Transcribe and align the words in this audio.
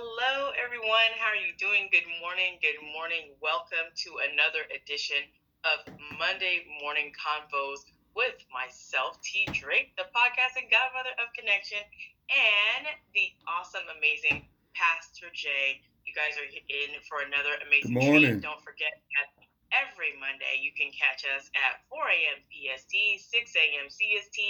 Hello, 0.00 0.48
everyone. 0.56 1.12
How 1.20 1.28
are 1.28 1.36
you 1.36 1.52
doing? 1.60 1.92
Good 1.92 2.08
morning. 2.24 2.56
Good 2.64 2.80
morning. 2.80 3.36
Welcome 3.44 3.92
to 4.08 4.24
another 4.32 4.64
edition 4.72 5.20
of 5.68 5.84
Monday 6.16 6.64
Morning 6.80 7.12
Convos 7.12 7.84
with 8.16 8.40
myself, 8.48 9.20
T. 9.20 9.44
Drake, 9.52 9.92
the 10.00 10.08
podcast 10.08 10.56
and 10.56 10.72
godmother 10.72 11.12
of 11.20 11.28
connection, 11.36 11.84
and 12.32 12.88
the 13.12 13.28
awesome, 13.44 13.84
amazing 13.92 14.48
Pastor 14.72 15.28
Jay. 15.36 15.84
You 16.08 16.16
guys 16.16 16.32
are 16.40 16.48
in 16.48 16.96
for 17.04 17.20
another 17.20 17.60
amazing 17.60 18.00
Good 18.00 18.00
morning. 18.00 18.40
treat. 18.40 18.48
Don't 18.48 18.64
forget 18.64 18.96
that 18.96 19.28
every 19.68 20.16
Monday 20.16 20.64
you 20.64 20.72
can 20.72 20.88
catch 20.96 21.28
us 21.28 21.52
at 21.52 21.84
4 21.92 22.00
a.m. 22.08 22.40
PST, 22.48 23.20
6 23.20 23.36
a.m. 23.36 23.92
CST, 23.92 24.40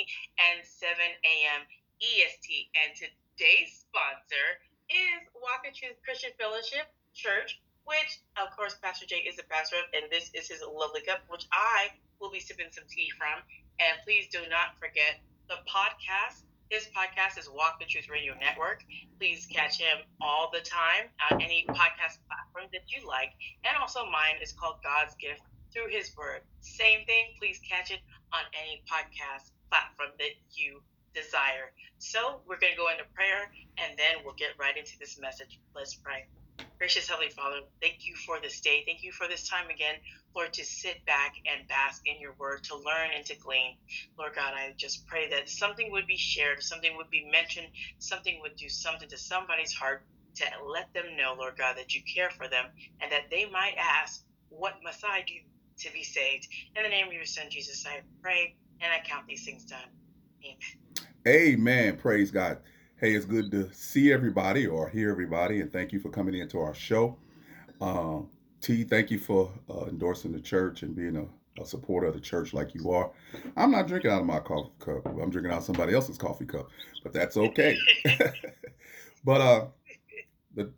and 0.46 0.62
7 0.62 0.95
a.m. 0.95 1.67
EST. 1.98 2.71
And 2.79 2.95
today's 2.95 3.82
sponsor 3.82 4.62
is 4.90 5.22
Walk 5.39 5.62
in 5.62 5.71
Truth 5.71 6.03
Christian 6.03 6.35
Fellowship 6.35 6.90
Church, 7.14 7.62
which, 7.86 8.18
of 8.35 8.50
course, 8.58 8.75
Pastor 8.82 9.07
Jay 9.07 9.22
is 9.22 9.39
the 9.39 9.46
pastor 9.46 9.79
of, 9.79 9.86
and 9.94 10.11
this 10.11 10.35
is 10.35 10.50
his 10.50 10.67
lovely 10.67 11.00
cup, 11.07 11.22
which 11.31 11.46
I 11.54 11.94
will 12.18 12.31
be 12.31 12.43
sipping 12.43 12.75
some 12.75 12.90
tea 12.90 13.07
from. 13.14 13.39
And 13.79 14.03
please 14.03 14.26
do 14.34 14.43
not 14.50 14.75
forget 14.82 15.22
the 15.46 15.62
podcast. 15.71 16.43
His 16.75 16.90
podcast 16.90 17.39
is 17.39 17.46
Walk 17.46 17.79
the 17.79 17.86
Truth 17.86 18.11
Radio 18.11 18.34
Network. 18.39 18.82
Please 19.18 19.46
catch 19.46 19.79
him 19.79 20.03
all 20.21 20.50
the 20.50 20.62
time 20.62 21.07
on 21.31 21.39
any 21.39 21.64
podcast 21.70 22.18
platform 22.26 22.67
that 22.75 22.90
you 22.90 23.07
like. 23.07 23.31
And 23.62 23.79
also, 23.79 24.07
mine 24.11 24.43
is 24.43 24.53
called 24.53 24.82
God's 24.82 25.14
Gift 25.22 25.43
Through 25.70 25.95
His 25.95 26.11
Word. 26.18 26.43
Same 26.62 27.07
thing. 27.07 27.39
Please 27.39 27.62
catch 27.62 27.90
it 27.90 28.03
on 28.34 28.43
any 28.59 28.82
podcast 28.90 29.54
platform 29.70 30.11
that 30.18 30.34
you 30.50 30.82
desire. 31.14 31.73
So 31.99 32.41
we're 32.47 32.59
going 32.59 32.73
to 32.73 32.78
go 32.78 32.91
into 32.91 33.05
prayer 33.14 33.51
and 33.78 33.98
then 33.98 34.25
we'll 34.25 34.34
get 34.34 34.51
right 34.59 34.77
into 34.77 34.98
this 34.98 35.19
message. 35.20 35.61
Let's 35.75 35.95
pray. 35.95 36.27
Gracious 36.79 37.09
Heavenly 37.09 37.31
Father, 37.31 37.61
thank 37.83 38.07
you 38.07 38.15
for 38.17 38.41
this 38.41 38.61
day. 38.61 38.83
Thank 38.87 39.03
you 39.03 39.12
for 39.12 39.29
this 39.29 39.49
time 39.49 39.69
again, 39.69 39.97
Lord, 40.34 40.55
to 40.55 40.65
sit 40.65 41.05
back 41.05 41.34
and 41.45 41.69
bask 41.69 42.03
in 42.07 42.19
your 42.21 42.33
word, 42.39 42.65
to 42.65 42.77
learn 42.77 43.11
and 43.15 43.25
to 43.27 43.37
glean. 43.37 43.77
Lord 44.19 44.34
God, 44.34 44.55
I 44.55 44.73
just 44.79 45.07
pray 45.07 45.29
that 45.29 45.51
something 45.51 45.91
would 45.91 46.07
be 46.07 46.17
shared, 46.17 46.62
something 46.62 46.97
would 46.97 47.11
be 47.11 47.29
mentioned, 47.31 47.67
something 47.99 48.41
would 48.41 48.56
do 48.56 48.71
something 48.71 49.09
to 49.11 49.19
somebody's 49.19 49.75
heart 49.75 50.05
to 50.37 50.45
let 50.67 50.93
them 50.95 51.17
know, 51.17 51.34
Lord 51.37 51.56
God, 51.59 51.77
that 51.77 51.95
you 51.95 52.03
care 52.03 52.31
for 52.31 52.49
them 52.49 52.67
and 53.01 53.12
that 53.12 53.31
they 53.31 53.49
might 53.51 53.75
ask, 53.79 54.25
What 54.49 54.77
must 54.83 55.05
I 55.05 55.23
do 55.27 55.34
to 55.81 55.93
be 55.93 56.03
saved? 56.03 56.49
In 56.77 56.83
the 56.83 56.89
name 56.89 57.09
of 57.09 57.12
your 57.12 57.27
Son, 57.27 57.47
Jesus, 57.51 57.84
I 57.87 58.01
pray 58.23 58.55
and 58.81 58.91
I 58.93 59.06
count 59.06 59.27
these 59.27 59.45
things 59.45 59.65
done. 59.65 59.81
Amen. 60.43 61.09
Amen. 61.29 61.99
Praise 61.99 62.31
God. 62.31 62.59
Hey, 62.97 63.13
it's 63.13 63.27
good 63.27 63.51
to 63.51 63.71
see 63.75 64.11
everybody 64.11 64.67
or 64.67 64.89
hear 64.89 65.11
everybody, 65.11 65.61
and 65.61 65.71
thank 65.71 65.93
you 65.93 66.01
for 66.01 66.09
coming 66.09 66.35
into 66.35 66.59
our 66.59 66.75
show. 66.75 67.19
Um, 67.83 68.31
T, 68.62 68.85
thank 68.85 69.11
you 69.11 69.19
for 69.19 69.53
uh, 69.69 69.85
endorsing 69.87 70.33
the 70.33 70.41
church 70.41 70.83
and 70.83 70.97
being 70.97 71.17
a, 71.17 71.62
a, 71.62 71.67
supporter 71.67 72.07
of 72.07 72.15
the 72.15 72.21
church 72.21 72.55
like 72.55 72.75
you 72.75 72.91
are. 72.91 73.11
I'm 73.55 73.71
not 73.71 73.87
drinking 73.87 74.11
out 74.11 74.21
of 74.21 74.27
my 74.27 74.39
coffee 74.39 74.71
cup. 74.79 75.05
I'm 75.05 75.29
drinking 75.29 75.53
out 75.53 75.59
of 75.59 75.65
somebody 75.65 75.95
else's 75.95 76.17
coffee 76.17 76.47
cup, 76.47 76.71
but 77.03 77.12
that's 77.12 77.37
okay. 77.37 77.77
but 79.25 79.41
uh, 79.43 79.67
the, 80.55 80.73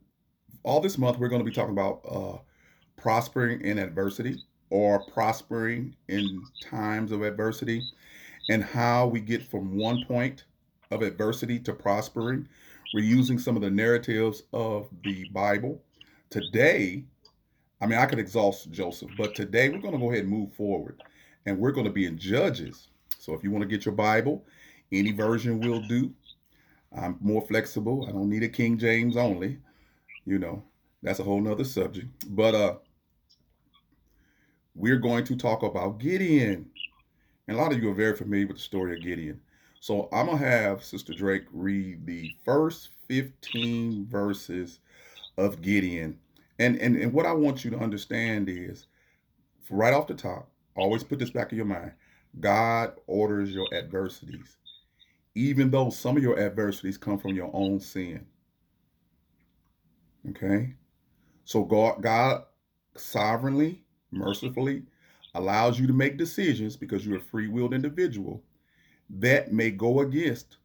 all 0.65 0.81
this 0.81 0.99
month, 0.99 1.19
we're 1.19 1.29
going 1.29 1.45
to 1.45 1.49
be 1.49 1.55
talking 1.55 1.73
about 1.73 2.01
uh, 2.09 2.39
prospering 3.01 3.61
in 3.61 3.79
adversity 3.79 4.43
or 4.71 5.05
prospering 5.07 5.95
in 6.09 6.43
times 6.69 7.13
of 7.13 7.23
adversity 7.23 7.81
and 8.49 8.63
how 8.63 9.07
we 9.07 9.21
get 9.21 9.43
from 9.43 9.77
one 9.77 10.05
point 10.07 10.45
of 10.91 11.03
adversity 11.03 11.59
to 11.61 11.73
prospering. 11.73 12.49
We're 12.95 13.05
using 13.05 13.39
some 13.39 13.57
of 13.57 13.63
the 13.63 13.71
narratives 13.71 14.43
of 14.53 14.89
the 15.05 15.29
Bible. 15.33 15.83
Today, 16.31 17.05
I 17.81 17.87
mean, 17.87 17.99
I 17.99 18.07
could 18.07 18.19
exhaust 18.19 18.71
Joseph, 18.71 19.11
but 19.17 19.35
today 19.35 19.69
we're 19.69 19.81
going 19.81 19.95
to 19.95 19.99
go 19.99 20.11
ahead 20.11 20.25
and 20.25 20.31
move 20.31 20.53
forward. 20.55 21.03
And 21.47 21.59
we're 21.59 21.73
going 21.73 21.87
to 21.87 21.93
be 21.93 22.07
in 22.07 22.19
Judges. 22.19 22.89
So 23.19 23.35
if 23.35 23.43
you 23.43 23.51
want 23.51 23.63
to 23.63 23.69
get 23.69 23.85
your 23.85 23.95
Bible, 23.95 24.45
any 24.93 25.13
version 25.13 25.61
will 25.61 25.81
do. 25.81 26.13
I'm 26.97 27.17
more 27.21 27.43
flexible. 27.47 28.07
I 28.09 28.13
don't 28.13 28.29
need 28.29 28.43
a 28.43 28.49
King 28.49 28.79
James 28.79 29.17
only. 29.17 29.59
You 30.25 30.39
know, 30.39 30.63
that's 31.03 31.19
a 31.19 31.25
whole 31.25 31.41
nother 31.41 31.65
subject. 31.65 32.09
But 32.29 32.55
uh 32.55 32.75
we're 34.75 34.99
going 34.99 35.25
to 35.25 35.37
talk 35.37 35.63
about 35.63 35.99
Gideon. 35.99 36.71
And 37.49 37.57
a 37.57 37.61
lot 37.61 37.73
of 37.73 37.83
you 37.83 37.91
are 37.91 37.95
very 37.95 38.17
familiar 38.17 38.47
with 38.47 38.57
the 38.57 38.63
story 38.63 38.97
of 38.97 39.03
Gideon. 39.03 39.41
So 39.81 40.09
I'm 40.13 40.27
going 40.27 40.39
to 40.39 40.45
have 40.45 40.85
Sister 40.85 41.13
Drake 41.13 41.45
read 41.53 42.07
the 42.07 42.31
first 42.45 42.91
15 43.09 44.07
verses 44.07 44.79
of 45.37 45.61
Gideon. 45.61 46.19
And, 46.59 46.77
and, 46.79 46.97
and 46.97 47.13
what 47.13 47.27
I 47.27 47.33
want 47.33 47.65
you 47.65 47.71
to 47.73 47.79
understand 47.79 48.49
is 48.49 48.87
right 49.71 49.93
off 49.93 50.07
the 50.07 50.15
top, 50.15 50.49
always 50.77 51.03
put 51.03 51.19
this 51.19 51.31
back 51.31 51.51
in 51.51 51.57
your 51.57 51.67
mind 51.67 51.93
God 52.39 52.95
orders 53.07 53.51
your 53.51 53.69
adversities, 53.75 54.57
even 55.35 55.71
though 55.71 55.91
some 55.91 56.17
of 56.17 56.23
your 56.23 56.39
adversities 56.39 56.97
come 56.97 57.19
from 57.19 57.35
your 57.35 57.51
own 57.53 57.81
sin. 57.81 58.25
Okay? 60.31 60.75
So 61.45 61.65
God, 61.65 62.03
God 62.03 62.45
sovereignly, 62.97 63.83
mercifully 64.13 64.85
allows 65.35 65.79
you 65.79 65.87
to 65.87 65.93
make 65.93 66.17
decisions 66.19 66.77
because 66.77 67.07
you're 67.07 67.19
a 67.19 67.21
free 67.21 67.49
willed 67.49 67.75
individual 67.75 68.43
that 69.09 69.53
may 69.53 69.71
go 69.71 70.01
against 70.01 70.57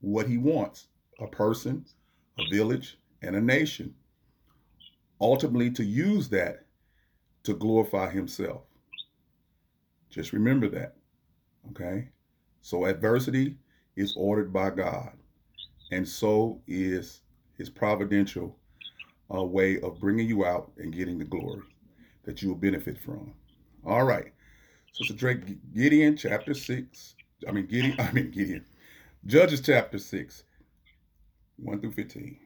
what 0.00 0.26
he 0.26 0.38
wants 0.38 0.88
a 1.20 1.26
person, 1.26 1.84
a 2.38 2.42
village, 2.54 2.98
and 3.22 3.34
a 3.34 3.40
nation. 3.40 3.94
Ultimately, 5.20 5.70
to 5.72 5.84
use 5.84 6.28
that 6.28 6.64
to 7.42 7.54
glorify 7.54 8.08
himself. 8.08 8.62
Just 10.10 10.32
remember 10.32 10.68
that. 10.68 10.94
Okay? 11.70 12.08
So, 12.62 12.84
adversity 12.84 13.56
is 13.96 14.14
ordered 14.16 14.52
by 14.52 14.70
God, 14.70 15.12
and 15.90 16.06
so 16.06 16.60
is 16.68 17.22
his 17.56 17.68
providential 17.68 18.56
uh, 19.34 19.42
way 19.42 19.80
of 19.80 19.98
bringing 19.98 20.28
you 20.28 20.44
out 20.44 20.70
and 20.78 20.94
getting 20.94 21.18
the 21.18 21.24
glory 21.24 21.62
that 22.24 22.42
you 22.42 22.48
will 22.48 22.56
benefit 22.56 22.98
from. 22.98 23.32
All 23.84 24.04
right. 24.04 24.32
So, 24.92 25.04
it's 25.04 25.14
Drake 25.14 25.72
Gideon, 25.72 26.16
chapter 26.16 26.54
6, 26.54 27.14
I 27.46 27.52
mean 27.52 27.66
Gideon. 27.66 27.96
I 28.00 28.10
mean 28.12 28.30
Gideon. 28.30 28.64
Judges 29.26 29.60
chapter 29.60 29.98
six, 29.98 30.44
one 31.56 31.80
through 31.80 31.92
fifteen. 31.92 32.38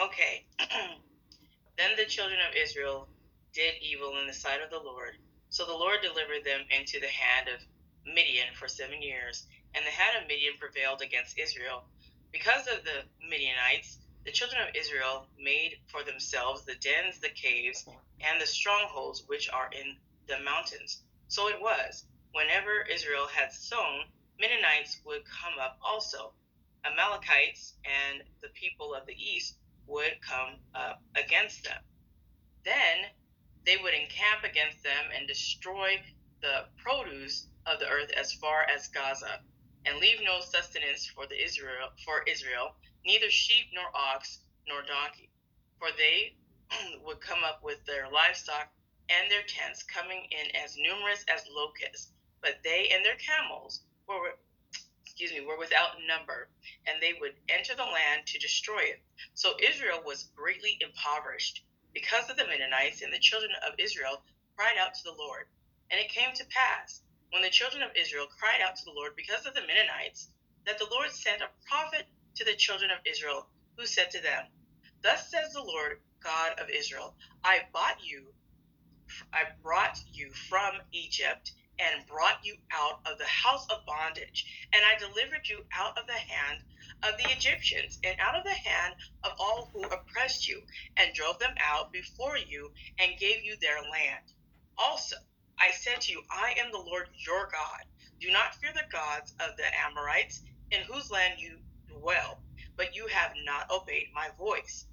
Okay. 0.00 0.46
then 1.78 1.90
the 1.96 2.06
children 2.06 2.38
of 2.48 2.54
Israel 2.56 3.08
did 3.52 3.74
evil 3.82 4.18
in 4.20 4.26
the 4.26 4.32
sight 4.32 4.60
of 4.62 4.70
the 4.70 4.78
Lord. 4.78 5.12
So 5.50 5.64
the 5.64 5.72
Lord 5.72 5.98
delivered 6.02 6.44
them 6.44 6.60
into 6.70 7.00
the 7.00 7.08
hand 7.08 7.48
of 7.48 7.60
Midian 8.06 8.54
for 8.54 8.68
seven 8.68 9.02
years, 9.02 9.46
and 9.74 9.84
the 9.84 9.90
hand 9.90 10.16
of 10.20 10.28
Midian 10.28 10.54
prevailed 10.58 11.02
against 11.02 11.38
Israel. 11.38 11.84
Because 12.32 12.66
of 12.66 12.84
the 12.84 13.04
Midianites, 13.28 13.98
the 14.24 14.32
children 14.32 14.60
of 14.62 14.74
Israel 14.76 15.26
made 15.42 15.78
for 15.86 16.02
themselves 16.04 16.64
the 16.64 16.74
dens, 16.74 17.18
the 17.20 17.30
caves, 17.30 17.86
and 18.20 18.40
the 18.40 18.46
strongholds 18.46 19.24
which 19.26 19.48
are 19.50 19.70
in 19.72 19.96
the 20.28 20.38
mountains. 20.40 21.02
So 21.28 21.48
it 21.48 21.60
was 21.60 22.04
whenever 22.32 22.82
Israel 22.82 23.26
had 23.26 23.52
sown, 23.52 24.04
Midianites 24.38 25.00
would 25.04 25.24
come 25.24 25.58
up 25.60 25.78
also. 25.82 26.34
Amalekites 26.84 27.74
and 27.84 28.22
the 28.40 28.48
people 28.50 28.94
of 28.94 29.06
the 29.06 29.16
east 29.16 29.56
would 29.86 30.20
come 30.20 30.56
up 30.74 31.02
against 31.16 31.64
them. 31.64 31.80
Then 32.64 33.06
they 33.64 33.76
would 33.76 33.94
encamp 33.94 34.44
against 34.44 34.82
them 34.82 35.10
and 35.16 35.26
destroy 35.26 36.00
the 36.40 36.66
produce 36.76 37.48
of 37.66 37.80
the 37.80 37.88
earth 37.88 38.10
as 38.12 38.32
far 38.34 38.64
as 38.68 38.88
Gaza, 38.88 39.40
and 39.84 39.98
leave 39.98 40.20
no 40.22 40.40
sustenance 40.40 41.06
for 41.06 41.26
the 41.26 41.42
Israel 41.42 41.88
for 42.04 42.22
Israel, 42.28 42.76
neither 43.04 43.30
sheep 43.30 43.66
nor 43.74 43.84
ox 43.94 44.40
nor 44.66 44.82
donkey. 44.82 45.30
For 45.78 45.88
they 45.96 46.36
would 47.04 47.20
come 47.20 47.42
up 47.44 47.62
with 47.62 47.84
their 47.86 48.08
livestock 48.10 48.70
and 49.10 49.30
their 49.30 49.42
tents, 49.48 49.82
coming 49.82 50.26
in 50.30 50.56
as 50.56 50.76
numerous 50.76 51.24
as 51.32 51.42
locusts 51.54 52.12
but 52.40 52.62
they 52.62 52.88
and 52.94 53.04
their 53.04 53.16
camels 53.16 53.82
were 54.06 54.38
excuse 55.04 55.32
me 55.32 55.40
were 55.40 55.58
without 55.58 55.98
number 56.06 56.48
and 56.86 57.02
they 57.02 57.14
would 57.20 57.34
enter 57.48 57.74
the 57.74 57.82
land 57.82 58.26
to 58.26 58.38
destroy 58.38 58.78
it. 58.80 59.02
So 59.34 59.56
israel 59.60 60.02
was 60.04 60.30
greatly 60.36 60.78
impoverished. 60.80 61.64
Because 61.94 62.30
of 62.30 62.36
the 62.36 62.46
Midianites, 62.46 63.02
and 63.02 63.12
the 63.12 63.18
children 63.18 63.50
of 63.66 63.74
israel 63.78 64.22
cried 64.56 64.76
out 64.78 64.94
to 64.94 65.02
the 65.04 65.16
lord. 65.18 65.46
And 65.90 66.00
it 66.00 66.10
came 66.10 66.32
to 66.34 66.46
pass 66.46 67.02
when 67.32 67.42
the 67.42 67.50
children 67.50 67.82
of 67.82 67.90
israel 67.96 68.26
cried 68.38 68.60
out 68.62 68.76
to 68.76 68.84
the 68.84 68.92
lord 68.92 69.16
because 69.16 69.46
of 69.46 69.54
the 69.54 69.62
Midianites, 69.62 70.30
that 70.66 70.78
the 70.78 70.88
lord 70.92 71.10
sent 71.10 71.42
a 71.42 71.50
prophet 71.68 72.06
to 72.36 72.44
the 72.44 72.54
children 72.54 72.90
of 72.92 72.98
israel 73.04 73.48
who 73.76 73.86
said 73.86 74.10
to 74.12 74.22
them 74.22 74.44
thus 75.02 75.30
says 75.30 75.52
the 75.54 75.62
lord 75.62 76.00
god 76.22 76.52
of 76.60 76.70
israel 76.70 77.16
i 77.44 77.60
bought 77.72 77.98
you 78.04 78.26
i 79.32 79.44
brought 79.62 79.98
you 80.12 80.30
from 80.48 80.74
egypt 80.92 81.52
and 81.78 82.06
brought 82.06 82.38
you 82.42 82.56
out 82.72 82.98
of 83.06 83.18
the 83.18 83.26
house 83.26 83.64
of 83.70 83.86
bondage, 83.86 84.44
and 84.72 84.82
I 84.84 84.98
delivered 84.98 85.48
you 85.48 85.62
out 85.72 85.96
of 85.96 86.06
the 86.06 86.18
hand 86.18 86.58
of 87.04 87.16
the 87.18 87.30
Egyptians, 87.30 87.98
and 88.02 88.16
out 88.18 88.34
of 88.34 88.42
the 88.44 88.68
hand 88.68 88.94
of 89.22 89.32
all 89.38 89.70
who 89.72 89.84
oppressed 89.84 90.48
you, 90.48 90.60
and 90.96 91.14
drove 91.14 91.38
them 91.38 91.54
out 91.60 91.92
before 91.92 92.36
you, 92.36 92.72
and 92.98 93.18
gave 93.18 93.44
you 93.44 93.56
their 93.60 93.80
land. 93.82 94.26
Also, 94.76 95.16
I 95.60 95.70
said 95.70 96.00
to 96.02 96.12
you, 96.12 96.22
I 96.30 96.54
am 96.58 96.72
the 96.72 96.78
Lord 96.78 97.06
your 97.26 97.48
God. 97.52 97.84
Do 98.20 98.30
not 98.32 98.54
fear 98.56 98.72
the 98.72 98.88
gods 98.90 99.32
of 99.40 99.56
the 99.56 99.66
Amorites, 99.86 100.42
in 100.72 100.82
whose 100.82 101.10
land 101.10 101.38
you 101.38 101.58
dwell, 101.88 102.42
but 102.76 102.96
you 102.96 103.06
have 103.06 103.32
not 103.44 103.70
obeyed 103.70 104.08
my 104.12 104.30
voice. 104.36 104.86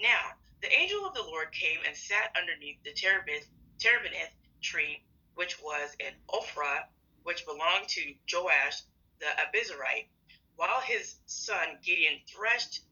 Now, 0.00 0.32
the 0.62 0.72
angel 0.72 1.06
of 1.06 1.14
the 1.14 1.22
Lord 1.22 1.52
came 1.52 1.80
and 1.86 1.96
sat 1.96 2.32
underneath 2.36 2.82
the 2.84 2.92
terebinth, 2.92 3.46
terebinth 3.80 4.30
tree 4.60 5.02
which 5.34 5.60
was 5.62 5.96
in 5.98 6.12
Ophrah, 6.28 6.84
which 7.22 7.46
belonged 7.46 7.88
to 7.88 8.14
Joash 8.30 8.82
the 9.20 9.26
Abiezrite, 9.26 10.08
while 10.56 10.80
his 10.80 11.16
son 11.26 11.78
Gideon 11.82 12.20
threshed 12.26 12.82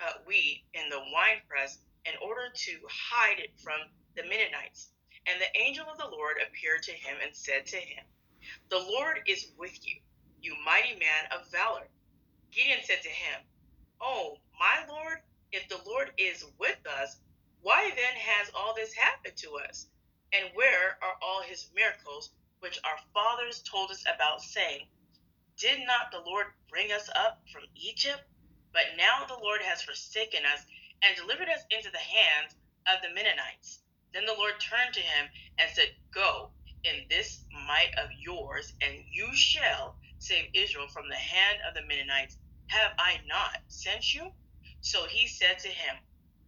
uh, 0.00 0.12
wheat 0.26 0.64
in 0.72 0.88
the 0.88 1.02
winepress 1.12 1.78
in 2.06 2.14
order 2.22 2.48
to 2.54 2.72
hide 2.88 3.38
it 3.38 3.52
from 3.60 3.80
the 4.16 4.22
Midianites. 4.22 4.92
And 5.26 5.38
the 5.40 5.60
angel 5.60 5.86
of 5.90 5.98
the 5.98 6.08
Lord 6.08 6.36
appeared 6.40 6.82
to 6.84 6.92
him 6.92 7.18
and 7.22 7.36
said 7.36 7.66
to 7.66 7.76
him, 7.76 8.04
The 8.70 8.78
Lord 8.78 9.20
is 9.26 9.52
with 9.58 9.86
you, 9.86 10.00
you 10.40 10.54
mighty 10.64 10.94
man 10.94 11.26
of 11.32 11.50
valor. 11.50 11.86
Gideon 12.50 12.80
said 12.82 13.02
to 13.02 13.10
him, 13.10 13.42
Oh, 14.00 14.38
my 14.58 14.86
Lord, 14.88 15.18
if 15.52 15.68
the 15.68 15.80
Lord 15.86 16.12
is 16.16 16.46
with 16.58 16.78
us, 16.86 17.18
why 17.60 17.90
then 17.90 18.14
has 18.16 18.50
all 18.54 18.74
this 18.74 18.94
happened 18.94 19.36
to 19.36 19.56
us? 19.56 19.89
And 20.34 20.50
where 20.54 20.98
are 21.02 21.16
all 21.22 21.42
his 21.42 21.70
miracles 21.74 22.30
which 22.60 22.78
our 22.84 22.98
fathers 23.14 23.62
told 23.62 23.90
us 23.90 24.04
about, 24.06 24.42
saying, 24.42 24.86
Did 25.58 25.80
not 25.86 26.12
the 26.12 26.20
Lord 26.20 26.46
bring 26.70 26.92
us 26.92 27.08
up 27.16 27.42
from 27.52 27.64
Egypt? 27.76 28.22
But 28.72 28.96
now 28.96 29.26
the 29.26 29.42
Lord 29.42 29.62
has 29.62 29.82
forsaken 29.82 30.46
us 30.46 30.64
and 31.02 31.16
delivered 31.16 31.48
us 31.48 31.64
into 31.70 31.90
the 31.90 31.98
hands 31.98 32.54
of 32.88 33.02
the 33.02 33.10
Midianites. 33.14 33.80
Then 34.14 34.26
the 34.26 34.34
Lord 34.38 34.54
turned 34.60 34.94
to 34.94 35.00
him 35.00 35.28
and 35.58 35.70
said, 35.72 35.88
Go 36.14 36.50
in 36.84 37.06
this 37.10 37.44
might 37.66 37.92
of 37.98 38.10
yours, 38.20 38.72
and 38.82 38.94
you 39.12 39.34
shall 39.34 39.96
save 40.18 40.46
Israel 40.54 40.88
from 40.88 41.08
the 41.08 41.16
hand 41.16 41.58
of 41.68 41.74
the 41.74 41.86
Midianites. 41.86 42.38
Have 42.68 42.92
I 42.98 43.18
not 43.26 43.58
sent 43.68 44.14
you? 44.14 44.30
So 44.80 45.06
he 45.08 45.26
said 45.26 45.58
to 45.60 45.68
him, 45.68 45.96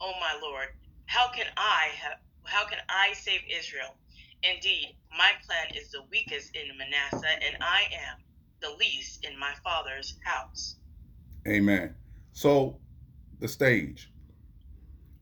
O 0.00 0.12
my 0.20 0.38
Lord, 0.42 0.68
how 1.06 1.30
can 1.30 1.46
I 1.56 1.90
have 2.00 2.18
how 2.44 2.66
can 2.66 2.78
I 2.88 3.12
save 3.14 3.40
Israel? 3.48 3.94
Indeed, 4.42 4.96
my 5.16 5.32
clan 5.46 5.68
is 5.76 5.90
the 5.90 6.02
weakest 6.10 6.56
in 6.56 6.76
Manasseh, 6.76 7.42
and 7.46 7.62
I 7.62 7.84
am 7.92 8.18
the 8.60 8.76
least 8.78 9.24
in 9.24 9.38
my 9.38 9.52
father's 9.62 10.18
house. 10.24 10.76
Amen. 11.46 11.94
So, 12.32 12.78
the 13.40 13.48
stage. 13.48 14.10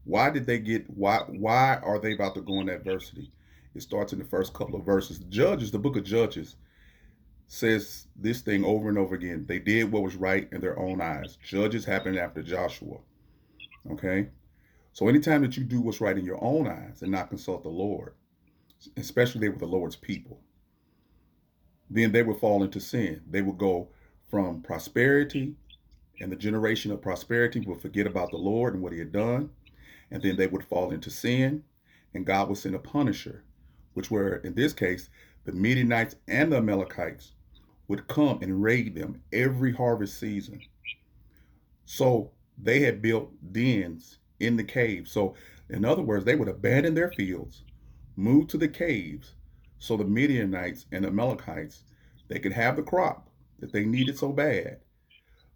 Why 0.04 0.30
did 0.30 0.46
they 0.46 0.58
get 0.58 0.88
why 0.88 1.18
why 1.28 1.76
are 1.82 1.98
they 1.98 2.14
about 2.14 2.34
to 2.34 2.40
go 2.40 2.60
in 2.60 2.68
adversity? 2.68 3.30
It 3.74 3.82
starts 3.82 4.12
in 4.12 4.18
the 4.18 4.24
first 4.24 4.54
couple 4.54 4.76
of 4.76 4.84
verses. 4.84 5.18
Judges, 5.28 5.70
the 5.70 5.78
book 5.78 5.96
of 5.96 6.04
Judges, 6.04 6.56
says 7.46 8.06
this 8.16 8.40
thing 8.40 8.64
over 8.64 8.88
and 8.88 8.98
over 8.98 9.14
again. 9.14 9.44
They 9.46 9.58
did 9.58 9.90
what 9.90 10.02
was 10.02 10.16
right 10.16 10.48
in 10.52 10.60
their 10.60 10.78
own 10.78 11.00
eyes. 11.00 11.36
Judges 11.44 11.84
happened 11.84 12.18
after 12.18 12.42
Joshua. 12.42 12.98
Okay? 13.90 14.28
So 15.00 15.08
anytime 15.08 15.40
that 15.40 15.56
you 15.56 15.64
do 15.64 15.80
what's 15.80 16.02
right 16.02 16.18
in 16.18 16.26
your 16.26 16.44
own 16.44 16.68
eyes 16.68 17.00
and 17.00 17.10
not 17.10 17.30
consult 17.30 17.62
the 17.62 17.70
Lord, 17.70 18.12
especially 18.98 19.40
they 19.40 19.48
were 19.48 19.56
the 19.56 19.64
Lord's 19.64 19.96
people, 19.96 20.42
then 21.88 22.12
they 22.12 22.22
would 22.22 22.38
fall 22.38 22.62
into 22.62 22.80
sin. 22.80 23.22
They 23.30 23.40
would 23.40 23.56
go 23.56 23.88
from 24.28 24.60
prosperity, 24.60 25.54
and 26.20 26.30
the 26.30 26.36
generation 26.36 26.92
of 26.92 27.00
prosperity 27.00 27.60
would 27.60 27.80
forget 27.80 28.06
about 28.06 28.30
the 28.30 28.36
Lord 28.36 28.74
and 28.74 28.82
what 28.82 28.92
he 28.92 28.98
had 28.98 29.10
done, 29.10 29.48
and 30.10 30.22
then 30.22 30.36
they 30.36 30.48
would 30.48 30.66
fall 30.66 30.90
into 30.90 31.08
sin, 31.08 31.64
and 32.12 32.26
God 32.26 32.50
would 32.50 32.58
send 32.58 32.74
a 32.74 32.78
punisher, 32.78 33.42
which 33.94 34.10
were, 34.10 34.36
in 34.44 34.54
this 34.54 34.74
case, 34.74 35.08
the 35.46 35.52
Midianites 35.52 36.16
and 36.28 36.52
the 36.52 36.58
Amalekites 36.58 37.32
would 37.88 38.06
come 38.06 38.42
and 38.42 38.62
raid 38.62 38.94
them 38.94 39.22
every 39.32 39.72
harvest 39.72 40.20
season. 40.20 40.60
So 41.86 42.32
they 42.62 42.80
had 42.80 43.00
built 43.00 43.32
dens 43.50 44.18
in 44.40 44.56
the 44.56 44.64
caves. 44.64 45.12
So, 45.12 45.34
in 45.68 45.84
other 45.84 46.02
words, 46.02 46.24
they 46.24 46.34
would 46.34 46.48
abandon 46.48 46.94
their 46.94 47.12
fields, 47.12 47.62
move 48.16 48.48
to 48.48 48.58
the 48.58 48.68
caves, 48.68 49.34
so 49.78 49.96
the 49.96 50.04
Midianites 50.04 50.86
and 50.92 51.04
the 51.04 51.08
Amalekites 51.08 51.84
they 52.30 52.38
could 52.38 52.52
have 52.52 52.76
the 52.76 52.82
crop 52.82 53.28
that 53.58 53.72
they 53.72 53.84
needed 53.84 54.16
so 54.16 54.32
bad. 54.32 54.78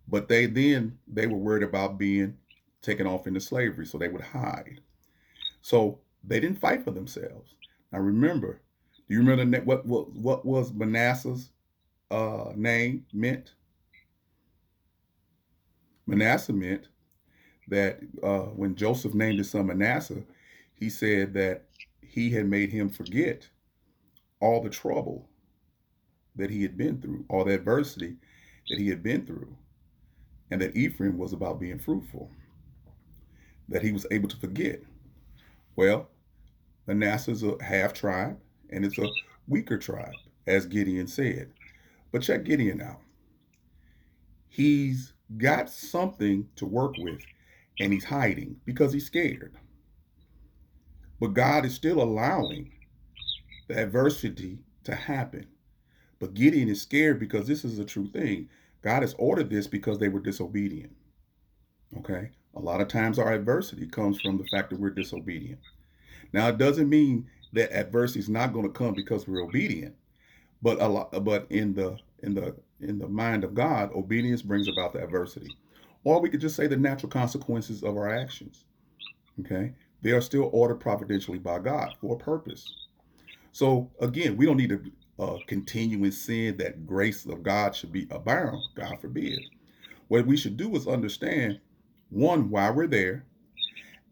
But 0.09 0.29
they 0.29 0.47
then 0.47 0.99
they 1.07 1.27
were 1.27 1.39
worried 1.39 1.63
about 1.63 1.99
being 1.99 2.37
taken 2.83 3.07
off 3.07 3.27
into 3.27 3.41
slavery, 3.41 3.87
so 3.87 3.97
they 3.97 4.09
would 4.09 4.21
hide. 4.21 4.81
So 5.63 6.01
they 6.23 6.41
didn't 6.41 6.59
fight 6.59 6.85
for 6.85 6.91
themselves. 6.91 7.55
Now 7.93 8.01
remember, 8.01 8.61
do 9.09 9.15
you 9.15 9.21
remember 9.23 9.61
what 9.61 9.87
what 9.87 10.15
what 10.15 10.45
was 10.45 10.73
Manasseh's 10.73 11.51
uh, 12.11 12.53
name 12.57 13.07
meant? 13.13 13.53
Manasseh 16.07 16.53
meant 16.53 16.89
that 17.69 18.01
uh, 18.23 18.41
when 18.41 18.75
Joseph 18.75 19.15
named 19.15 19.39
his 19.39 19.51
son 19.51 19.67
Manasseh, 19.67 20.23
he 20.75 20.91
said 20.91 21.35
that 21.35 21.65
he 22.03 22.31
had 22.31 22.47
made 22.47 22.71
him 22.71 22.89
forget 22.89 23.49
all 24.41 24.63
the 24.63 24.71
trouble 24.71 25.29
that 26.37 26.51
he 26.51 26.63
had 26.63 26.77
been 26.77 27.01
through, 27.01 27.25
all 27.29 27.45
the 27.45 27.55
adversity 27.55 28.17
that 28.69 28.79
he 28.79 28.89
had 28.89 29.03
been 29.03 29.25
through, 29.25 29.57
and 30.51 30.61
that 30.61 30.77
Ephraim 30.77 31.17
was 31.19 31.33
about 31.33 31.61
being 31.61 31.79
fruitful, 31.79 32.31
that 33.69 33.83
he 33.83 33.93
was 33.93 34.07
able 34.11 34.29
to 34.29 34.37
forget. 34.37 34.81
Well, 35.77 36.09
Manasseh's 36.87 37.43
a 37.43 37.57
half 37.63 37.93
tribe, 37.95 38.39
and 38.71 38.85
it's 38.85 38.99
a 38.99 39.07
weaker 39.49 39.79
tribe, 39.79 40.13
as 40.47 40.67
Gideon 40.67 41.07
said. 41.07 41.53
But 42.13 42.23
check 42.23 42.45
Gideon 42.45 42.81
out. 42.81 43.01
He's 44.49 45.13
got 45.39 45.69
something 45.71 46.49
to 46.57 46.67
work 46.67 46.97
with 46.99 47.21
and 47.81 47.93
he's 47.93 48.05
hiding 48.05 48.57
because 48.65 48.93
he's 48.93 49.07
scared. 49.07 49.55
But 51.21 51.35
God 51.35 51.65
is 51.65 51.75
still 51.75 52.03
allowing 52.03 52.73
the 53.69 53.79
adversity 53.81 54.59
to 54.85 54.95
happen. 54.95 55.47
But 56.19 56.35
Gideon 56.35 56.69
is 56.69 56.83
scared 56.83 57.19
because 57.19 57.47
this 57.47 57.65
is 57.65 57.79
a 57.79 57.85
true 57.85 58.09
thing. 58.09 58.49
God 58.83 59.03
has 59.03 59.15
ordered 59.19 59.51
this 59.51 59.67
because 59.67 59.99
they 59.99 60.09
were 60.09 60.21
disobedient. 60.21 60.93
Okay? 61.99 62.31
A 62.55 62.61
lot 62.61 62.81
of 62.81 62.89
times 62.89 63.19
our 63.19 63.33
adversity 63.33 63.87
comes 63.87 64.21
from 64.21 64.39
the 64.39 64.47
fact 64.47 64.71
that 64.71 64.79
we're 64.79 64.91
disobedient. 64.91 65.61
Now 66.33 66.49
it 66.49 66.59
doesn't 66.59 66.89
mean 66.89 67.29
that 67.53 67.73
adversity 67.73 68.21
is 68.21 68.29
not 68.29 68.53
going 68.53 68.67
to 68.67 68.73
come 68.73 68.95
because 68.95 69.27
we're 69.27 69.43
obedient. 69.43 69.95
But 70.63 70.81
a 70.81 70.89
lot 70.89 71.25
but 71.25 71.47
in 71.51 71.75
the 71.75 71.99
in 72.23 72.35
the 72.35 72.57
in 72.81 72.99
the 72.99 73.09
mind 73.09 73.45
of 73.45 73.55
God, 73.55 73.91
obedience 73.95 74.43
brings 74.43 74.69
about 74.69 74.93
the 74.93 75.03
adversity. 75.03 75.51
Or 76.05 76.21
we 76.21 76.29
could 76.29 76.41
just 76.41 76.57
say 76.57 76.67
the 76.67 76.77
natural 76.77 77.11
consequences 77.11 77.83
of 77.83 77.97
our 77.97 78.09
actions. 78.09 78.65
Okay? 79.41 79.73
They 80.03 80.13
are 80.13 80.21
still 80.21 80.51
ordered 80.53 80.81
providentially 80.81 81.39
by 81.39 81.59
God 81.59 81.95
for 82.01 82.15
a 82.15 82.19
purpose. 82.19 82.71
So 83.53 83.91
again, 84.01 84.37
we 84.37 84.47
don't 84.47 84.59
need 84.59 84.71
to 84.71 84.93
uh, 85.19 85.39
continue 85.47 86.05
in 86.05 86.13
sin 86.13 86.57
that 86.59 86.87
grace 86.87 87.25
of 87.25 87.43
God 87.43 87.75
should 87.75 87.93
be 87.93 88.07
abound. 88.11 88.59
God 88.75 89.01
forbid. 89.01 89.41
What 90.09 90.27
we 90.27 90.37
should 90.37 90.57
do 90.57 90.75
is 90.77 90.87
understand 90.87 91.61
one, 92.11 92.51
why 92.51 92.71
we're 92.71 92.87
there, 92.87 93.25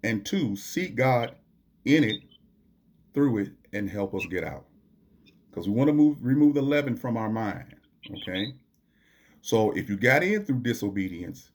and 0.03 0.25
two, 0.25 0.57
seek 0.57 0.95
God 0.95 1.35
in 1.85 2.05
it, 2.05 2.23
through 3.15 3.39
it, 3.39 3.53
and 3.73 3.89
help 3.89 4.15
us 4.15 4.27
get 4.27 4.45
out. 4.45 4.65
Because 5.51 5.69
we 5.69 5.75
want 5.75 5.89
to 5.89 5.93
move, 5.93 6.17
remove 6.21 6.55
the 6.55 6.63
leaven 6.63 6.97
from 6.97 7.17
our 7.17 7.29
mind. 7.29 7.75
Okay. 8.11 8.55
So 9.43 9.73
if 9.73 9.89
you 9.91 9.97
got 9.97 10.23
in 10.23 10.45
through 10.45 10.61
disobedience, 10.61 11.51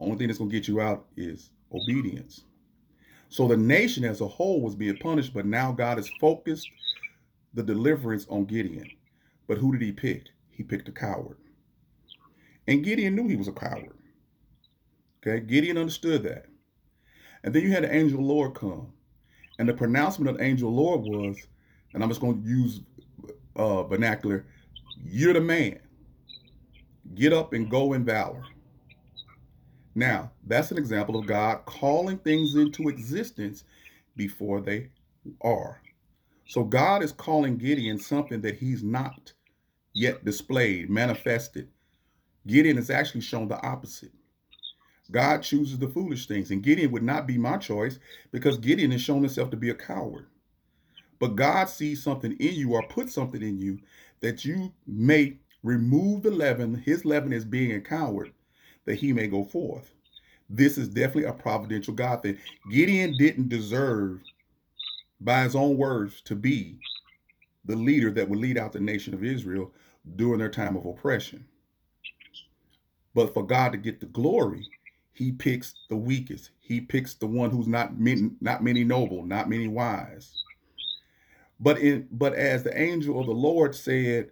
only 0.00 0.16
thing 0.16 0.28
that's 0.28 0.38
going 0.38 0.50
to 0.50 0.56
get 0.56 0.68
you 0.68 0.80
out 0.80 1.06
is 1.16 1.50
obedience. 1.72 2.42
So 3.28 3.48
the 3.48 3.56
nation 3.56 4.04
as 4.04 4.20
a 4.20 4.28
whole 4.28 4.60
was 4.60 4.74
being 4.74 4.96
punished, 4.98 5.34
but 5.34 5.46
now 5.46 5.72
God 5.72 5.96
has 5.98 6.08
focused 6.20 6.68
the 7.54 7.62
deliverance 7.62 8.26
on 8.28 8.44
Gideon. 8.44 8.88
But 9.48 9.58
who 9.58 9.72
did 9.72 9.82
he 9.82 9.92
pick? 9.92 10.28
He 10.50 10.62
picked 10.62 10.88
a 10.88 10.92
coward. 10.92 11.36
And 12.66 12.84
Gideon 12.84 13.14
knew 13.14 13.28
he 13.28 13.36
was 13.36 13.48
a 13.48 13.52
coward. 13.52 13.96
Okay, 15.26 15.44
Gideon 15.44 15.78
understood 15.78 16.22
that. 16.24 16.46
And 17.42 17.54
then 17.54 17.62
you 17.62 17.72
had 17.72 17.84
the 17.84 17.94
angel 17.94 18.22
Lord 18.22 18.54
come. 18.54 18.92
And 19.58 19.68
the 19.68 19.74
pronouncement 19.74 20.28
of 20.30 20.38
the 20.38 20.44
angel 20.44 20.72
Lord 20.72 21.02
was, 21.02 21.36
and 21.94 22.02
I'm 22.02 22.08
just 22.10 22.20
going 22.20 22.42
to 22.42 22.48
use 22.48 22.80
uh, 23.56 23.84
vernacular, 23.84 24.46
you're 25.04 25.32
the 25.32 25.40
man. 25.40 25.78
Get 27.14 27.32
up 27.32 27.52
and 27.52 27.70
go 27.70 27.92
in 27.94 28.04
valor. 28.04 28.42
Now, 29.96 30.30
that's 30.46 30.70
an 30.70 30.76
example 30.78 31.18
of 31.18 31.26
God 31.26 31.64
calling 31.64 32.18
things 32.18 32.54
into 32.54 32.90
existence 32.90 33.64
before 34.14 34.60
they 34.60 34.90
are. 35.40 35.80
So 36.46 36.64
God 36.64 37.02
is 37.02 37.12
calling 37.12 37.56
Gideon 37.56 37.98
something 37.98 38.42
that 38.42 38.58
he's 38.58 38.82
not 38.84 39.32
yet 39.94 40.22
displayed, 40.22 40.90
manifested. 40.90 41.68
Gideon 42.46 42.76
is 42.76 42.90
actually 42.90 43.22
shown 43.22 43.48
the 43.48 43.60
opposite. 43.66 44.12
God 45.10 45.42
chooses 45.42 45.78
the 45.78 45.88
foolish 45.88 46.26
things, 46.26 46.50
and 46.50 46.62
Gideon 46.62 46.92
would 46.92 47.02
not 47.02 47.26
be 47.26 47.38
my 47.38 47.56
choice 47.56 47.98
because 48.32 48.58
Gideon 48.58 48.90
has 48.90 49.00
shown 49.00 49.22
himself 49.22 49.50
to 49.50 49.56
be 49.56 49.70
a 49.70 49.74
coward. 49.74 50.26
But 51.18 51.36
God 51.36 51.70
sees 51.70 52.02
something 52.02 52.32
in 52.32 52.54
you 52.54 52.74
or 52.74 52.86
put 52.88 53.10
something 53.10 53.40
in 53.40 53.58
you 53.58 53.78
that 54.20 54.44
you 54.44 54.74
may 54.86 55.38
remove 55.62 56.22
the 56.22 56.30
leaven, 56.30 56.74
his 56.74 57.06
leaven 57.06 57.32
is 57.32 57.46
being 57.46 57.72
a 57.72 57.80
coward, 57.80 58.32
that 58.86 58.96
he 58.96 59.12
may 59.12 59.26
go 59.26 59.44
forth. 59.44 59.92
This 60.48 60.78
is 60.78 60.88
definitely 60.88 61.24
a 61.24 61.32
providential 61.32 61.92
God 61.92 62.22
thing. 62.22 62.38
Gideon 62.70 63.14
didn't 63.18 63.48
deserve, 63.48 64.22
by 65.20 65.42
his 65.42 65.56
own 65.56 65.76
words, 65.76 66.20
to 66.22 66.34
be 66.34 66.78
the 67.64 67.76
leader 67.76 68.10
that 68.12 68.28
would 68.28 68.38
lead 68.38 68.56
out 68.56 68.72
the 68.72 68.80
nation 68.80 69.12
of 69.12 69.24
Israel 69.24 69.72
during 70.14 70.38
their 70.38 70.48
time 70.48 70.76
of 70.76 70.86
oppression. 70.86 71.44
But 73.14 73.34
for 73.34 73.44
God 73.44 73.72
to 73.72 73.78
get 73.78 73.98
the 73.98 74.06
glory, 74.06 74.66
he 75.12 75.32
picks 75.32 75.74
the 75.88 75.96
weakest. 75.96 76.50
He 76.60 76.80
picks 76.80 77.14
the 77.14 77.26
one 77.26 77.50
who's 77.50 77.66
not 77.66 77.98
many, 77.98 78.30
not 78.40 78.62
many 78.62 78.84
noble, 78.84 79.24
not 79.24 79.48
many 79.48 79.66
wise. 79.66 80.32
But 81.58 81.78
in 81.78 82.06
but 82.12 82.34
as 82.34 82.62
the 82.62 82.78
angel 82.78 83.18
of 83.18 83.26
the 83.26 83.32
Lord 83.32 83.74
said, 83.74 84.30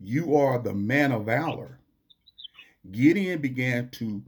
"You 0.00 0.34
are 0.36 0.58
the 0.58 0.74
man 0.74 1.12
of 1.12 1.26
valor." 1.26 1.78
Gideon 2.90 3.40
began 3.40 3.90
to 3.90 4.22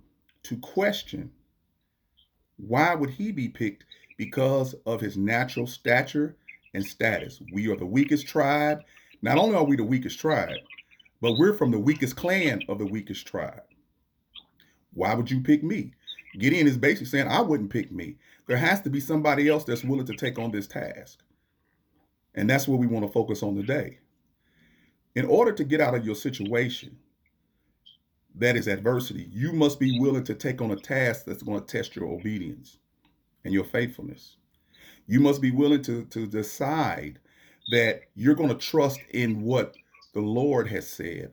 to 0.44 0.56
question 0.58 1.30
why 2.56 2.94
would 2.94 3.10
he 3.10 3.32
be 3.32 3.48
picked 3.48 3.84
because 4.16 4.74
of 4.86 5.00
his 5.00 5.16
natural 5.16 5.66
stature 5.66 6.36
and 6.74 6.84
status. 6.84 7.40
We 7.52 7.70
are 7.70 7.76
the 7.76 7.86
weakest 7.86 8.26
tribe. 8.26 8.82
Not 9.22 9.38
only 9.38 9.56
are 9.56 9.64
we 9.64 9.76
the 9.76 9.84
weakest 9.84 10.20
tribe, 10.20 10.58
but 11.20 11.36
we're 11.38 11.54
from 11.54 11.70
the 11.70 11.78
weakest 11.78 12.16
clan 12.16 12.60
of 12.68 12.78
the 12.78 12.86
weakest 12.86 13.26
tribe. 13.26 13.62
Why 14.92 15.14
would 15.14 15.30
you 15.30 15.40
pick 15.40 15.62
me? 15.62 15.92
Gideon 16.38 16.66
is 16.66 16.76
basically 16.76 17.06
saying, 17.06 17.28
I 17.28 17.40
wouldn't 17.40 17.70
pick 17.70 17.90
me. 17.90 18.16
There 18.46 18.56
has 18.56 18.82
to 18.82 18.90
be 18.90 19.00
somebody 19.00 19.48
else 19.48 19.64
that's 19.64 19.84
willing 19.84 20.06
to 20.06 20.16
take 20.16 20.38
on 20.38 20.50
this 20.50 20.66
task. 20.66 21.22
And 22.34 22.48
that's 22.48 22.68
what 22.68 22.78
we 22.78 22.86
want 22.86 23.06
to 23.06 23.12
focus 23.12 23.42
on 23.42 23.56
today. 23.56 23.98
In 25.14 25.24
order 25.24 25.52
to 25.52 25.64
get 25.64 25.80
out 25.80 25.94
of 25.94 26.04
your 26.04 26.14
situation, 26.14 26.96
that 28.38 28.56
is 28.56 28.68
adversity, 28.68 29.28
you 29.30 29.52
must 29.52 29.80
be 29.80 29.98
willing 29.98 30.24
to 30.24 30.34
take 30.34 30.60
on 30.60 30.70
a 30.70 30.76
task 30.76 31.24
that's 31.24 31.42
going 31.42 31.60
to 31.60 31.66
test 31.66 31.96
your 31.96 32.06
obedience 32.06 32.78
and 33.44 33.54
your 33.54 33.64
faithfulness. 33.64 34.36
You 35.06 35.20
must 35.20 35.40
be 35.40 35.50
willing 35.50 35.82
to, 35.82 36.04
to 36.04 36.26
decide 36.26 37.18
that 37.70 38.02
you're 38.14 38.34
going 38.34 38.50
to 38.50 38.54
trust 38.54 39.00
in 39.10 39.42
what 39.42 39.74
the 40.14 40.20
Lord 40.20 40.68
has 40.68 40.88
said 40.88 41.32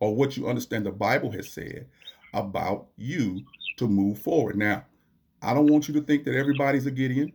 or 0.00 0.14
what 0.14 0.36
you 0.36 0.48
understand 0.48 0.84
the 0.84 0.90
Bible 0.90 1.30
has 1.32 1.48
said 1.48 1.86
about 2.34 2.88
you 2.96 3.42
to 3.78 3.88
move 3.88 4.18
forward. 4.18 4.56
Now, 4.56 4.84
I 5.40 5.54
don't 5.54 5.68
want 5.68 5.88
you 5.88 5.94
to 5.94 6.00
think 6.00 6.24
that 6.24 6.36
everybody's 6.36 6.86
a 6.86 6.90
Gideon 6.90 7.32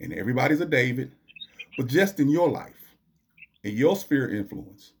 and 0.00 0.12
everybody's 0.12 0.60
a 0.60 0.66
David, 0.66 1.12
but 1.76 1.86
just 1.86 2.18
in 2.18 2.28
your 2.28 2.48
life, 2.48 2.94
in 3.62 3.76
your 3.76 3.96
sphere 3.96 4.26
of 4.26 4.34
influence, 4.34 4.92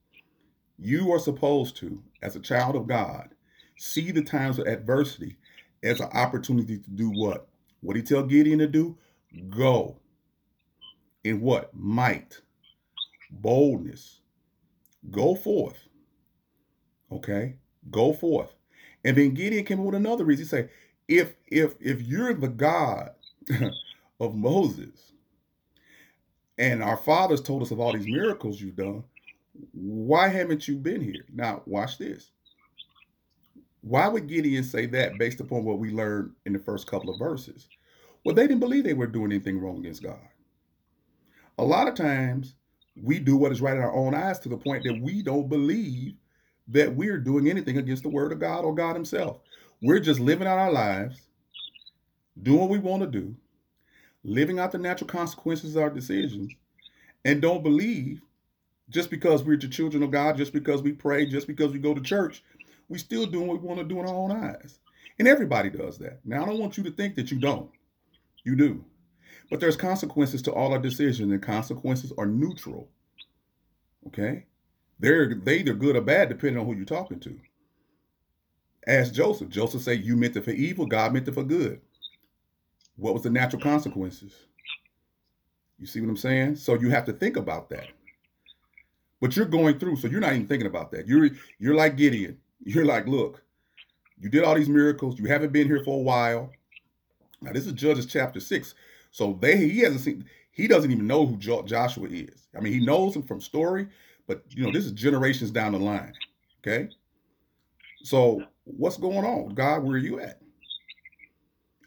you 0.84 1.12
are 1.12 1.18
supposed 1.18 1.76
to, 1.78 2.02
as 2.22 2.36
a 2.36 2.40
child 2.40 2.76
of 2.76 2.86
God, 2.86 3.30
see 3.76 4.10
the 4.10 4.22
times 4.22 4.58
of 4.58 4.66
adversity 4.66 5.36
as 5.82 6.00
an 6.00 6.08
opportunity 6.12 6.78
to 6.78 6.90
do 6.90 7.10
what? 7.10 7.48
What 7.80 7.96
he 7.96 8.02
tell 8.02 8.22
Gideon 8.22 8.60
to 8.60 8.66
do? 8.66 8.96
Go. 9.48 9.98
In 11.24 11.40
what? 11.40 11.74
Might, 11.74 12.40
boldness. 13.30 14.20
Go 15.10 15.34
forth. 15.34 15.88
Okay? 17.10 17.56
Go 17.90 18.12
forth. 18.12 18.54
And 19.04 19.16
then 19.16 19.34
Gideon 19.34 19.64
came 19.64 19.80
up 19.80 19.86
with 19.86 19.94
another 19.94 20.24
reason. 20.24 20.44
He 20.44 20.48
said, 20.48 20.70
if 21.08 21.34
if 21.46 21.74
if 21.80 22.00
you're 22.02 22.34
the 22.34 22.48
God 22.48 23.10
of 24.20 24.34
Moses, 24.34 25.12
and 26.58 26.82
our 26.82 26.96
fathers 26.96 27.40
told 27.40 27.62
us 27.62 27.70
of 27.70 27.80
all 27.80 27.92
these 27.92 28.06
miracles 28.06 28.60
you've 28.60 28.76
done, 28.76 29.04
why 29.72 30.28
haven't 30.28 30.66
you 30.68 30.76
been 30.76 31.00
here? 31.00 31.24
Now, 31.32 31.62
watch 31.66 31.98
this. 31.98 32.30
Why 33.82 34.06
would 34.08 34.28
Gideon 34.28 34.64
say 34.64 34.86
that 34.86 35.18
based 35.18 35.40
upon 35.40 35.64
what 35.64 35.78
we 35.78 35.90
learned 35.90 36.32
in 36.46 36.52
the 36.52 36.58
first 36.58 36.86
couple 36.86 37.10
of 37.10 37.18
verses? 37.18 37.68
Well, 38.24 38.34
they 38.34 38.46
didn't 38.46 38.60
believe 38.60 38.84
they 38.84 38.94
were 38.94 39.06
doing 39.06 39.32
anything 39.32 39.58
wrong 39.58 39.78
against 39.78 40.02
God. 40.02 40.20
A 41.58 41.64
lot 41.64 41.88
of 41.88 41.94
times 41.94 42.54
we 43.00 43.18
do 43.18 43.36
what 43.36 43.52
is 43.52 43.60
right 43.60 43.76
in 43.76 43.82
our 43.82 43.94
own 43.94 44.14
eyes 44.14 44.38
to 44.40 44.48
the 44.48 44.56
point 44.56 44.84
that 44.84 45.00
we 45.02 45.22
don't 45.22 45.48
believe 45.48 46.14
that 46.68 46.94
we're 46.94 47.18
doing 47.18 47.48
anything 47.48 47.78
against 47.78 48.04
the 48.04 48.08
word 48.08 48.32
of 48.32 48.38
God 48.38 48.64
or 48.64 48.74
God 48.74 48.94
Himself. 48.94 49.38
We're 49.82 49.98
just 49.98 50.20
living 50.20 50.46
out 50.46 50.58
our 50.58 50.72
lives, 50.72 51.20
doing 52.40 52.60
what 52.60 52.70
we 52.70 52.78
want 52.78 53.02
to 53.02 53.08
do, 53.08 53.34
living 54.22 54.60
out 54.60 54.70
the 54.70 54.78
natural 54.78 55.08
consequences 55.08 55.74
of 55.74 55.82
our 55.82 55.90
decisions, 55.90 56.52
and 57.24 57.42
don't 57.42 57.64
believe 57.64 58.22
just 58.90 59.10
because 59.10 59.42
we're 59.42 59.56
the 59.56 59.68
children 59.68 60.02
of 60.02 60.10
God, 60.10 60.36
just 60.36 60.52
because 60.52 60.82
we 60.82 60.92
pray, 60.92 61.26
just 61.26 61.46
because 61.46 61.72
we 61.72 61.78
go 61.78 61.94
to 61.94 62.00
church, 62.00 62.42
we 62.88 62.98
still 62.98 63.26
doing 63.26 63.48
what 63.48 63.60
we 63.60 63.66
want 63.66 63.80
to 63.80 63.86
do 63.86 64.00
in 64.00 64.06
our 64.06 64.14
own 64.14 64.32
eyes. 64.32 64.78
And 65.18 65.28
everybody 65.28 65.70
does 65.70 65.98
that. 65.98 66.20
Now, 66.24 66.42
I 66.42 66.46
don't 66.46 66.58
want 66.58 66.76
you 66.76 66.84
to 66.84 66.90
think 66.90 67.14
that 67.14 67.30
you 67.30 67.38
don't. 67.38 67.70
You 68.44 68.56
do. 68.56 68.84
But 69.50 69.60
there's 69.60 69.76
consequences 69.76 70.42
to 70.42 70.52
all 70.52 70.72
our 70.72 70.78
decisions, 70.78 71.30
and 71.30 71.42
consequences 71.42 72.12
are 72.18 72.26
neutral. 72.26 72.88
Okay? 74.08 74.46
They're 74.98 75.34
they 75.34 75.58
either 75.58 75.74
good 75.74 75.96
or 75.96 76.00
bad 76.00 76.28
depending 76.28 76.58
on 76.58 76.66
who 76.66 76.74
you're 76.74 76.84
talking 76.84 77.20
to. 77.20 77.38
Ask 78.86 79.12
Joseph. 79.12 79.48
Joseph 79.48 79.82
said, 79.82 80.04
You 80.04 80.16
meant 80.16 80.36
it 80.36 80.44
for 80.44 80.50
evil, 80.50 80.86
God 80.86 81.12
meant 81.12 81.28
it 81.28 81.34
for 81.34 81.44
good. 81.44 81.80
What 82.96 83.14
was 83.14 83.22
the 83.22 83.30
natural 83.30 83.62
consequences? 83.62 84.32
You 85.78 85.86
see 85.86 86.00
what 86.00 86.10
I'm 86.10 86.16
saying? 86.16 86.56
So 86.56 86.74
you 86.74 86.90
have 86.90 87.04
to 87.06 87.12
think 87.12 87.36
about 87.36 87.68
that. 87.70 87.88
But 89.22 89.36
you're 89.36 89.46
going 89.46 89.78
through, 89.78 89.96
so 89.96 90.08
you're 90.08 90.20
not 90.20 90.32
even 90.32 90.48
thinking 90.48 90.66
about 90.66 90.90
that. 90.90 91.06
You're 91.06 91.30
you're 91.60 91.76
like 91.76 91.96
Gideon. 91.96 92.38
You're 92.64 92.84
like, 92.84 93.08
look, 93.08 93.42
you 94.20 94.28
did 94.28 94.44
all 94.44 94.54
these 94.54 94.68
miracles. 94.68 95.18
You 95.18 95.26
haven't 95.26 95.52
been 95.52 95.66
here 95.66 95.82
for 95.84 95.98
a 95.98 96.02
while. 96.02 96.50
Now 97.40 97.52
this 97.52 97.66
is 97.66 97.72
Judges 97.72 98.06
chapter 98.06 98.38
six. 98.38 98.74
So 99.10 99.36
they 99.40 99.56
he 99.56 99.80
hasn't 99.80 100.02
seen 100.02 100.24
he 100.52 100.68
doesn't 100.68 100.90
even 100.90 101.06
know 101.06 101.26
who 101.26 101.36
jo- 101.38 101.62
Joshua 101.62 102.08
is. 102.08 102.48
I 102.56 102.60
mean, 102.60 102.72
he 102.72 102.84
knows 102.84 103.16
him 103.16 103.22
from 103.22 103.40
story, 103.40 103.88
but 104.28 104.44
you 104.50 104.64
know, 104.64 104.72
this 104.72 104.84
is 104.84 104.92
generations 104.92 105.50
down 105.50 105.72
the 105.72 105.78
line. 105.78 106.12
Okay. 106.60 106.88
So 108.02 108.44
what's 108.64 108.96
going 108.96 109.24
on? 109.24 109.54
God, 109.54 109.82
where 109.82 109.94
are 109.94 109.98
you 109.98 110.20
at? 110.20 110.40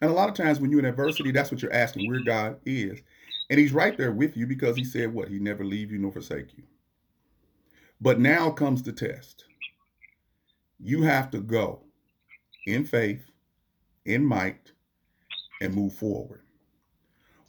And 0.01 0.09
a 0.11 0.13
lot 0.13 0.29
of 0.29 0.35
times 0.35 0.59
when 0.59 0.71
you're 0.71 0.79
in 0.79 0.85
adversity, 0.85 1.31
that's 1.31 1.51
what 1.51 1.61
you're 1.61 1.73
asking, 1.73 2.09
where 2.09 2.23
God 2.23 2.59
is. 2.65 3.01
And 3.49 3.59
he's 3.59 3.73
right 3.73 3.97
there 3.97 4.11
with 4.11 4.35
you 4.35 4.45
because 4.45 4.75
he 4.75 4.83
said 4.83 5.13
what? 5.13 5.29
He 5.29 5.39
never 5.39 5.63
leave 5.63 5.91
you 5.91 5.99
nor 5.99 6.11
forsake 6.11 6.57
you. 6.57 6.63
But 8.01 8.19
now 8.19 8.51
comes 8.51 8.83
the 8.83 8.91
test. 8.91 9.45
You 10.79 11.03
have 11.03 11.31
to 11.31 11.39
go 11.39 11.81
in 12.67 12.85
faith, 12.85 13.25
in 14.05 14.25
might, 14.25 14.71
and 15.61 15.73
move 15.73 15.93
forward. 15.93 16.41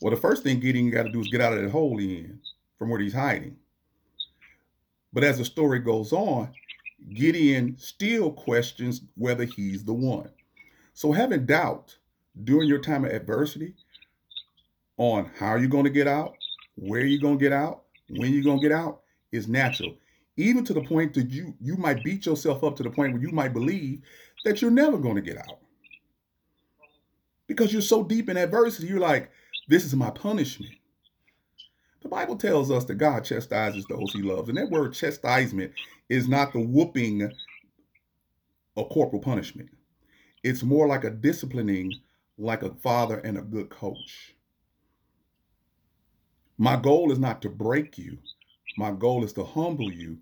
Well, 0.00 0.14
the 0.14 0.20
first 0.20 0.42
thing 0.42 0.60
Gideon 0.60 0.90
got 0.90 1.04
to 1.04 1.12
do 1.12 1.20
is 1.20 1.28
get 1.28 1.40
out 1.40 1.54
of 1.54 1.62
that 1.62 1.70
hole 1.70 1.98
in 1.98 2.40
from 2.78 2.90
where 2.90 3.00
he's 3.00 3.14
hiding. 3.14 3.56
But 5.12 5.24
as 5.24 5.38
the 5.38 5.44
story 5.44 5.78
goes 5.78 6.12
on, 6.12 6.52
Gideon 7.14 7.76
still 7.78 8.30
questions 8.30 9.02
whether 9.16 9.44
he's 9.44 9.84
the 9.84 9.94
one. 9.94 10.30
So 10.92 11.12
having 11.12 11.46
doubt 11.46 11.96
during 12.44 12.68
your 12.68 12.80
time 12.80 13.04
of 13.04 13.12
adversity 13.12 13.74
on 14.98 15.30
how 15.38 15.56
you're 15.56 15.68
going 15.68 15.84
to 15.84 15.90
get 15.90 16.06
out, 16.06 16.36
where 16.74 17.04
you're 17.04 17.20
going 17.20 17.38
to 17.38 17.42
get 17.42 17.52
out, 17.52 17.82
when 18.10 18.32
you're 18.32 18.42
going 18.42 18.60
to 18.60 18.68
get 18.68 18.76
out 18.76 19.02
is 19.32 19.48
natural. 19.48 19.94
Even 20.36 20.64
to 20.64 20.74
the 20.74 20.82
point 20.82 21.14
that 21.14 21.30
you 21.30 21.54
you 21.60 21.76
might 21.76 22.04
beat 22.04 22.26
yourself 22.26 22.62
up 22.62 22.76
to 22.76 22.82
the 22.82 22.90
point 22.90 23.14
where 23.14 23.22
you 23.22 23.30
might 23.30 23.52
believe 23.52 24.02
that 24.44 24.60
you're 24.60 24.70
never 24.70 24.98
going 24.98 25.16
to 25.16 25.22
get 25.22 25.38
out. 25.38 25.58
Because 27.46 27.72
you're 27.72 27.82
so 27.82 28.02
deep 28.02 28.28
in 28.28 28.36
adversity, 28.36 28.88
you're 28.88 29.00
like, 29.00 29.30
this 29.68 29.84
is 29.84 29.94
my 29.94 30.10
punishment. 30.10 30.74
The 32.02 32.08
Bible 32.08 32.36
tells 32.36 32.70
us 32.70 32.84
that 32.84 32.96
God 32.96 33.24
chastises 33.24 33.84
those 33.86 34.12
he 34.12 34.22
loves. 34.22 34.48
And 34.48 34.58
that 34.58 34.70
word 34.70 34.94
chastisement 34.94 35.72
is 36.08 36.28
not 36.28 36.52
the 36.52 36.60
whooping 36.60 37.32
or 38.76 38.88
corporal 38.88 39.22
punishment. 39.22 39.70
It's 40.44 40.62
more 40.62 40.86
like 40.86 41.04
a 41.04 41.10
disciplining, 41.10 41.92
like 42.38 42.62
a 42.62 42.74
father 42.74 43.18
and 43.18 43.38
a 43.38 43.42
good 43.42 43.70
coach. 43.70 44.36
My 46.58 46.76
goal 46.76 47.10
is 47.10 47.18
not 47.18 47.42
to 47.42 47.48
break 47.48 47.98
you. 47.98 48.18
My 48.78 48.92
goal 48.92 49.24
is 49.24 49.32
to 49.34 49.44
humble 49.44 49.90
you 49.92 50.18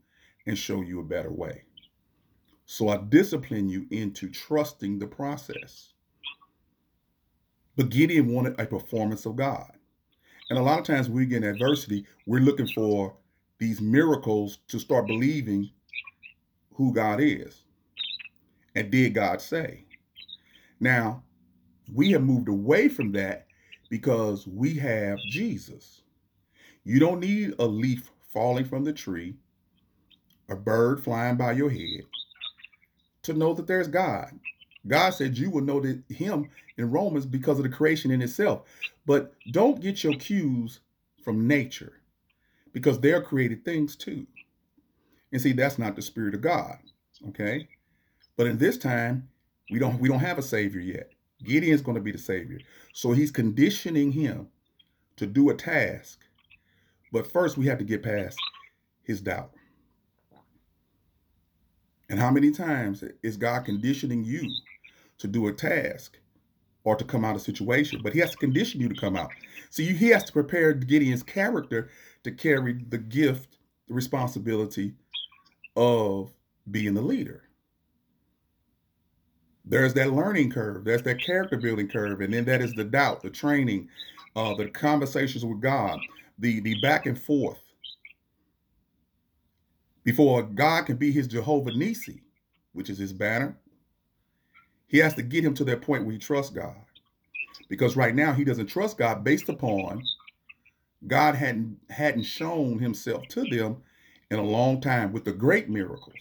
and 0.46 0.58
show 0.58 0.82
you 0.82 1.00
a 1.00 1.04
better 1.04 1.32
way. 1.32 1.62
So 2.66 2.88
I 2.88 2.96
discipline 2.96 3.68
you 3.68 3.86
into 3.90 4.28
trusting 4.28 4.98
the 4.98 5.06
process. 5.06 5.92
But 7.76 7.90
Gideon 7.90 8.32
wanted 8.32 8.58
a 8.58 8.66
performance 8.66 9.26
of 9.26 9.36
God. 9.36 9.72
And 10.50 10.58
a 10.58 10.62
lot 10.62 10.78
of 10.78 10.86
times 10.86 11.08
we 11.08 11.26
get 11.26 11.42
in 11.42 11.50
adversity, 11.50 12.06
we're 12.26 12.40
looking 12.40 12.68
for 12.68 13.16
these 13.58 13.80
miracles 13.80 14.58
to 14.68 14.78
start 14.78 15.06
believing 15.06 15.70
who 16.74 16.92
God 16.92 17.20
is. 17.20 17.62
And 18.74 18.90
did 18.90 19.14
God 19.14 19.40
say? 19.40 19.84
Now, 20.80 21.22
we 21.92 22.10
have 22.12 22.22
moved 22.22 22.48
away 22.48 22.88
from 22.88 23.12
that 23.12 23.46
because 23.88 24.46
we 24.46 24.74
have 24.74 25.18
Jesus. 25.30 26.02
You 26.84 26.98
don't 26.98 27.20
need 27.20 27.54
a 27.58 27.64
leaf 27.64 28.10
falling 28.32 28.64
from 28.64 28.84
the 28.84 28.92
tree, 28.92 29.36
a 30.48 30.56
bird 30.56 31.02
flying 31.02 31.36
by 31.36 31.52
your 31.52 31.70
head 31.70 32.02
to 33.22 33.32
know 33.32 33.54
that 33.54 33.66
there's 33.66 33.88
God. 33.88 34.30
God 34.86 35.10
said 35.10 35.38
you 35.38 35.50
will 35.50 35.62
know 35.62 35.80
that 35.80 36.02
him 36.08 36.50
in 36.76 36.90
Romans 36.90 37.26
because 37.26 37.58
of 37.58 37.64
the 37.64 37.70
creation 37.70 38.10
in 38.10 38.22
itself. 38.22 38.62
But 39.06 39.32
don't 39.50 39.80
get 39.80 40.04
your 40.04 40.14
cues 40.14 40.80
from 41.24 41.46
nature 41.46 42.00
because 42.72 43.00
they're 43.00 43.22
created 43.22 43.64
things 43.64 43.96
too. 43.96 44.26
And 45.32 45.40
see, 45.40 45.52
that's 45.52 45.78
not 45.78 45.96
the 45.96 46.02
spirit 46.02 46.34
of 46.34 46.42
God. 46.42 46.78
Okay. 47.28 47.68
But 48.36 48.46
in 48.46 48.58
this 48.58 48.76
time, 48.76 49.28
we 49.70 49.78
don't 49.78 49.98
we 49.98 50.08
don't 50.08 50.20
have 50.20 50.38
a 50.38 50.42
savior 50.42 50.80
yet. 50.80 51.10
Gideon's 51.42 51.82
going 51.82 51.96
to 51.96 52.00
be 52.02 52.12
the 52.12 52.18
savior. 52.18 52.58
So 52.92 53.12
he's 53.12 53.30
conditioning 53.30 54.12
him 54.12 54.48
to 55.16 55.26
do 55.26 55.50
a 55.50 55.54
task. 55.54 56.20
But 57.12 57.30
first 57.30 57.56
we 57.56 57.66
have 57.66 57.78
to 57.78 57.84
get 57.84 58.02
past 58.02 58.36
his 59.02 59.20
doubt. 59.20 59.52
And 62.10 62.18
how 62.18 62.30
many 62.30 62.50
times 62.50 63.04
is 63.22 63.36
God 63.36 63.64
conditioning 63.64 64.24
you 64.24 64.48
to 65.18 65.26
do 65.26 65.48
a 65.48 65.52
task 65.52 66.18
or 66.84 66.96
to 66.96 67.04
come 67.04 67.24
out 67.24 67.36
of 67.36 67.42
a 67.42 67.44
situation? 67.44 68.00
But 68.02 68.12
he 68.12 68.20
has 68.20 68.32
to 68.32 68.36
condition 68.36 68.80
you 68.80 68.88
to 68.88 68.94
come 69.00 69.16
out. 69.16 69.30
See, 69.70 69.86
he 69.92 70.08
has 70.08 70.24
to 70.24 70.32
prepare 70.32 70.72
Gideon's 70.74 71.22
character 71.22 71.90
to 72.24 72.30
carry 72.30 72.74
the 72.88 72.98
gift, 72.98 73.58
the 73.88 73.94
responsibility 73.94 74.94
of 75.76 76.32
being 76.70 76.94
the 76.94 77.02
leader. 77.02 77.42
There's 79.64 79.94
that 79.94 80.12
learning 80.12 80.50
curve, 80.50 80.84
there's 80.84 81.02
that 81.04 81.20
character 81.22 81.56
building 81.56 81.88
curve, 81.88 82.20
and 82.20 82.32
then 82.32 82.44
that 82.44 82.60
is 82.60 82.74
the 82.74 82.84
doubt, 82.84 83.22
the 83.22 83.30
training, 83.30 83.88
uh, 84.36 84.54
the 84.54 84.68
conversations 84.68 85.44
with 85.44 85.60
God, 85.60 85.98
the 86.38 86.60
the 86.60 86.74
back 86.76 87.06
and 87.06 87.18
forth. 87.18 87.63
Before 90.04 90.42
God 90.42 90.86
can 90.86 90.96
be 90.96 91.10
his 91.10 91.26
Jehovah 91.26 91.70
Nissi, 91.72 92.20
which 92.72 92.90
is 92.90 92.98
his 92.98 93.12
banner, 93.12 93.56
he 94.86 94.98
has 94.98 95.14
to 95.14 95.22
get 95.22 95.44
him 95.44 95.54
to 95.54 95.64
that 95.64 95.82
point 95.82 96.04
where 96.04 96.12
he 96.12 96.18
trusts 96.18 96.52
God. 96.52 96.76
Because 97.68 97.96
right 97.96 98.14
now 98.14 98.32
he 98.32 98.44
doesn't 98.44 98.66
trust 98.66 98.98
God 98.98 99.24
based 99.24 99.48
upon 99.48 100.02
God 101.06 101.34
hadn't 101.34 101.78
hadn't 101.90 102.22
shown 102.22 102.78
himself 102.78 103.26
to 103.28 103.44
them 103.44 103.76
in 104.30 104.38
a 104.38 104.42
long 104.42 104.80
time 104.80 105.12
with 105.12 105.24
the 105.24 105.32
great 105.32 105.68
miracles. 105.68 106.14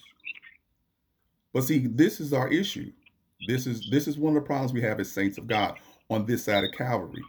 But 1.53 1.63
see, 1.63 1.87
this 1.87 2.19
is 2.19 2.33
our 2.33 2.49
issue. 2.49 2.91
This 3.47 3.67
is 3.67 3.89
this 3.89 4.07
is 4.07 4.17
one 4.17 4.35
of 4.35 4.43
the 4.43 4.47
problems 4.47 4.73
we 4.73 4.81
have 4.81 4.99
as 4.99 5.11
saints 5.11 5.37
of 5.37 5.47
God 5.47 5.77
on 6.09 6.25
this 6.25 6.43
side 6.43 6.63
of 6.63 6.71
Calvary. 6.71 7.23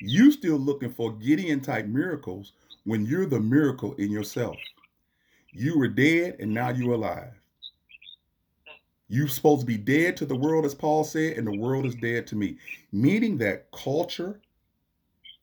You 0.00 0.30
still 0.30 0.56
looking 0.58 0.90
for 0.90 1.12
Gideon 1.12 1.60
type 1.60 1.86
miracles 1.86 2.52
when 2.84 3.06
you're 3.06 3.26
the 3.26 3.40
miracle 3.40 3.94
in 3.94 4.10
yourself. 4.10 4.56
You 5.52 5.78
were 5.78 5.88
dead 5.88 6.36
and 6.40 6.52
now 6.52 6.70
you're 6.70 6.94
alive. 6.94 7.32
You're 9.08 9.28
supposed 9.28 9.60
to 9.60 9.66
be 9.66 9.76
dead 9.76 10.16
to 10.16 10.26
the 10.26 10.34
world, 10.34 10.64
as 10.64 10.74
Paul 10.74 11.04
said, 11.04 11.36
and 11.36 11.46
the 11.46 11.58
world 11.58 11.84
is 11.84 11.94
dead 11.96 12.26
to 12.28 12.36
me. 12.36 12.56
Meaning 12.92 13.36
that 13.38 13.70
culture, 13.70 14.40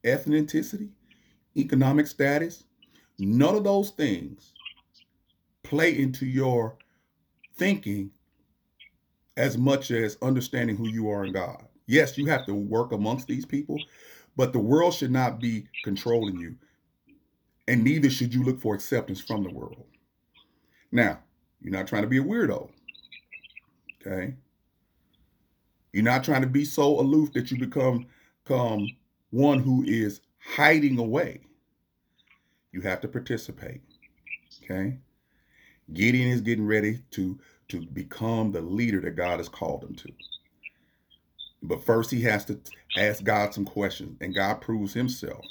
ethnicity, 0.03 0.89
economic 1.55 2.07
status, 2.07 2.63
none 3.19 3.55
of 3.55 3.63
those 3.63 3.91
things 3.91 4.53
play 5.61 5.95
into 5.95 6.25
your 6.25 6.77
thinking 7.57 8.09
as 9.37 9.57
much 9.57 9.91
as 9.91 10.17
understanding 10.23 10.75
who 10.75 10.89
you 10.89 11.07
are 11.09 11.23
in 11.23 11.33
God. 11.33 11.63
Yes, 11.85 12.17
you 12.17 12.25
have 12.25 12.47
to 12.47 12.55
work 12.55 12.91
amongst 12.91 13.27
these 13.27 13.45
people, 13.45 13.79
but 14.35 14.53
the 14.53 14.59
world 14.59 14.95
should 14.95 15.11
not 15.11 15.39
be 15.39 15.67
controlling 15.83 16.39
you. 16.39 16.55
And 17.67 17.83
neither 17.83 18.09
should 18.09 18.33
you 18.33 18.43
look 18.43 18.59
for 18.59 18.73
acceptance 18.73 19.21
from 19.21 19.43
the 19.43 19.51
world. 19.51 19.85
Now, 20.91 21.19
you're 21.61 21.73
not 21.73 21.87
trying 21.87 22.03
to 22.03 22.07
be 22.07 22.17
a 22.17 22.23
weirdo. 22.23 22.69
Okay? 24.05 24.35
You're 25.93 26.03
not 26.03 26.23
trying 26.23 26.41
to 26.41 26.47
be 26.47 26.65
so 26.65 26.99
aloof 26.99 27.33
that 27.33 27.51
you 27.51 27.57
become, 27.57 28.07
become 28.43 28.87
one 29.31 29.59
who 29.59 29.83
is 29.83 30.21
hiding 30.39 30.99
away. 30.99 31.41
You 32.71 32.81
have 32.81 33.01
to 33.01 33.07
participate. 33.07 33.81
Okay? 34.63 34.97
Gideon 35.93 36.29
is 36.29 36.41
getting 36.41 36.65
ready 36.65 36.99
to, 37.11 37.39
to 37.69 37.85
become 37.87 38.51
the 38.51 38.61
leader 38.61 39.01
that 39.01 39.15
God 39.15 39.39
has 39.39 39.49
called 39.49 39.83
him 39.83 39.95
to. 39.95 40.11
But 41.63 41.83
first, 41.83 42.11
he 42.11 42.21
has 42.21 42.45
to 42.45 42.59
ask 42.97 43.23
God 43.23 43.53
some 43.53 43.65
questions, 43.65 44.17
and 44.21 44.33
God 44.33 44.61
proves 44.61 44.93
himself. 44.93 45.43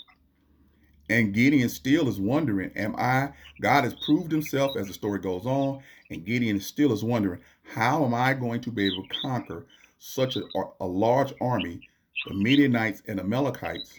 And 1.11 1.33
Gideon 1.33 1.68
still 1.68 2.09
is 2.09 2.21
wondering, 2.21 2.71
am 2.77 2.94
I, 2.97 3.31
God 3.61 3.85
has 3.85 3.94
proved 3.94 4.31
himself 4.31 4.77
as 4.77 4.88
the 4.88 4.92
story 4.92 5.18
goes 5.18 5.47
on, 5.47 5.83
and 6.11 6.25
Gideon 6.25 6.61
still 6.61 6.92
is 6.92 7.03
wondering, 7.03 7.40
how 7.62 8.05
am 8.05 8.14
I 8.14 8.35
going 8.35 8.61
to 8.62 8.71
be 8.71 8.87
able 8.87 9.05
to 9.05 9.21
conquer 9.21 9.66
such 9.99 10.37
a, 10.37 10.42
a 10.81 10.87
large 10.87 11.33
army, 11.40 11.81
the 12.27 12.35
Midianites 12.35 13.03
and 13.07 13.21
Amalekites, 13.21 13.99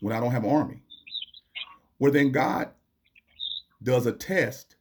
when 0.00 0.16
I 0.16 0.20
don't 0.20 0.32
have 0.32 0.44
an 0.44 0.50
army? 0.50 0.80
Well, 1.98 2.12
then 2.12 2.32
God 2.32 2.70
does 3.82 4.06
a 4.06 4.12
test, 4.12 4.76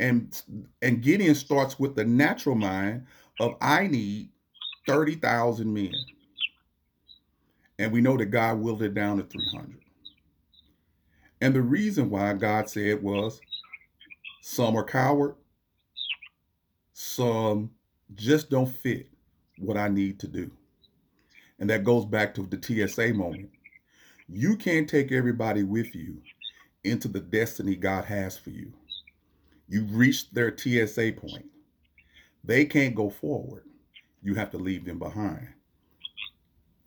and 0.00 0.40
and 0.82 1.02
Gideon 1.02 1.34
starts 1.34 1.78
with 1.78 1.94
the 1.94 2.04
natural 2.04 2.56
mind 2.56 3.06
of 3.40 3.56
I 3.60 3.86
need 3.86 4.30
30,000 4.86 5.72
men. 5.72 5.92
And 7.78 7.92
we 7.92 8.00
know 8.00 8.16
that 8.16 8.26
God 8.26 8.58
willed 8.58 8.82
it 8.82 8.94
down 8.94 9.16
to 9.16 9.24
300. 9.24 9.81
And 11.42 11.52
the 11.52 11.60
reason 11.60 12.08
why 12.08 12.34
God 12.34 12.70
said 12.70 13.02
was 13.02 13.40
some 14.42 14.76
are 14.76 14.84
coward, 14.84 15.34
some 16.92 17.72
just 18.14 18.48
don't 18.48 18.68
fit 18.68 19.08
what 19.58 19.76
I 19.76 19.88
need 19.88 20.20
to 20.20 20.28
do. 20.28 20.52
And 21.58 21.68
that 21.68 21.82
goes 21.82 22.04
back 22.06 22.32
to 22.34 22.42
the 22.46 22.62
TSA 22.62 23.14
moment. 23.14 23.50
You 24.28 24.56
can't 24.56 24.88
take 24.88 25.10
everybody 25.10 25.64
with 25.64 25.96
you 25.96 26.22
into 26.84 27.08
the 27.08 27.18
destiny 27.18 27.74
God 27.74 28.04
has 28.04 28.38
for 28.38 28.50
you. 28.50 28.72
You 29.68 29.82
reached 29.86 30.32
their 30.32 30.56
TSA 30.56 31.14
point. 31.16 31.46
They 32.44 32.66
can't 32.66 32.94
go 32.94 33.10
forward. 33.10 33.64
You 34.22 34.36
have 34.36 34.52
to 34.52 34.58
leave 34.58 34.84
them 34.84 35.00
behind. 35.00 35.48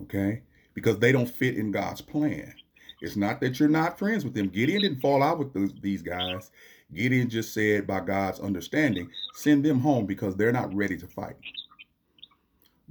Okay? 0.03 0.43
Because 0.73 0.97
they 0.99 1.11
don't 1.11 1.29
fit 1.29 1.57
in 1.57 1.71
God's 1.71 1.99
plan. 1.99 2.53
It's 3.01 3.15
not 3.15 3.41
that 3.41 3.59
you're 3.59 3.69
not 3.69 3.99
friends 3.99 4.23
with 4.23 4.33
them. 4.33 4.49
Gideon 4.49 4.81
didn't 4.81 5.01
fall 5.01 5.21
out 5.21 5.39
with 5.39 5.81
these 5.81 6.01
guys. 6.01 6.51
Gideon 6.93 7.29
just 7.29 7.53
said, 7.53 7.87
by 7.87 7.99
God's 7.99 8.39
understanding, 8.39 9.09
send 9.33 9.63
them 9.65 9.79
home 9.79 10.05
because 10.05 10.35
they're 10.35 10.51
not 10.51 10.73
ready 10.73 10.97
to 10.97 11.07
fight. 11.07 11.35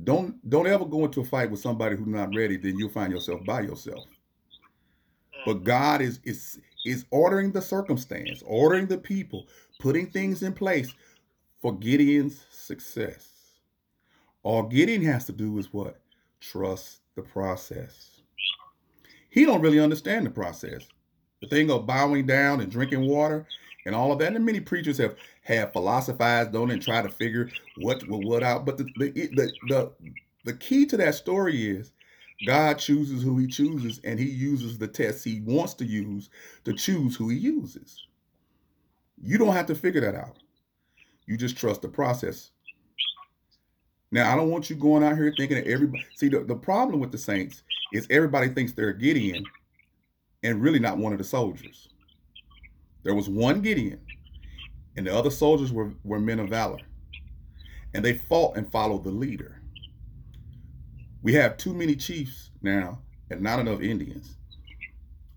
Don't 0.02 0.48
don't 0.50 0.66
ever 0.66 0.84
go 0.84 1.04
into 1.04 1.20
a 1.20 1.24
fight 1.24 1.50
with 1.50 1.60
somebody 1.60 1.96
who's 1.96 2.08
not 2.08 2.34
ready. 2.34 2.56
Then 2.56 2.76
you'll 2.78 2.88
find 2.90 3.12
yourself 3.12 3.44
by 3.44 3.60
yourself. 3.60 4.04
But 5.46 5.58
mm. 5.58 5.64
God 5.64 6.00
is 6.02 6.18
is 6.24 6.58
is 6.84 7.04
ordering 7.10 7.52
the 7.52 7.62
circumstance, 7.62 8.42
ordering 8.44 8.86
the 8.86 8.98
people, 8.98 9.46
putting 9.78 10.10
things 10.10 10.42
in 10.42 10.52
place 10.52 10.92
for 11.62 11.76
Gideon's 11.78 12.44
success. 12.50 13.30
All 14.42 14.64
Gideon 14.64 15.02
has 15.04 15.24
to 15.26 15.32
do 15.32 15.58
is 15.58 15.72
what? 15.72 16.00
Trust 16.40 17.00
the 17.14 17.22
process. 17.22 18.13
He 19.34 19.44
don't 19.44 19.60
really 19.62 19.80
understand 19.80 20.24
the 20.24 20.30
process. 20.30 20.86
The 21.42 21.48
thing 21.48 21.68
of 21.68 21.88
bowing 21.88 22.24
down 22.24 22.60
and 22.60 22.70
drinking 22.70 23.08
water 23.08 23.48
and 23.84 23.92
all 23.92 24.12
of 24.12 24.20
that. 24.20 24.32
And 24.32 24.46
many 24.46 24.60
preachers 24.60 24.96
have 24.98 25.16
have 25.42 25.72
philosophized 25.72 26.54
on 26.54 26.70
it 26.70 26.74
and 26.74 26.82
try 26.82 27.02
to 27.02 27.08
figure 27.08 27.50
what 27.78 28.06
will 28.06 28.22
what 28.22 28.44
out. 28.44 28.64
But 28.64 28.78
the 28.78 28.84
the, 28.96 29.10
the 29.10 29.52
the 29.66 29.92
the 30.44 30.52
key 30.52 30.86
to 30.86 30.96
that 30.98 31.16
story 31.16 31.68
is 31.68 31.90
God 32.46 32.78
chooses 32.78 33.24
who 33.24 33.36
he 33.36 33.48
chooses, 33.48 34.00
and 34.04 34.20
he 34.20 34.26
uses 34.30 34.78
the 34.78 34.86
tests 34.86 35.24
he 35.24 35.40
wants 35.40 35.74
to 35.74 35.84
use 35.84 36.30
to 36.64 36.72
choose 36.72 37.16
who 37.16 37.28
he 37.28 37.36
uses. 37.36 38.06
You 39.20 39.36
don't 39.36 39.52
have 39.52 39.66
to 39.66 39.74
figure 39.74 40.00
that 40.02 40.14
out. 40.14 40.36
You 41.26 41.36
just 41.36 41.56
trust 41.56 41.82
the 41.82 41.88
process. 41.88 42.52
Now, 44.12 44.32
I 44.32 44.36
don't 44.36 44.50
want 44.50 44.70
you 44.70 44.76
going 44.76 45.02
out 45.02 45.16
here 45.16 45.34
thinking 45.36 45.56
that 45.56 45.66
everybody. 45.66 46.04
See, 46.14 46.28
the, 46.28 46.44
the 46.44 46.54
problem 46.54 47.00
with 47.00 47.10
the 47.10 47.18
Saints 47.18 47.64
is 47.92 48.06
everybody 48.10 48.48
thinks 48.48 48.72
they're 48.72 48.92
Gideon 48.92 49.44
and 50.42 50.62
really 50.62 50.78
not 50.78 50.98
one 50.98 51.12
of 51.12 51.18
the 51.18 51.24
soldiers. 51.24 51.88
There 53.02 53.14
was 53.14 53.28
one 53.28 53.60
Gideon, 53.60 54.00
and 54.96 55.06
the 55.06 55.14
other 55.14 55.30
soldiers 55.30 55.72
were, 55.72 55.92
were 56.04 56.20
men 56.20 56.40
of 56.40 56.48
valor. 56.48 56.80
And 57.92 58.04
they 58.04 58.14
fought 58.14 58.56
and 58.56 58.70
followed 58.70 59.04
the 59.04 59.10
leader. 59.10 59.60
We 61.22 61.34
have 61.34 61.56
too 61.56 61.72
many 61.72 61.96
chiefs 61.96 62.50
now 62.62 63.00
and 63.30 63.40
not 63.40 63.58
enough 63.58 63.80
Indians, 63.80 64.36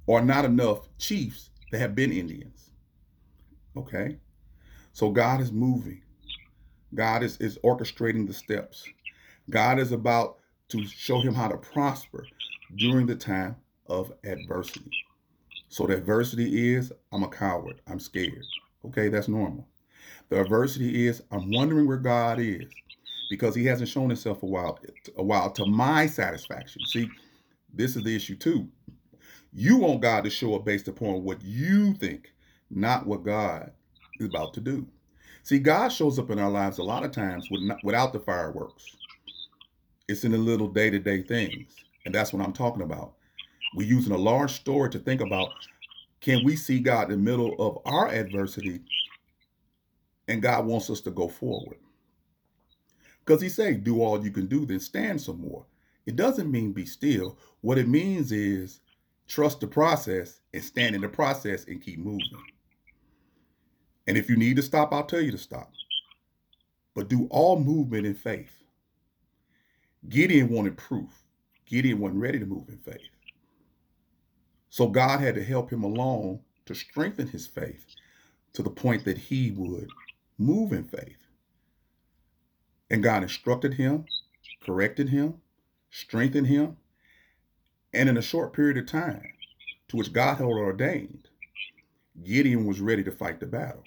or 0.06 0.22
not 0.22 0.46
enough 0.46 0.88
chiefs 0.98 1.52
that 1.72 1.80
have 1.80 1.96
been 1.96 2.12
Indians. 2.12 2.72
Okay? 3.76 4.18
So 4.94 5.10
God 5.12 5.42
is 5.42 5.52
moving. 5.52 6.02
God 6.96 7.24
is, 7.24 7.38
is 7.38 7.58
orchestrating 7.64 8.26
the 8.26 8.34
steps. 8.34 8.86
God 9.50 9.80
is 9.80 9.92
about 9.92 10.38
to 10.70 10.86
show 10.86 11.20
him 11.20 11.34
how 11.34 11.48
to 11.48 11.58
prosper 11.58 12.26
during 12.76 13.06
the 13.06 13.16
time 13.16 13.56
of 13.88 14.12
adversity. 14.24 14.92
So 15.70 15.86
the 15.86 15.98
adversity 15.98 16.74
is 16.74 16.92
I'm 17.12 17.24
a 17.24 17.28
coward. 17.28 17.82
I'm 17.88 18.00
scared. 18.00 18.46
Okay, 18.86 19.10
that's 19.10 19.28
normal. 19.28 19.68
The 20.30 20.42
adversity 20.42 21.08
is 21.08 21.24
I'm 21.32 21.52
wondering 21.52 21.88
where 21.88 21.98
God 21.98 22.40
is 22.40 22.66
because 23.30 23.56
he 23.56 23.66
hasn't 23.66 23.90
shown 23.90 24.10
himself 24.10 24.44
a 24.44 24.46
while 24.46 24.80
a 25.18 25.24
while 25.24 25.52
to 25.52 25.66
my 25.66 26.08
satisfaction. 26.08 26.82
See, 26.88 27.10
this 27.74 27.96
is 27.96 28.04
the 28.04 28.16
issue 28.16 28.36
too. 28.36 28.68
You 29.54 29.78
want 29.78 30.02
God 30.02 30.24
to 30.24 30.30
show 30.30 30.56
up 30.56 30.66
based 30.66 30.88
upon 30.88 31.24
what 31.24 31.42
you 31.42 31.94
think, 31.94 32.34
not 32.70 33.08
what 33.08 33.24
God 33.24 33.72
is 34.20 34.28
about 34.28 34.54
to 34.56 34.62
do. 34.62 34.88
See, 35.44 35.60
God 35.60 35.90
shows 35.90 36.20
up 36.20 36.30
in 36.30 36.40
our 36.40 36.50
lives 36.50 36.78
a 36.78 36.84
lot 36.84 37.04
of 37.04 37.12
times 37.12 37.48
without 37.84 38.12
the 38.12 38.20
fireworks. 38.20 38.86
It's 40.08 40.24
in 40.24 40.32
the 40.32 40.38
little 40.38 40.68
day-to-day 40.68 41.24
things. 41.24 41.76
And 42.06 42.16
that's 42.16 42.32
what 42.32 42.46
I'm 42.46 42.54
talking 42.54 42.84
about. 42.84 43.14
We're 43.76 43.88
using 43.88 44.14
a 44.14 44.18
large 44.18 44.54
story 44.54 44.90
to 44.92 45.00
think 45.00 45.22
about 45.22 45.50
can 46.22 46.44
we 46.44 46.56
see 46.56 46.80
God 46.80 47.12
in 47.12 47.24
the 47.24 47.32
middle 47.32 47.56
of 47.60 47.80
our 47.86 48.08
adversity 48.08 48.82
and 50.28 50.42
God 50.42 50.66
wants 50.66 50.90
us 50.90 51.02
to 51.02 51.12
go 51.12 51.28
forward. 51.28 51.78
Because 53.20 53.42
he 53.42 53.50
say, 53.50 53.74
do 53.74 54.02
all 54.02 54.24
you 54.24 54.32
can 54.32 54.48
do, 54.48 54.66
then 54.66 54.80
stand 54.80 55.22
some 55.22 55.42
more. 55.42 55.66
It 56.06 56.16
doesn't 56.16 56.50
mean 56.50 56.72
be 56.72 56.86
still. 56.86 57.38
What 57.62 57.78
it 57.78 57.88
means 57.88 58.32
is 58.32 58.80
trust 59.28 59.60
the 59.60 59.68
process 59.68 60.40
and 60.54 60.64
stand 60.64 60.96
in 60.96 61.02
the 61.02 61.10
process 61.10 61.66
and 61.66 61.82
keep 61.82 62.00
moving. 62.00 62.24
And 64.08 64.18
if 64.18 64.30
you 64.30 64.38
need 64.38 64.56
to 64.56 64.62
stop, 64.62 64.94
I'll 64.94 65.04
tell 65.04 65.22
you 65.22 65.32
to 65.32 65.38
stop. 65.38 65.72
But 66.96 67.10
do 67.10 67.28
all 67.30 67.60
movement 67.60 68.06
in 68.06 68.16
faith. 68.16 68.64
Gideon 70.10 70.50
wanted 70.50 70.78
proof. 70.78 71.24
Gideon 71.66 72.00
wasn't 72.00 72.22
ready 72.22 72.40
to 72.40 72.46
move 72.46 72.70
in 72.70 72.78
faith. 72.78 73.10
So 74.70 74.88
God 74.88 75.20
had 75.20 75.36
to 75.36 75.44
help 75.44 75.72
him 75.72 75.84
along 75.84 76.40
to 76.66 76.76
strengthen 76.76 77.28
his 77.28 77.48
faith 77.48 77.86
to 78.54 78.64
the 78.64 78.70
point 78.70 79.06
that 79.06 79.18
he 79.18 79.52
would 79.52 79.90
move 80.38 80.72
in 80.72 80.84
faith. 80.84 81.18
And 82.90 83.04
God 83.04 83.24
instructed 83.24 83.74
him, 83.74 84.06
corrected 84.64 85.10
him, 85.10 85.36
strengthened 85.90 86.48
him, 86.48 86.78
and 87.94 88.08
in 88.08 88.18
a 88.18 88.22
short 88.22 88.54
period 88.54 88.78
of 88.78 88.86
time, 88.86 89.24
to 89.90 89.98
which 89.98 90.14
God 90.14 90.38
had 90.38 90.46
ordained, 90.46 91.28
Gideon 92.24 92.66
was 92.66 92.80
ready 92.80 93.04
to 93.04 93.12
fight 93.12 93.40
the 93.40 93.46
battle. 93.46 93.84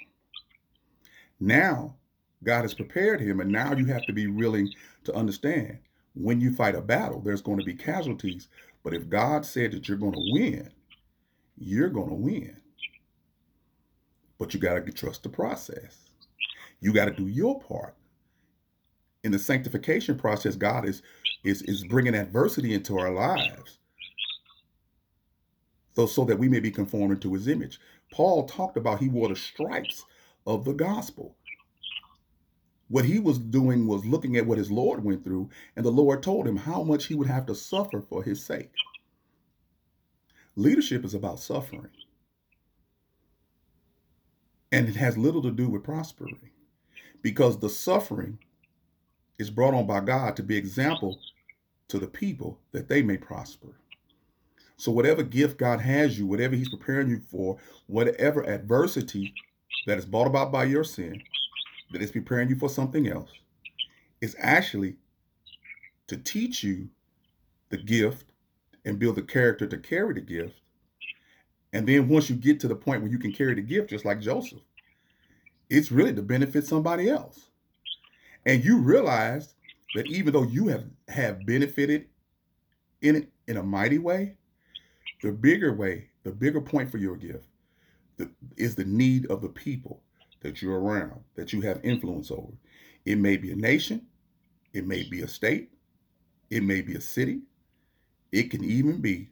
Now, 1.38 1.96
God 2.42 2.62
has 2.62 2.74
prepared 2.74 3.20
him, 3.20 3.40
and 3.40 3.50
now 3.50 3.74
you 3.74 3.86
have 3.86 4.04
to 4.06 4.12
be 4.12 4.26
willing 4.26 4.70
to 5.04 5.14
understand 5.14 5.78
when 6.14 6.40
you 6.40 6.52
fight 6.54 6.74
a 6.74 6.80
battle, 6.80 7.20
there's 7.20 7.42
going 7.42 7.58
to 7.58 7.64
be 7.64 7.74
casualties. 7.74 8.48
But 8.82 8.94
if 8.94 9.08
God 9.08 9.46
said 9.46 9.72
that 9.72 9.88
you're 9.88 9.98
going 9.98 10.12
to 10.12 10.32
win, 10.32 10.70
you're 11.56 11.90
going 11.90 12.08
to 12.08 12.14
win. 12.14 12.56
But 14.38 14.54
you 14.54 14.60
got 14.60 14.74
to 14.84 14.92
trust 14.92 15.22
the 15.22 15.28
process. 15.28 16.10
You 16.80 16.92
got 16.92 17.06
to 17.06 17.12
do 17.12 17.28
your 17.28 17.60
part. 17.60 17.94
In 19.22 19.32
the 19.32 19.38
sanctification 19.38 20.16
process, 20.16 20.56
God 20.56 20.88
is 20.88 21.02
is 21.44 21.62
is 21.62 21.84
bringing 21.84 22.14
adversity 22.14 22.74
into 22.74 22.98
our 22.98 23.12
lives, 23.12 23.78
so 25.94 26.06
so 26.06 26.24
that 26.24 26.38
we 26.38 26.48
may 26.48 26.60
be 26.60 26.70
conformed 26.70 27.20
to 27.22 27.34
His 27.34 27.48
image. 27.48 27.80
Paul 28.12 28.46
talked 28.46 28.76
about 28.76 29.00
he 29.00 29.08
wore 29.08 29.28
the 29.28 29.36
stripes 29.36 30.04
of 30.46 30.64
the 30.64 30.72
gospel. 30.72 31.36
What 32.90 33.06
he 33.06 33.20
was 33.20 33.38
doing 33.38 33.86
was 33.86 34.04
looking 34.04 34.36
at 34.36 34.46
what 34.46 34.58
his 34.58 34.70
Lord 34.70 35.04
went 35.04 35.24
through, 35.24 35.48
and 35.76 35.86
the 35.86 35.90
Lord 35.90 36.24
told 36.24 36.48
him 36.48 36.56
how 36.56 36.82
much 36.82 37.06
he 37.06 37.14
would 37.14 37.28
have 37.28 37.46
to 37.46 37.54
suffer 37.54 38.02
for 38.02 38.24
his 38.24 38.44
sake. 38.44 38.72
Leadership 40.56 41.04
is 41.04 41.14
about 41.14 41.38
suffering, 41.38 41.90
and 44.72 44.88
it 44.88 44.96
has 44.96 45.16
little 45.16 45.42
to 45.42 45.52
do 45.52 45.68
with 45.68 45.84
prosperity 45.84 46.52
because 47.22 47.60
the 47.60 47.68
suffering 47.70 48.38
is 49.38 49.50
brought 49.50 49.74
on 49.74 49.86
by 49.86 50.00
God 50.00 50.36
to 50.36 50.42
be 50.42 50.56
example 50.56 51.18
to 51.88 51.98
the 52.00 52.08
people 52.08 52.58
that 52.72 52.88
they 52.88 53.02
may 53.02 53.16
prosper. 53.16 53.78
So 54.76 54.90
whatever 54.90 55.22
gift 55.22 55.58
God 55.58 55.80
has 55.80 56.18
you, 56.18 56.26
whatever 56.26 56.56
he's 56.56 56.70
preparing 56.70 57.08
you 57.08 57.20
for, 57.20 57.58
whatever 57.86 58.42
adversity 58.42 59.32
that 59.86 59.98
is 59.98 60.06
brought 60.06 60.26
about 60.26 60.50
by 60.50 60.64
your 60.64 60.84
sin, 60.84 61.22
that 61.90 62.02
is 62.02 62.10
preparing 62.10 62.48
you 62.48 62.56
for 62.56 62.68
something 62.68 63.08
else, 63.08 63.30
is 64.20 64.36
actually 64.38 64.96
to 66.06 66.16
teach 66.16 66.62
you 66.62 66.88
the 67.70 67.76
gift 67.76 68.32
and 68.84 68.98
build 68.98 69.16
the 69.16 69.22
character 69.22 69.66
to 69.66 69.78
carry 69.78 70.14
the 70.14 70.20
gift. 70.20 70.54
And 71.72 71.86
then 71.86 72.08
once 72.08 72.28
you 72.28 72.36
get 72.36 72.58
to 72.60 72.68
the 72.68 72.74
point 72.74 73.02
where 73.02 73.10
you 73.10 73.18
can 73.18 73.32
carry 73.32 73.54
the 73.54 73.62
gift, 73.62 73.90
just 73.90 74.04
like 74.04 74.20
Joseph, 74.20 74.60
it's 75.68 75.92
really 75.92 76.14
to 76.14 76.22
benefit 76.22 76.66
somebody 76.66 77.08
else. 77.08 77.50
And 78.46 78.64
you 78.64 78.78
realize 78.78 79.54
that 79.94 80.06
even 80.06 80.32
though 80.32 80.42
you 80.42 80.68
have, 80.68 80.84
have 81.08 81.46
benefited 81.46 82.06
in 83.02 83.16
it 83.16 83.28
in 83.46 83.56
a 83.56 83.62
mighty 83.62 83.98
way, 83.98 84.34
the 85.22 85.32
bigger 85.32 85.74
way, 85.74 86.08
the 86.24 86.32
bigger 86.32 86.60
point 86.60 86.90
for 86.90 86.98
your 86.98 87.16
gift 87.16 87.46
the, 88.16 88.30
is 88.56 88.74
the 88.74 88.84
need 88.84 89.26
of 89.26 89.42
the 89.42 89.48
people 89.48 90.02
that 90.40 90.62
you're 90.62 90.80
around, 90.80 91.20
that 91.34 91.52
you 91.52 91.60
have 91.62 91.84
influence 91.84 92.30
over. 92.30 92.52
It 93.04 93.18
may 93.18 93.36
be 93.36 93.52
a 93.52 93.56
nation, 93.56 94.06
it 94.72 94.86
may 94.86 95.02
be 95.04 95.22
a 95.22 95.28
state, 95.28 95.70
it 96.50 96.62
may 96.62 96.80
be 96.80 96.94
a 96.94 97.00
city, 97.00 97.42
it 98.32 98.50
can 98.50 98.64
even 98.64 99.00
be 99.00 99.30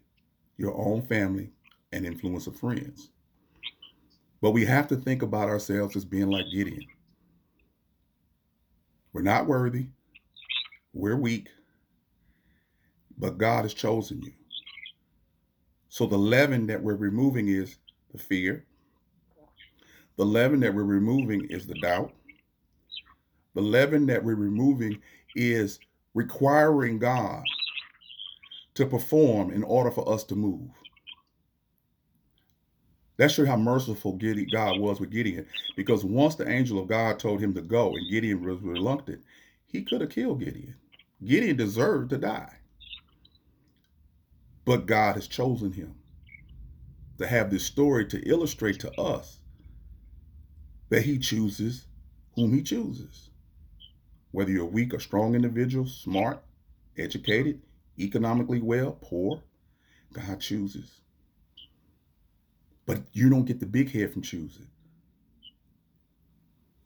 your 0.56 0.76
own 0.76 1.02
family 1.06 1.50
and 1.92 2.04
influence 2.04 2.46
of 2.46 2.56
friends. 2.56 3.10
But 4.40 4.52
we 4.52 4.64
have 4.66 4.86
to 4.88 4.96
think 4.96 5.22
about 5.22 5.48
ourselves 5.48 5.96
as 5.96 6.04
being 6.04 6.30
like 6.30 6.46
Gideon. 6.52 6.86
We're 9.12 9.22
not 9.22 9.46
worthy. 9.46 9.86
We're 10.92 11.16
weak. 11.16 11.48
But 13.18 13.38
God 13.38 13.62
has 13.64 13.74
chosen 13.74 14.22
you. 14.22 14.32
So 15.88 16.06
the 16.06 16.18
leaven 16.18 16.66
that 16.68 16.82
we're 16.82 16.94
removing 16.94 17.48
is 17.48 17.78
the 18.12 18.18
fear. 18.18 18.64
The 20.18 20.26
leaven 20.26 20.58
that 20.60 20.74
we're 20.74 20.82
removing 20.82 21.44
is 21.44 21.66
the 21.66 21.78
doubt. 21.80 22.12
The 23.54 23.60
leaven 23.62 24.06
that 24.06 24.24
we're 24.24 24.34
removing 24.34 25.00
is 25.36 25.78
requiring 26.12 26.98
God 26.98 27.44
to 28.74 28.84
perform 28.84 29.52
in 29.52 29.62
order 29.62 29.92
for 29.92 30.12
us 30.12 30.24
to 30.24 30.34
move. 30.34 30.70
That 33.16 33.30
shows 33.30 33.46
how 33.46 33.56
merciful 33.56 34.18
God 34.52 34.80
was 34.80 34.98
with 34.98 35.10
Gideon. 35.10 35.46
Because 35.76 36.04
once 36.04 36.34
the 36.34 36.48
angel 36.48 36.80
of 36.80 36.88
God 36.88 37.20
told 37.20 37.40
him 37.40 37.54
to 37.54 37.62
go 37.62 37.94
and 37.94 38.10
Gideon 38.10 38.44
was 38.44 38.60
reluctant, 38.60 39.22
he 39.66 39.82
could 39.82 40.00
have 40.00 40.10
killed 40.10 40.40
Gideon. 40.40 40.74
Gideon 41.24 41.56
deserved 41.56 42.10
to 42.10 42.18
die. 42.18 42.54
But 44.64 44.86
God 44.86 45.14
has 45.14 45.28
chosen 45.28 45.72
him 45.72 45.94
to 47.18 47.26
have 47.26 47.50
this 47.50 47.64
story 47.64 48.04
to 48.06 48.28
illustrate 48.28 48.80
to 48.80 48.92
us 49.00 49.37
that 50.88 51.02
he 51.02 51.18
chooses 51.18 51.86
whom 52.34 52.52
he 52.54 52.62
chooses. 52.62 53.30
Whether 54.30 54.52
you're 54.52 54.64
weak 54.64 54.94
or 54.94 55.00
strong 55.00 55.34
individual, 55.34 55.86
smart, 55.86 56.42
educated, 56.96 57.62
economically 57.98 58.60
well, 58.60 58.98
poor, 59.00 59.42
God 60.12 60.40
chooses. 60.40 61.00
But 62.86 63.02
you 63.12 63.28
don't 63.28 63.44
get 63.44 63.60
the 63.60 63.66
big 63.66 63.90
head 63.92 64.12
from 64.12 64.22
choosing. 64.22 64.68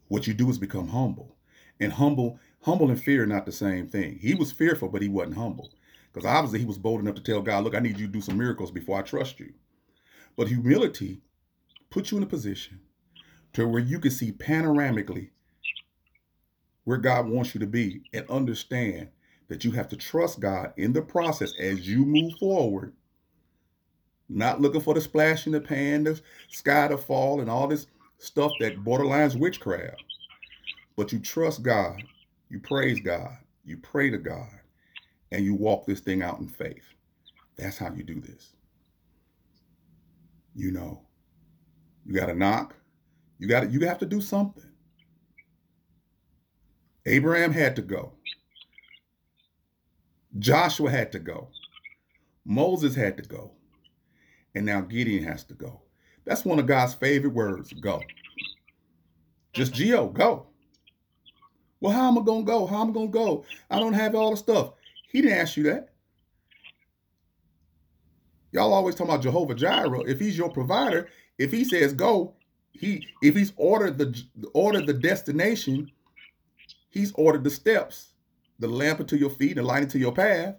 What 0.07 0.27
you 0.27 0.33
do 0.33 0.49
is 0.49 0.57
become 0.57 0.89
humble. 0.89 1.37
And 1.79 1.93
humble, 1.93 2.39
humble 2.61 2.89
and 2.89 3.01
fear 3.01 3.23
are 3.23 3.27
not 3.27 3.45
the 3.45 3.51
same 3.51 3.87
thing. 3.87 4.19
He 4.19 4.35
was 4.35 4.51
fearful, 4.51 4.89
but 4.89 5.01
he 5.01 5.07
wasn't 5.07 5.37
humble. 5.37 5.71
Because 6.11 6.27
obviously 6.27 6.59
he 6.59 6.65
was 6.65 6.77
bold 6.77 6.99
enough 6.99 7.15
to 7.15 7.23
tell 7.23 7.41
God, 7.41 7.63
look, 7.63 7.75
I 7.75 7.79
need 7.79 7.99
you 7.99 8.07
to 8.07 8.11
do 8.11 8.21
some 8.21 8.37
miracles 8.37 8.71
before 8.71 8.99
I 8.99 9.01
trust 9.01 9.39
you. 9.39 9.53
But 10.35 10.47
humility 10.47 11.21
puts 11.89 12.11
you 12.11 12.17
in 12.17 12.23
a 12.23 12.27
position 12.27 12.81
to 13.53 13.67
where 13.67 13.81
you 13.81 13.99
can 13.99 14.11
see 14.11 14.31
panoramically 14.31 15.29
where 16.83 16.97
God 16.97 17.27
wants 17.27 17.53
you 17.53 17.59
to 17.59 17.67
be 17.67 18.03
and 18.13 18.29
understand 18.29 19.09
that 19.47 19.63
you 19.63 19.71
have 19.71 19.87
to 19.89 19.95
trust 19.95 20.39
God 20.39 20.73
in 20.77 20.93
the 20.93 21.01
process 21.01 21.53
as 21.59 21.87
you 21.87 22.05
move 22.05 22.33
forward 22.39 22.93
not 24.29 24.61
looking 24.61 24.81
for 24.81 24.93
the 24.93 25.01
splash 25.01 25.45
in 25.45 25.53
the 25.53 25.61
pan, 25.61 26.03
the 26.03 26.19
sky 26.49 26.87
to 26.87 26.97
fall, 26.97 27.41
and 27.41 27.49
all 27.49 27.67
this 27.67 27.87
stuff 28.17 28.51
that 28.59 28.83
borderlines 28.83 29.37
witchcraft. 29.37 30.03
But 30.95 31.11
you 31.11 31.19
trust 31.19 31.63
God, 31.63 32.01
you 32.49 32.59
praise 32.59 32.99
God, 32.99 33.37
you 33.65 33.77
pray 33.77 34.09
to 34.09 34.17
God, 34.17 34.49
and 35.31 35.43
you 35.43 35.55
walk 35.55 35.85
this 35.85 35.99
thing 35.99 36.21
out 36.21 36.39
in 36.39 36.47
faith. 36.47 36.83
That's 37.57 37.77
how 37.77 37.93
you 37.93 38.03
do 38.03 38.19
this. 38.21 38.53
You 40.55 40.71
know, 40.71 41.01
you 42.05 42.13
got 42.13 42.27
to 42.27 42.35
knock. 42.35 42.75
You 43.43 43.49
got 43.49 43.73
you 43.73 43.81
have 43.81 43.97
to 43.97 44.05
do 44.05 44.21
something. 44.21 44.63
Abraham 47.05 47.51
had 47.51 47.75
to 47.75 47.81
go. 47.81 48.13
Joshua 50.39 50.89
had 50.89 51.11
to 51.11 51.19
go. 51.19 51.49
Moses 52.45 52.95
had 52.95 53.17
to 53.17 53.23
go. 53.23 53.51
And 54.55 54.65
now 54.65 54.79
Gideon 54.79 55.25
has 55.25 55.43
to 55.43 55.55
go. 55.55 55.81
That's 56.23 56.45
one 56.45 56.57
of 56.57 56.67
God's 56.67 56.93
favorite 56.93 57.33
words 57.33 57.73
go. 57.73 58.01
Just 59.51 59.73
mm-hmm. 59.73 59.83
Geo, 59.83 60.07
go. 60.07 60.47
Well, 61.81 61.91
how 61.91 62.07
am 62.07 62.17
I 62.17 62.21
going 62.21 62.45
to 62.45 62.49
go? 62.49 62.65
How 62.65 62.81
am 62.83 62.91
I 62.91 62.93
going 62.93 63.11
to 63.11 63.19
go? 63.19 63.45
I 63.69 63.77
don't 63.77 63.91
have 63.91 64.15
all 64.15 64.31
the 64.31 64.37
stuff. 64.37 64.71
He 65.09 65.21
didn't 65.21 65.37
ask 65.37 65.57
you 65.57 65.63
that. 65.63 65.89
Y'all 68.53 68.73
always 68.73 68.95
talk 68.95 69.09
about 69.09 69.21
Jehovah 69.21 69.53
Jireh. 69.53 70.07
If 70.07 70.21
he's 70.21 70.37
your 70.37 70.49
provider, 70.49 71.09
if 71.37 71.51
he 71.51 71.65
says 71.65 71.93
go, 71.93 72.35
he 72.73 73.07
if 73.21 73.35
he's 73.35 73.53
ordered 73.55 73.97
the 73.97 74.23
ordered 74.53 74.87
the 74.87 74.93
destination, 74.93 75.91
he's 76.89 77.11
ordered 77.13 77.43
the 77.43 77.49
steps, 77.49 78.13
the 78.59 78.67
lamp 78.67 78.99
unto 78.99 79.15
your 79.15 79.29
feet, 79.29 79.55
the 79.55 79.63
light 79.63 79.83
into 79.83 79.99
your 79.99 80.11
path. 80.11 80.55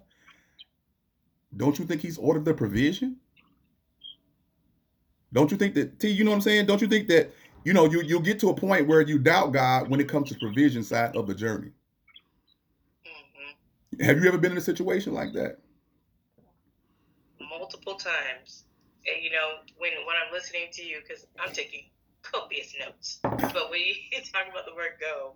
Don't 1.55 1.77
you 1.77 1.85
think 1.85 2.01
he's 2.01 2.17
ordered 2.17 2.45
the 2.45 2.53
provision? 2.53 3.17
Don't 5.33 5.51
you 5.51 5.57
think 5.57 5.73
that 5.75 5.99
T, 5.99 6.09
you 6.09 6.23
know 6.23 6.31
what 6.31 6.37
I'm 6.37 6.41
saying? 6.41 6.65
Don't 6.65 6.81
you 6.81 6.87
think 6.87 7.07
that 7.09 7.33
you 7.65 7.73
know 7.73 7.85
you 7.85 8.01
you'll 8.01 8.21
get 8.21 8.39
to 8.39 8.49
a 8.49 8.53
point 8.53 8.87
where 8.87 9.01
you 9.01 9.19
doubt 9.19 9.51
God 9.51 9.89
when 9.89 9.99
it 9.99 10.07
comes 10.07 10.29
to 10.29 10.35
the 10.35 10.39
provision 10.39 10.83
side 10.83 11.15
of 11.15 11.27
the 11.27 11.35
journey? 11.35 11.71
Mm-hmm. 13.05 14.03
Have 14.03 14.21
you 14.21 14.27
ever 14.27 14.37
been 14.37 14.53
in 14.53 14.57
a 14.57 14.61
situation 14.61 15.13
like 15.13 15.33
that? 15.33 15.59
Multiple 17.41 17.95
times. 17.95 18.63
And 19.05 19.21
you 19.21 19.31
know, 19.31 19.59
when 19.77 19.91
when 20.05 20.15
I'm 20.15 20.31
listening 20.31 20.67
to 20.71 20.83
you, 20.83 20.99
because 21.05 21.27
I'm 21.37 21.51
taking 21.53 21.83
copious 22.31 22.73
notes. 22.79 23.19
But 23.23 23.69
when 23.69 23.81
you 24.11 24.19
talk 24.33 24.49
about 24.49 24.65
the 24.65 24.75
word 24.75 24.97
go, 24.99 25.33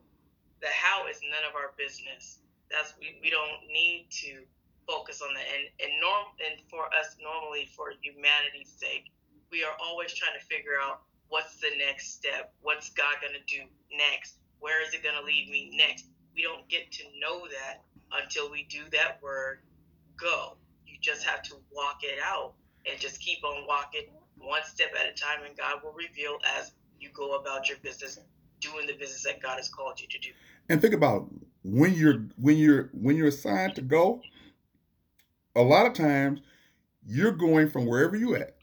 the 0.62 0.68
how 0.68 1.08
is 1.08 1.22
none 1.24 1.46
of 1.48 1.56
our 1.56 1.72
business. 1.78 2.40
That's 2.72 2.94
we, 3.00 3.18
we 3.24 3.30
don't 3.30 3.66
need 3.72 4.08
to 4.26 4.44
focus 4.88 5.22
on 5.22 5.34
that. 5.34 5.48
And 5.48 5.66
and 5.80 5.92
norm 6.02 6.34
and 6.42 6.62
for 6.70 6.86
us 6.94 7.16
normally 7.22 7.70
for 7.76 7.94
humanity's 8.02 8.70
sake, 8.70 9.12
we 9.52 9.64
are 9.64 9.76
always 9.82 10.14
trying 10.14 10.38
to 10.38 10.46
figure 10.46 10.78
out 10.82 11.02
what's 11.30 11.58
the 11.62 11.72
next 11.78 12.18
step, 12.18 12.54
what's 12.62 12.90
God 12.92 13.22
gonna 13.22 13.44
do 13.48 13.64
next, 13.94 14.38
where 14.60 14.82
is 14.86 14.94
it 14.94 15.04
gonna 15.04 15.26
lead 15.26 15.50
me 15.50 15.72
next. 15.78 16.06
We 16.36 16.44
don't 16.44 16.68
get 16.70 16.92
to 16.94 17.04
know 17.20 17.48
that 17.48 17.82
until 18.12 18.52
we 18.52 18.64
do 18.70 18.84
that 18.92 19.22
word 19.22 19.60
go. 20.18 20.58
You 20.86 20.98
just 21.02 21.24
have 21.26 21.42
to 21.44 21.56
walk 21.72 22.00
it 22.04 22.20
out 22.24 22.54
and 22.90 23.00
just 23.00 23.20
keep 23.20 23.44
on 23.44 23.66
walking 23.68 24.06
one 24.38 24.64
step 24.64 24.90
at 25.00 25.08
a 25.08 25.14
time, 25.14 25.46
and 25.46 25.58
God 25.58 25.84
will 25.84 25.94
reveal 25.94 26.38
as 26.58 26.72
you 27.00 27.10
go 27.14 27.36
about 27.36 27.70
your 27.70 27.78
business, 27.80 28.20
doing 28.60 28.88
the 28.88 28.94
business 28.94 29.24
that 29.24 29.42
God 29.42 29.58
has 29.58 29.70
called 29.70 30.00
you 30.00 30.08
to 30.08 30.20
do. 30.20 30.30
And 30.70 30.82
think 30.82 30.94
about 30.94 31.28
when 31.64 31.94
you're 31.94 32.26
when 32.38 32.58
you're 32.58 32.90
when 32.94 33.16
you're 33.16 33.28
assigned 33.28 33.76
to 33.76 33.82
go. 33.82 34.22
A 35.56 35.62
lot 35.62 35.86
of 35.86 35.94
times, 35.94 36.42
you're 37.06 37.32
going 37.32 37.70
from 37.70 37.86
wherever 37.86 38.16
you 38.16 38.36
at 38.36 38.56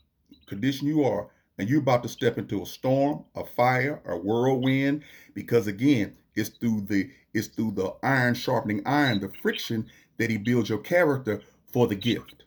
condition 0.46 0.86
you 0.86 1.04
are, 1.04 1.28
and 1.58 1.68
you're 1.68 1.80
about 1.80 2.02
to 2.04 2.08
step 2.08 2.38
into 2.38 2.62
a 2.62 2.66
storm, 2.66 3.24
a 3.34 3.44
fire, 3.44 4.00
a 4.06 4.16
whirlwind, 4.16 5.02
because 5.34 5.66
again, 5.66 6.16
it's 6.34 6.50
through 6.50 6.82
the 6.82 7.10
it's 7.34 7.48
through 7.48 7.72
the 7.72 7.94
iron 8.02 8.34
sharpening 8.34 8.82
iron, 8.86 9.20
the 9.20 9.30
friction 9.42 9.86
that 10.18 10.30
he 10.30 10.38
builds 10.38 10.68
your 10.68 10.78
character 10.78 11.42
for 11.72 11.86
the 11.86 11.94
gift. 11.94 12.44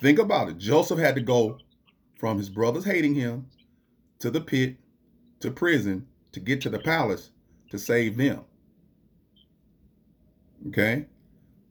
Think 0.00 0.18
about 0.18 0.48
it. 0.48 0.58
Joseph 0.58 0.98
had 0.98 1.14
to 1.14 1.20
go 1.20 1.58
from 2.18 2.38
his 2.38 2.48
brothers 2.48 2.84
hating 2.84 3.14
him 3.14 3.46
to 4.22 4.30
the 4.30 4.40
pit 4.40 4.76
to 5.40 5.50
prison 5.50 6.06
to 6.30 6.38
get 6.38 6.60
to 6.60 6.70
the 6.70 6.78
palace 6.78 7.32
to 7.70 7.78
save 7.78 8.16
them. 8.16 8.44
Okay? 10.68 11.06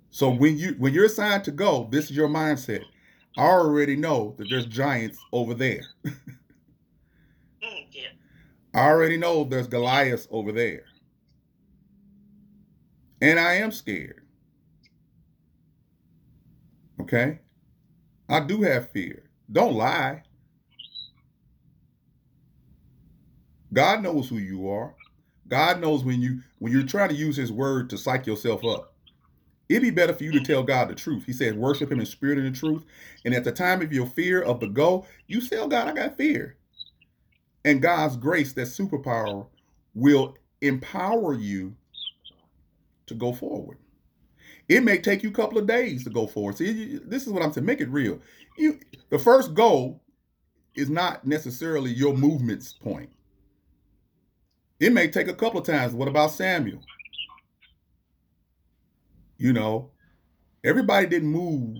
So 0.10 0.30
when 0.30 0.58
you 0.58 0.76
when 0.78 0.94
you're 0.94 1.06
assigned 1.06 1.46
to 1.46 1.52
go, 1.52 1.88
this 1.90 2.12
is 2.12 2.18
your 2.18 2.28
mindset. 2.28 2.84
I 3.38 3.44
already 3.44 3.96
know 3.96 4.36
that 4.38 4.50
there's 4.50 4.66
giants 4.66 5.18
over 5.32 5.54
there. 5.54 5.82
Mm, 7.64 7.86
yeah. 7.92 8.08
I 8.74 8.88
already 8.88 9.18
know 9.18 9.44
there's 9.44 9.68
Goliath 9.68 10.28
over 10.32 10.52
there. 10.52 10.86
And 13.22 13.40
I 13.40 13.54
am 13.54 13.72
scared. 13.72 14.26
Okay? 17.00 17.38
I 18.28 18.40
do 18.40 18.64
have 18.64 18.90
fear. 18.90 19.30
Don't 19.52 19.76
lie. 19.76 20.24
God 23.74 24.04
knows 24.04 24.30
who 24.30 24.38
you 24.38 24.70
are. 24.70 24.94
God 25.48 25.82
knows 25.82 26.04
when 26.04 26.22
you 26.22 26.40
when 26.60 26.72
you're 26.72 26.84
trying 26.84 27.10
to 27.10 27.16
use 27.16 27.36
his 27.36 27.52
word 27.52 27.90
to 27.90 27.98
psych 27.98 28.26
yourself 28.26 28.64
up. 28.64 28.94
It'd 29.70 29.82
be 29.84 29.90
better 29.90 30.14
for 30.14 30.24
you 30.24 30.34
to 30.34 30.42
tell 30.42 30.64
God 30.64 30.90
the 30.90 30.96
truth. 30.96 31.26
He 31.26 31.32
said, 31.32 31.56
worship 31.58 31.90
him 31.90 32.02
in 32.02 32.06
spirit 32.06 32.38
and 32.38 32.48
in 32.48 32.54
truth. 32.54 32.84
And 33.24 33.34
at 33.34 33.46
the 33.46 33.54
time 33.54 33.82
of 33.82 33.94
your 33.94 34.06
fear 34.06 34.42
of 34.42 34.60
the 34.60 34.68
go, 34.68 35.06
you 35.28 35.40
tell 35.40 35.70
God, 35.70 35.88
I 35.88 35.94
got 35.94 36.18
fear. 36.18 36.58
And 37.64 37.82
God's 37.82 38.18
grace, 38.18 38.52
that 38.54 38.68
superpower, 38.68 39.48
will 39.94 40.36
empower 40.60 41.34
you 41.34 41.74
to 43.08 43.14
go 43.14 43.32
forward. 43.32 43.78
It 44.68 44.84
may 44.84 44.98
take 44.98 45.24
you 45.24 45.30
a 45.30 45.34
couple 45.34 45.58
of 45.58 45.68
days 45.68 46.04
to 46.04 46.10
go 46.10 46.28
forward. 46.28 46.58
See, 46.58 47.00
this 47.06 47.26
is 47.26 47.30
what 47.30 47.42
I'm 47.42 47.54
saying. 47.54 47.66
Make 47.66 47.82
it 47.82 47.90
real. 47.90 48.20
You, 48.58 48.80
the 49.10 49.20
first 49.20 49.54
goal 49.54 50.02
is 50.76 50.90
not 50.90 51.26
necessarily 51.26 51.92
your 51.92 52.14
movement's 52.14 52.74
point. 52.74 53.10
It 54.82 54.92
may 54.92 55.08
take 55.08 55.28
a 55.28 55.34
couple 55.36 55.60
of 55.60 55.66
times. 55.66 55.94
What 55.94 56.08
about 56.08 56.32
Samuel? 56.32 56.82
You 59.38 59.54
know, 59.54 59.92
everybody 60.64 61.06
didn't 61.06 61.30
move 61.30 61.78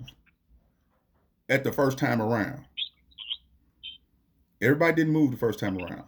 at 1.48 1.64
the 1.64 1.72
first 1.72 1.98
time 1.98 2.22
around. 2.22 2.64
Everybody 4.62 4.94
didn't 4.94 5.12
move 5.12 5.32
the 5.32 5.36
first 5.36 5.58
time 5.58 5.78
around. 5.78 6.04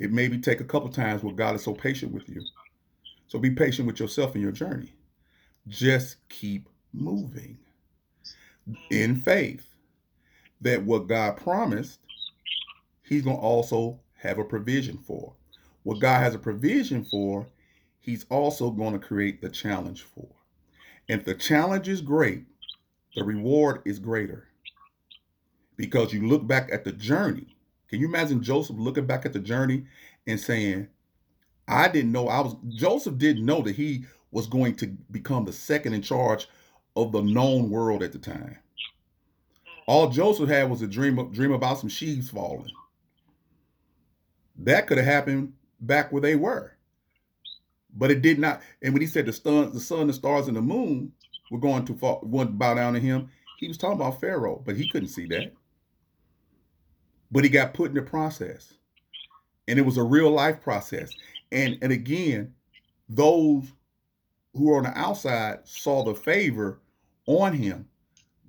It 0.00 0.10
maybe 0.10 0.38
take 0.38 0.60
a 0.60 0.64
couple 0.64 0.88
times 0.88 1.22
where 1.22 1.34
God 1.34 1.54
is 1.54 1.62
so 1.62 1.72
patient 1.72 2.12
with 2.12 2.28
you. 2.28 2.42
So 3.28 3.38
be 3.38 3.50
patient 3.50 3.86
with 3.86 4.00
yourself 4.00 4.34
in 4.34 4.42
your 4.42 4.50
journey. 4.50 4.92
Just 5.68 6.16
keep 6.28 6.68
moving 6.92 7.58
in 8.90 9.14
faith 9.14 9.68
that 10.62 10.82
what 10.82 11.06
God 11.06 11.36
promised, 11.36 12.00
He's 13.04 13.22
going 13.22 13.36
to 13.36 13.42
also 13.42 14.00
have 14.16 14.38
a 14.38 14.44
provision 14.44 14.98
for. 14.98 15.34
What 15.82 16.00
God 16.00 16.20
has 16.20 16.34
a 16.34 16.38
provision 16.38 17.04
for, 17.04 17.46
He's 18.00 18.26
also 18.30 18.70
going 18.70 18.92
to 18.92 18.98
create 18.98 19.40
the 19.40 19.48
challenge 19.48 20.02
for. 20.02 20.26
If 21.08 21.24
the 21.24 21.34
challenge 21.34 21.88
is 21.88 22.00
great, 22.00 22.44
the 23.14 23.24
reward 23.24 23.82
is 23.84 23.98
greater. 23.98 24.48
Because 25.76 26.12
you 26.12 26.26
look 26.26 26.46
back 26.46 26.70
at 26.72 26.84
the 26.84 26.92
journey. 26.92 27.56
Can 27.88 28.00
you 28.00 28.06
imagine 28.08 28.42
Joseph 28.42 28.76
looking 28.78 29.06
back 29.06 29.26
at 29.26 29.32
the 29.32 29.38
journey 29.38 29.84
and 30.26 30.40
saying, 30.40 30.88
I 31.68 31.88
didn't 31.88 32.12
know 32.12 32.28
I 32.28 32.40
was 32.40 32.56
Joseph 32.70 33.18
didn't 33.18 33.44
know 33.44 33.62
that 33.62 33.76
he 33.76 34.04
was 34.30 34.46
going 34.46 34.74
to 34.76 34.86
become 35.10 35.44
the 35.44 35.52
second 35.52 35.94
in 35.94 36.02
charge 36.02 36.48
of 36.96 37.12
the 37.12 37.22
known 37.22 37.70
world 37.70 38.02
at 38.02 38.12
the 38.12 38.18
time. 38.18 38.58
All 39.86 40.08
Joseph 40.08 40.48
had 40.48 40.70
was 40.70 40.82
a 40.82 40.86
dream 40.86 41.30
dream 41.32 41.52
about 41.52 41.78
some 41.78 41.88
sheaves 41.88 42.30
falling. 42.30 42.70
That 44.58 44.86
could 44.86 44.98
have 44.98 45.06
happened 45.06 45.52
back 45.82 46.12
where 46.12 46.22
they 46.22 46.36
were. 46.36 46.76
But 47.94 48.10
it 48.10 48.22
did 48.22 48.38
not. 48.38 48.62
And 48.80 48.94
when 48.94 49.02
he 49.02 49.08
said 49.08 49.26
the 49.26 49.32
sun, 49.32 49.72
the 49.72 49.80
sun, 49.80 50.06
the 50.06 50.12
stars, 50.14 50.48
and 50.48 50.56
the 50.56 50.62
moon 50.62 51.12
were 51.50 51.58
going 51.58 51.84
to 51.84 51.94
fall, 51.94 52.20
going 52.20 52.46
to 52.46 52.52
bow 52.54 52.74
down 52.74 52.94
to 52.94 53.00
him, 53.00 53.28
he 53.58 53.68
was 53.68 53.76
talking 53.76 54.00
about 54.00 54.20
Pharaoh, 54.20 54.62
but 54.64 54.76
he 54.76 54.88
couldn't 54.88 55.08
see 55.08 55.26
that. 55.26 55.52
But 57.30 57.44
he 57.44 57.50
got 57.50 57.74
put 57.74 57.90
in 57.90 57.94
the 57.94 58.02
process. 58.02 58.74
And 59.68 59.78
it 59.78 59.82
was 59.82 59.98
a 59.98 60.02
real 60.02 60.30
life 60.30 60.60
process. 60.60 61.10
And 61.52 61.78
and 61.82 61.92
again, 61.92 62.54
those 63.08 63.72
who 64.54 64.66
were 64.66 64.78
on 64.78 64.84
the 64.84 64.98
outside 64.98 65.60
saw 65.64 66.02
the 66.02 66.14
favor 66.14 66.80
on 67.26 67.52
him, 67.52 67.88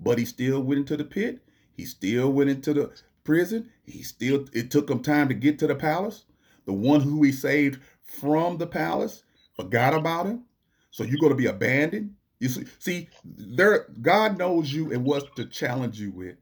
but 0.00 0.18
he 0.18 0.24
still 0.24 0.62
went 0.62 0.80
into 0.80 0.96
the 0.96 1.04
pit. 1.04 1.40
He 1.76 1.84
still 1.84 2.32
went 2.32 2.50
into 2.50 2.74
the 2.74 2.92
prison. 3.24 3.70
He 3.84 4.02
still 4.02 4.46
it 4.52 4.70
took 4.70 4.90
him 4.90 5.00
time 5.00 5.28
to 5.28 5.34
get 5.34 5.58
to 5.60 5.66
the 5.66 5.74
palace. 5.74 6.24
The 6.66 6.72
one 6.72 7.00
who 7.00 7.22
he 7.22 7.32
saved 7.32 7.80
from 8.02 8.58
the 8.58 8.66
palace 8.66 9.24
forgot 9.56 9.94
about 9.94 10.26
him. 10.26 10.44
So 10.90 11.04
you're 11.04 11.20
going 11.20 11.32
to 11.32 11.36
be 11.36 11.46
abandoned. 11.46 12.14
You 12.40 12.48
see, 12.48 12.64
see, 12.78 13.08
there 13.24 13.86
God 14.02 14.38
knows 14.38 14.72
you 14.72 14.92
and 14.92 15.04
what 15.04 15.34
to 15.36 15.44
challenge 15.46 16.00
you 16.00 16.10
with 16.10 16.36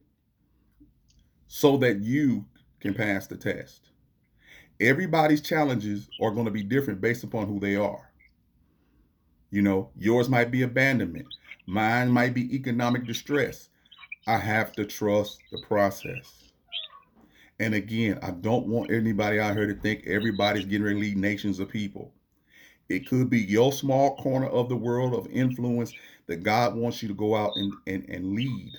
so 1.46 1.76
that 1.78 2.00
you 2.00 2.46
can 2.80 2.94
pass 2.94 3.26
the 3.26 3.36
test. 3.36 3.90
Everybody's 4.80 5.40
challenges 5.40 6.08
are 6.20 6.30
going 6.30 6.46
to 6.46 6.50
be 6.50 6.62
different 6.62 7.00
based 7.00 7.24
upon 7.24 7.46
who 7.46 7.60
they 7.60 7.76
are. 7.76 8.10
You 9.50 9.62
know, 9.62 9.90
yours 9.96 10.28
might 10.28 10.50
be 10.50 10.62
abandonment. 10.62 11.26
Mine 11.66 12.10
might 12.10 12.34
be 12.34 12.54
economic 12.54 13.06
distress. 13.06 13.68
I 14.26 14.38
have 14.38 14.72
to 14.72 14.84
trust 14.84 15.38
the 15.52 15.62
process. 15.68 16.41
And 17.62 17.76
again, 17.76 18.18
I 18.24 18.32
don't 18.32 18.66
want 18.66 18.90
anybody 18.90 19.38
out 19.38 19.54
here 19.54 19.68
to 19.68 19.80
think 19.80 20.04
everybody's 20.04 20.64
getting 20.64 20.82
ready 20.82 20.96
to 20.96 21.00
lead 21.00 21.16
nations 21.16 21.60
of 21.60 21.68
people. 21.68 22.12
It 22.88 23.08
could 23.08 23.30
be 23.30 23.38
your 23.38 23.72
small 23.72 24.16
corner 24.16 24.48
of 24.48 24.68
the 24.68 24.74
world 24.74 25.14
of 25.14 25.30
influence 25.30 25.92
that 26.26 26.42
God 26.42 26.74
wants 26.74 27.02
you 27.02 27.08
to 27.08 27.14
go 27.14 27.36
out 27.36 27.52
and, 27.54 27.72
and, 27.86 28.04
and 28.08 28.34
lead 28.34 28.72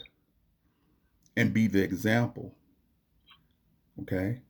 and 1.37 1.53
be 1.53 1.67
the 1.67 1.81
example. 1.81 2.53
Okay? 4.01 4.41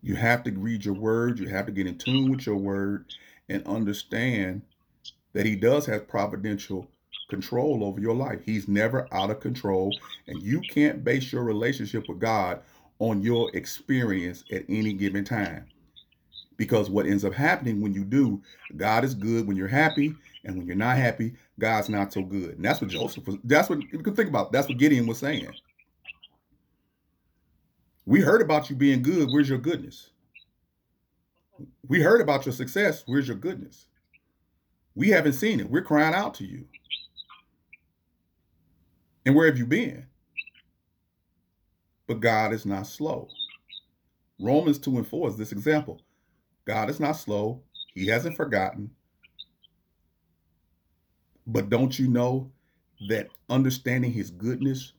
You 0.00 0.14
have 0.14 0.44
to 0.44 0.52
read 0.52 0.84
your 0.84 0.94
word, 0.94 1.40
you 1.40 1.48
have 1.48 1.66
to 1.66 1.72
get 1.72 1.88
in 1.88 1.98
tune 1.98 2.30
with 2.30 2.46
your 2.46 2.54
word 2.54 3.06
and 3.48 3.66
understand 3.66 4.62
that 5.32 5.44
He 5.44 5.56
does 5.56 5.86
have 5.86 6.06
providential 6.06 6.88
control 7.28 7.82
over 7.82 8.00
your 8.00 8.14
life. 8.14 8.42
He's 8.44 8.68
never 8.68 9.08
out 9.10 9.30
of 9.30 9.40
control, 9.40 9.90
and 10.28 10.40
you 10.40 10.60
can't 10.60 11.02
base 11.02 11.32
your 11.32 11.42
relationship 11.42 12.08
with 12.08 12.20
God 12.20 12.62
on 12.98 13.22
your 13.22 13.54
experience 13.54 14.44
at 14.52 14.64
any 14.68 14.92
given 14.92 15.24
time. 15.24 15.66
Because 16.56 16.88
what 16.88 17.06
ends 17.06 17.24
up 17.24 17.34
happening 17.34 17.80
when 17.82 17.92
you 17.92 18.04
do, 18.04 18.40
God 18.76 19.04
is 19.04 19.14
good 19.14 19.46
when 19.46 19.56
you're 19.56 19.68
happy, 19.68 20.14
and 20.44 20.56
when 20.56 20.66
you're 20.66 20.76
not 20.76 20.96
happy, 20.96 21.34
God's 21.58 21.88
not 21.88 22.12
so 22.12 22.22
good. 22.22 22.56
And 22.56 22.64
that's 22.64 22.80
what 22.80 22.90
Joseph 22.90 23.26
was. 23.26 23.36
That's 23.44 23.68
what 23.68 23.80
you 23.80 23.98
can 23.98 24.14
think 24.14 24.28
about. 24.28 24.52
That's 24.52 24.68
what 24.68 24.78
Gideon 24.78 25.06
was 25.06 25.18
saying. 25.18 25.50
We 28.06 28.20
heard 28.20 28.40
about 28.40 28.70
you 28.70 28.76
being 28.76 29.02
good. 29.02 29.28
Where's 29.30 29.48
your 29.48 29.58
goodness? 29.58 30.10
We 31.88 32.00
heard 32.00 32.20
about 32.20 32.46
your 32.46 32.52
success. 32.52 33.02
Where's 33.06 33.26
your 33.28 33.36
goodness? 33.36 33.86
We 34.94 35.08
haven't 35.10 35.34
seen 35.34 35.60
it. 35.60 35.68
We're 35.68 35.82
crying 35.82 36.14
out 36.14 36.34
to 36.34 36.44
you. 36.44 36.64
And 39.26 39.34
where 39.34 39.46
have 39.46 39.58
you 39.58 39.66
been? 39.66 40.06
But 42.06 42.20
God 42.20 42.52
is 42.52 42.66
not 42.66 42.86
slow. 42.86 43.28
Romans 44.38 44.78
2 44.78 44.98
and 44.98 45.06
4 45.06 45.30
is 45.30 45.36
this 45.36 45.52
example. 45.52 46.00
God 46.66 46.90
is 46.90 47.00
not 47.00 47.12
slow. 47.12 47.62
He 47.94 48.06
hasn't 48.08 48.36
forgotten. 48.36 48.90
But 51.46 51.70
don't 51.70 51.98
you 51.98 52.08
know 52.08 52.50
that 53.08 53.28
understanding 53.48 54.12
his 54.12 54.30
goodness 54.30 54.92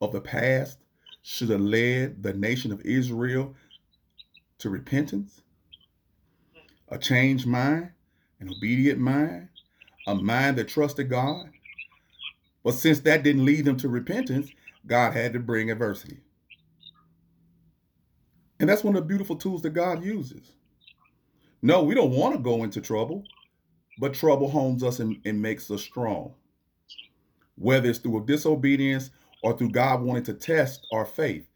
of 0.00 0.12
the 0.12 0.20
past 0.20 0.78
should 1.22 1.50
have 1.50 1.60
led 1.60 2.22
the 2.22 2.34
nation 2.34 2.72
of 2.72 2.80
Israel 2.82 3.54
to 4.58 4.70
repentance, 4.70 5.42
a 6.88 6.98
changed 6.98 7.46
mind, 7.46 7.90
an 8.40 8.50
obedient 8.50 8.98
mind, 8.98 9.48
a 10.06 10.14
mind 10.14 10.58
that 10.58 10.68
trusted 10.68 11.08
God. 11.08 11.50
But 12.62 12.74
since 12.74 13.00
that 13.00 13.22
didn't 13.22 13.44
lead 13.44 13.64
them 13.64 13.76
to 13.78 13.88
repentance, 13.88 14.50
God 14.86 15.14
had 15.14 15.32
to 15.32 15.38
bring 15.38 15.70
adversity. 15.70 16.18
And 18.64 18.70
that's 18.70 18.82
one 18.82 18.96
of 18.96 19.02
the 19.02 19.06
beautiful 19.06 19.36
tools 19.36 19.60
that 19.60 19.74
God 19.74 20.02
uses. 20.02 20.52
No, 21.60 21.82
we 21.82 21.94
don't 21.94 22.12
want 22.12 22.34
to 22.34 22.40
go 22.40 22.64
into 22.64 22.80
trouble, 22.80 23.22
but 23.98 24.14
trouble 24.14 24.48
homes 24.48 24.82
us 24.82 25.00
and, 25.00 25.18
and 25.26 25.42
makes 25.42 25.70
us 25.70 25.82
strong. 25.82 26.32
Whether 27.56 27.90
it's 27.90 27.98
through 27.98 28.24
disobedience 28.24 29.10
or 29.42 29.54
through 29.54 29.72
God 29.72 30.00
wanting 30.00 30.22
to 30.22 30.32
test 30.32 30.86
our 30.94 31.04
faith 31.04 31.46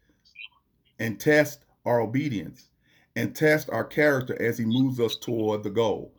and 0.99 1.19
test 1.19 1.65
our 1.83 1.99
obedience 1.99 2.69
and 3.15 3.35
test 3.35 3.71
our 3.71 3.85
character 3.85 4.39
as 4.39 4.59
He 4.59 4.65
moves 4.65 4.99
us 4.99 5.15
toward 5.15 5.63
the 5.63 5.71
goal. 5.71 6.13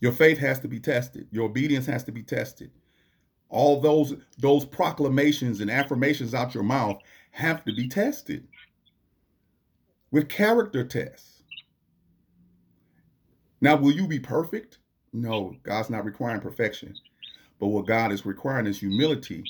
Your 0.00 0.10
faith 0.10 0.38
has 0.38 0.58
to 0.58 0.66
be 0.66 0.80
tested. 0.80 1.28
Your 1.30 1.44
obedience 1.44 1.86
has 1.86 2.02
to 2.02 2.10
be 2.10 2.24
tested. 2.24 2.72
All 3.48 3.80
those 3.80 4.16
those 4.38 4.64
proclamations 4.64 5.60
and 5.60 5.70
affirmations 5.70 6.34
out 6.34 6.52
your 6.52 6.64
mouth 6.64 7.00
have 7.30 7.64
to 7.64 7.74
be 7.74 7.88
tested 7.88 8.46
with 10.10 10.28
character 10.28 10.84
tests. 10.84 11.42
Now, 13.60 13.76
will 13.76 13.92
you 13.92 14.06
be 14.06 14.18
perfect? 14.18 14.78
No, 15.12 15.54
God's 15.62 15.90
not 15.90 16.04
requiring 16.04 16.40
perfection. 16.40 16.94
But 17.58 17.68
what 17.68 17.86
God 17.86 18.10
is 18.12 18.24
requiring 18.24 18.66
is 18.66 18.80
humility. 18.80 19.44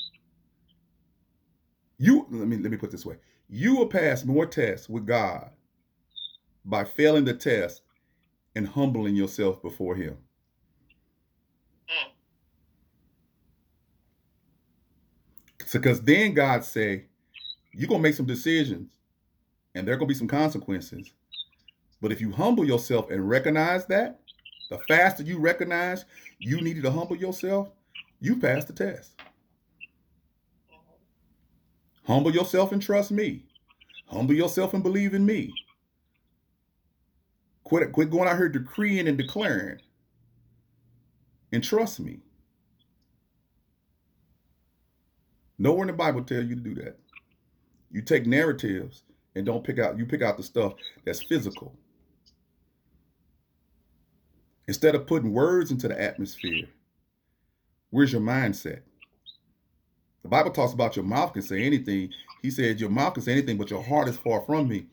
You 1.99 2.27
let 2.31 2.49
me 2.49 2.57
let 2.57 2.71
me 2.71 2.77
put 2.77 2.91
this 2.91 3.07
way. 3.07 3.17
You 3.49 3.77
will 3.77 3.87
pass 3.87 4.25
more 4.25 4.47
tests 4.47 4.89
with 4.89 5.07
God 5.07 5.51
by 6.65 6.85
failing 6.85 7.25
the 7.25 7.35
test 7.35 7.83
and 8.57 8.67
humbling 8.67 9.15
yourself 9.15 9.63
before 9.63 9.95
him. 9.95 10.17
Because 15.73 16.01
then 16.03 16.35
God 16.35 16.65
say, 16.65 17.05
you're 17.73 17.89
gonna 17.89 18.03
make 18.03 18.15
some 18.15 18.27
decisions 18.27 18.93
and 19.75 19.87
there 19.87 19.95
are 19.95 19.99
gonna 19.99 20.09
be 20.09 20.15
some 20.15 20.29
consequences. 20.29 21.13
But 22.01 22.13
if 22.13 22.21
you 22.21 22.33
humble 22.33 22.65
yourself 22.65 23.11
and 23.11 23.29
recognize 23.29 23.87
that, 23.87 24.21
the 24.71 24.79
faster 24.89 25.23
you 25.23 25.39
recognize 25.39 26.05
you 26.39 26.61
needed 26.61 26.85
to 26.85 26.91
humble 26.91 27.17
yourself, 27.17 27.71
you 28.21 28.37
pass 28.37 28.65
the 28.65 28.73
test. 28.73 29.13
Humble 32.05 32.33
yourself 32.33 32.73
and 32.73 32.81
trust 32.81 33.11
me. 33.11 33.45
Humble 34.07 34.35
yourself 34.35 34.75
and 34.75 34.83
believe 34.83 35.15
in 35.15 35.25
me. 35.25 35.53
Quit, 37.65 37.93
quit 37.93 38.11
going 38.11 38.29
out 38.29 38.37
here 38.37 38.49
decreeing 38.49 39.07
and 39.07 39.19
declaring. 39.19 39.81
And 41.53 41.63
trust 41.63 42.01
me. 42.01 42.21
Nowhere 45.59 45.83
in 45.83 45.87
the 45.89 45.93
Bible 45.93 46.25
tell 46.25 46.43
you 46.43 46.55
to 46.55 46.61
do 46.61 46.75
that. 46.77 47.00
You 47.91 48.03
take 48.03 48.27
narratives 48.27 49.03
and 49.35 49.47
don't 49.47 49.65
pick 49.65 49.79
out, 49.79 49.99
you 49.99 50.07
pick 50.07 50.23
out 50.23 50.37
the 50.37 50.43
stuff 50.43 50.75
that's 51.05 51.23
physical. 51.23 51.75
Instead 54.69 54.95
of 54.95 55.07
putting 55.07 55.33
words 55.33 55.71
into 55.71 55.89
the 55.89 56.01
atmosphere, 56.01 56.69
Where's 57.91 58.13
your 58.13 58.23
mindset? 58.23 58.83
The 60.23 60.29
Bible 60.29 60.53
talks 60.53 60.73
about 60.73 60.97
your 60.97 61.05
mouth 61.05 61.33
can 61.33 61.43
say 61.43 61.63
anything. 61.65 62.11
He 62.43 62.51
said 62.51 62.81
your 62.81 62.91
mouth 62.91 63.15
can 63.15 63.23
say 63.23 63.33
anything, 63.33 63.59
but 63.59 63.71
your 63.71 63.83
heart 63.83 64.09
is 64.09 64.17
far 64.17 64.43
from 64.43 64.69
me. 64.69 64.87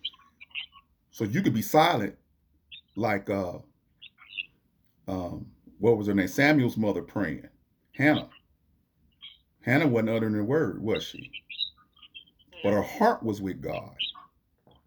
So 1.11 1.23
you 1.23 1.41
could 1.41 1.53
be 1.53 1.61
silent, 1.61 2.15
like 2.95 3.29
uh, 3.29 3.57
um, 5.07 5.47
what 5.79 5.97
was 5.97 6.07
her 6.07 6.13
name? 6.13 6.27
Samuel's 6.27 6.77
mother 6.77 7.01
praying, 7.01 7.47
Hannah. 7.93 8.29
Hannah 9.61 9.87
wasn't 9.87 10.09
uttering 10.09 10.39
a 10.39 10.43
word, 10.43 10.81
was 10.81 11.03
she? 11.03 11.31
But 12.63 12.73
her 12.73 12.81
heart 12.81 13.23
was 13.23 13.41
with 13.41 13.61
God, 13.61 13.91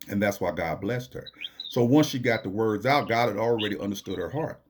and 0.09 0.23
that's 0.23 0.41
why 0.41 0.53
God 0.53 0.81
blessed 0.81 1.15
her. 1.15 1.27
So 1.71 1.85
once 1.85 2.09
she 2.09 2.19
got 2.19 2.43
the 2.43 2.51
words 2.51 2.85
out, 2.85 3.09
God 3.09 3.29
had 3.29 3.39
already 3.39 3.79
understood 3.79 4.19
her 4.19 4.31
heart. 4.31 4.61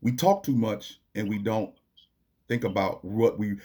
We 0.00 0.12
talk 0.12 0.42
too 0.42 0.54
much 0.54 1.00
and 1.14 1.28
we 1.28 1.38
don't 1.38 1.74
think 2.48 2.64
about 2.64 3.04
what 3.04 3.38
we 3.38 3.56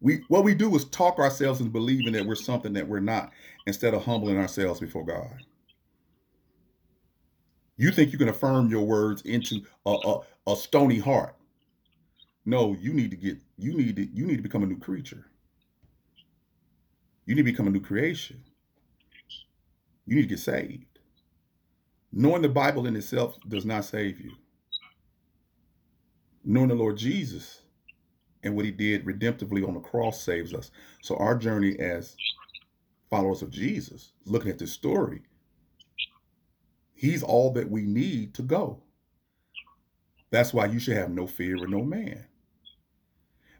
we 0.00 0.24
what 0.28 0.44
we 0.44 0.54
do 0.54 0.74
is 0.76 0.84
talk 0.86 1.18
ourselves 1.18 1.60
into 1.60 1.72
believing 1.72 2.12
that 2.12 2.26
we're 2.26 2.34
something 2.34 2.72
that 2.74 2.88
we're 2.88 3.00
not 3.00 3.32
instead 3.66 3.94
of 3.94 4.04
humbling 4.04 4.38
ourselves 4.38 4.80
before 4.80 5.04
God. 5.04 5.38
You 7.76 7.90
think 7.90 8.12
you 8.12 8.18
can 8.18 8.28
affirm 8.28 8.68
your 8.68 8.86
words 8.86 9.22
into 9.22 9.62
a, 9.86 9.90
a, 9.90 10.52
a 10.52 10.56
stony 10.56 10.98
heart. 10.98 11.34
No, 12.44 12.74
you 12.80 12.92
need 12.92 13.10
to 13.10 13.16
get 13.16 13.38
you 13.56 13.74
need 13.74 13.96
to 13.96 14.06
you 14.06 14.26
need 14.26 14.36
to 14.36 14.42
become 14.42 14.62
a 14.62 14.66
new 14.66 14.78
creature. 14.78 15.26
You 17.26 17.34
need 17.34 17.42
to 17.42 17.52
become 17.52 17.66
a 17.66 17.70
new 17.70 17.80
creation. 17.80 18.42
You 20.06 20.16
need 20.16 20.22
to 20.22 20.28
get 20.28 20.38
saved. 20.38 20.86
Knowing 22.12 22.42
the 22.42 22.48
Bible 22.48 22.86
in 22.86 22.96
itself 22.96 23.36
does 23.48 23.64
not 23.64 23.84
save 23.84 24.20
you 24.20 24.32
knowing 26.44 26.68
the 26.68 26.74
Lord 26.74 26.96
Jesus 26.96 27.62
and 28.42 28.54
what 28.54 28.66
he 28.66 28.70
did 28.70 29.04
redemptively 29.06 29.66
on 29.66 29.74
the 29.74 29.80
cross 29.80 30.22
saves 30.22 30.52
us. 30.52 30.70
So 31.02 31.16
our 31.16 31.36
journey 31.36 31.78
as 31.78 32.16
followers 33.10 33.42
of 33.42 33.50
Jesus, 33.50 34.12
looking 34.26 34.50
at 34.50 34.58
this 34.58 34.72
story, 34.72 35.22
he's 36.94 37.22
all 37.22 37.52
that 37.52 37.70
we 37.70 37.82
need 37.82 38.34
to 38.34 38.42
go. 38.42 38.82
That's 40.30 40.52
why 40.52 40.66
you 40.66 40.78
should 40.78 40.96
have 40.96 41.10
no 41.10 41.26
fear 41.26 41.56
of 41.62 41.70
no 41.70 41.82
man. 41.82 42.26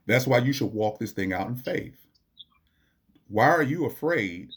That's 0.07 0.27
why 0.27 0.39
you 0.39 0.53
should 0.53 0.73
walk 0.73 0.99
this 0.99 1.13
thing 1.13 1.33
out 1.33 1.49
in 1.49 1.57
faith. 1.57 2.04
Why 3.29 3.49
are 3.49 3.63
you 3.63 3.87
afraid 3.87 4.51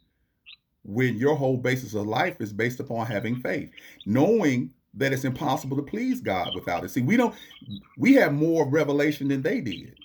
when 0.84 1.18
your 1.18 1.36
whole 1.36 1.58
basis 1.58 1.94
of 1.94 2.08
life 2.08 2.40
is 2.42 2.54
based 2.54 2.80
upon 2.80 3.06
having 3.06 3.38
faith? 3.42 3.72
Knowing 4.06 4.72
that 4.94 5.14
it's 5.14 5.26
impossible 5.26 5.78
to 5.78 5.84
please 5.84 6.22
God 6.22 6.54
without 6.56 6.84
it. 6.84 6.90
See, 6.90 7.02
we 7.02 7.18
don't 7.18 7.36
we 7.98 8.14
have 8.14 8.34
more 8.34 8.68
revelation 8.68 9.28
than 9.28 9.42
they 9.42 9.62
did. 9.62 9.96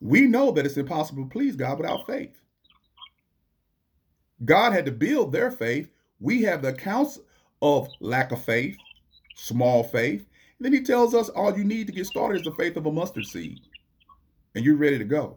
We 0.00 0.22
know 0.22 0.50
that 0.52 0.64
it's 0.64 0.76
impossible 0.76 1.24
to 1.24 1.30
please 1.30 1.56
God 1.56 1.78
without 1.78 2.06
faith. 2.06 2.40
God 4.44 4.72
had 4.72 4.86
to 4.86 4.92
build 4.92 5.32
their 5.32 5.50
faith. 5.50 5.90
We 6.20 6.42
have 6.42 6.62
the 6.62 6.68
accounts 6.68 7.18
of 7.62 7.88
lack 8.00 8.32
of 8.32 8.42
faith, 8.42 8.76
small 9.34 9.84
faith. 9.84 10.26
And 10.58 10.64
then 10.64 10.72
he 10.72 10.82
tells 10.82 11.14
us 11.14 11.28
all 11.30 11.56
you 11.56 11.64
need 11.64 11.86
to 11.86 11.92
get 11.92 12.06
started 12.06 12.38
is 12.38 12.44
the 12.44 12.52
faith 12.52 12.76
of 12.76 12.86
a 12.86 12.92
mustard 12.92 13.26
seed. 13.26 13.60
And 14.54 14.64
you're 14.64 14.76
ready 14.76 14.98
to 14.98 15.04
go. 15.04 15.36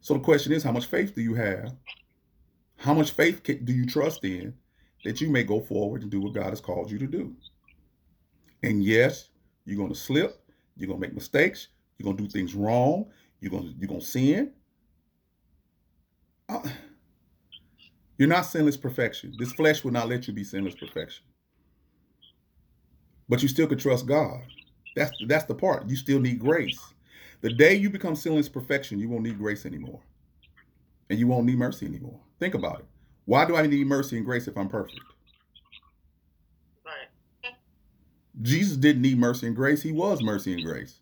So 0.00 0.14
the 0.14 0.20
question 0.20 0.52
is, 0.52 0.62
how 0.62 0.72
much 0.72 0.86
faith 0.86 1.14
do 1.14 1.20
you 1.20 1.34
have? 1.34 1.74
How 2.76 2.94
much 2.94 3.10
faith 3.10 3.42
do 3.42 3.72
you 3.72 3.86
trust 3.86 4.24
in? 4.24 4.54
that 5.04 5.20
you 5.20 5.30
may 5.30 5.44
go 5.44 5.60
forward 5.60 6.02
and 6.02 6.10
do 6.10 6.20
what 6.20 6.34
God 6.34 6.50
has 6.50 6.60
called 6.60 6.90
you 6.90 6.98
to 6.98 7.06
do. 7.06 7.34
And 8.62 8.82
yes, 8.82 9.30
you're 9.64 9.76
going 9.76 9.90
to 9.90 9.94
slip, 9.94 10.42
you're 10.76 10.88
going 10.88 11.00
to 11.00 11.06
make 11.06 11.14
mistakes, 11.14 11.68
you're 11.96 12.04
going 12.04 12.16
to 12.16 12.22
do 12.24 12.28
things 12.28 12.54
wrong, 12.54 13.06
you're 13.40 13.50
going 13.50 13.64
to 13.64 13.74
you're 13.78 13.88
going 13.88 14.00
to 14.00 14.06
sin. 14.06 14.52
Uh, 16.48 16.60
you're 18.16 18.28
not 18.28 18.46
sinless 18.46 18.76
perfection. 18.76 19.32
This 19.38 19.52
flesh 19.52 19.84
will 19.84 19.92
not 19.92 20.08
let 20.08 20.26
you 20.26 20.32
be 20.32 20.42
sinless 20.42 20.74
perfection. 20.74 21.24
But 23.28 23.42
you 23.42 23.48
still 23.48 23.66
can 23.66 23.78
trust 23.78 24.06
God. 24.06 24.40
That's 24.96 25.12
that's 25.26 25.44
the 25.44 25.54
part. 25.54 25.88
You 25.88 25.94
still 25.94 26.18
need 26.18 26.40
grace. 26.40 26.80
The 27.40 27.50
day 27.50 27.74
you 27.74 27.88
become 27.88 28.16
sinless 28.16 28.48
perfection, 28.48 28.98
you 28.98 29.08
won't 29.08 29.22
need 29.22 29.38
grace 29.38 29.64
anymore. 29.64 30.00
And 31.10 31.18
you 31.18 31.26
won't 31.26 31.46
need 31.46 31.58
mercy 31.58 31.86
anymore. 31.86 32.18
Think 32.40 32.54
about 32.54 32.80
it. 32.80 32.84
Why 33.24 33.44
do 33.44 33.56
I 33.56 33.66
need 33.66 33.86
mercy 33.86 34.16
and 34.16 34.26
grace 34.26 34.48
if 34.48 34.56
I'm 34.56 34.68
perfect? 34.68 35.00
Right. 36.84 37.54
Jesus 38.42 38.76
didn't 38.76 39.02
need 39.02 39.18
mercy 39.18 39.46
and 39.46 39.56
grace. 39.56 39.82
He 39.82 39.92
was 39.92 40.22
mercy 40.22 40.52
and 40.52 40.64
grace. 40.64 41.00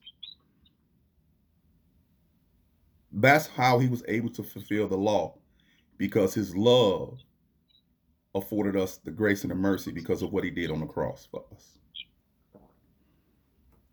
That's 3.13 3.47
how 3.47 3.79
he 3.79 3.89
was 3.89 4.03
able 4.09 4.31
to 4.31 4.43
fulfill 4.43 4.89
the 4.89 4.97
law 4.97 5.35
because 5.97 6.35
his 6.35 6.55
love 6.55 7.19
afforded 8.35 8.77
us 8.77 8.99
the 8.99 9.11
grace 9.11 9.43
and 9.43 9.51
the 9.51 9.55
mercy 9.55 9.91
because 9.91 10.21
of 10.23 10.33
what 10.33 10.45
he 10.45 10.51
did 10.51 10.71
on 10.71 10.81
the 10.81 10.87
cross 10.87 11.27
for 11.31 11.45
us. 11.55 11.79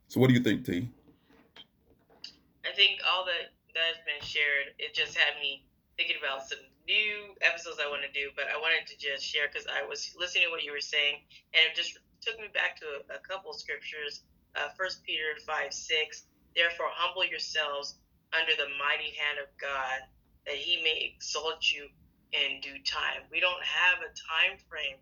So, 0.10 0.20
what 0.20 0.28
do 0.28 0.34
you 0.34 0.42
think, 0.42 0.66
T? 0.66 0.90
I 2.74 2.76
think 2.76 3.06
all 3.06 3.22
that 3.30 3.54
that 3.78 3.86
has 3.86 4.02
been 4.02 4.26
shared, 4.26 4.74
it 4.82 4.98
just 4.98 5.14
had 5.14 5.38
me 5.38 5.62
thinking 5.94 6.18
about 6.18 6.42
some 6.42 6.58
new 6.90 7.38
episodes 7.46 7.78
I 7.78 7.86
want 7.86 8.02
to 8.02 8.10
do, 8.10 8.34
but 8.34 8.50
I 8.50 8.58
wanted 8.58 8.90
to 8.90 8.98
just 8.98 9.22
share 9.22 9.46
because 9.46 9.70
I 9.70 9.86
was 9.86 10.10
listening 10.18 10.50
to 10.50 10.52
what 10.54 10.66
you 10.66 10.74
were 10.74 10.82
saying, 10.82 11.22
and 11.54 11.70
it 11.70 11.78
just 11.78 12.02
took 12.26 12.34
me 12.42 12.50
back 12.50 12.82
to 12.82 12.86
a, 12.98 13.22
a 13.22 13.22
couple 13.22 13.54
scriptures. 13.54 14.26
Uh, 14.58 14.74
First 14.74 15.06
uh, 15.06 15.06
Peter 15.06 15.38
five 15.46 15.70
six. 15.70 16.26
Therefore, 16.58 16.90
humble 16.98 17.22
yourselves 17.30 18.02
under 18.34 18.58
the 18.58 18.74
mighty 18.82 19.14
hand 19.22 19.38
of 19.38 19.54
God, 19.62 20.10
that 20.50 20.58
He 20.58 20.82
may 20.82 21.14
exalt 21.14 21.62
you 21.70 21.86
in 22.34 22.58
due 22.58 22.82
time. 22.82 23.22
We 23.30 23.38
don't 23.38 23.62
have 23.62 24.02
a 24.02 24.10
time 24.18 24.58
frame 24.66 24.98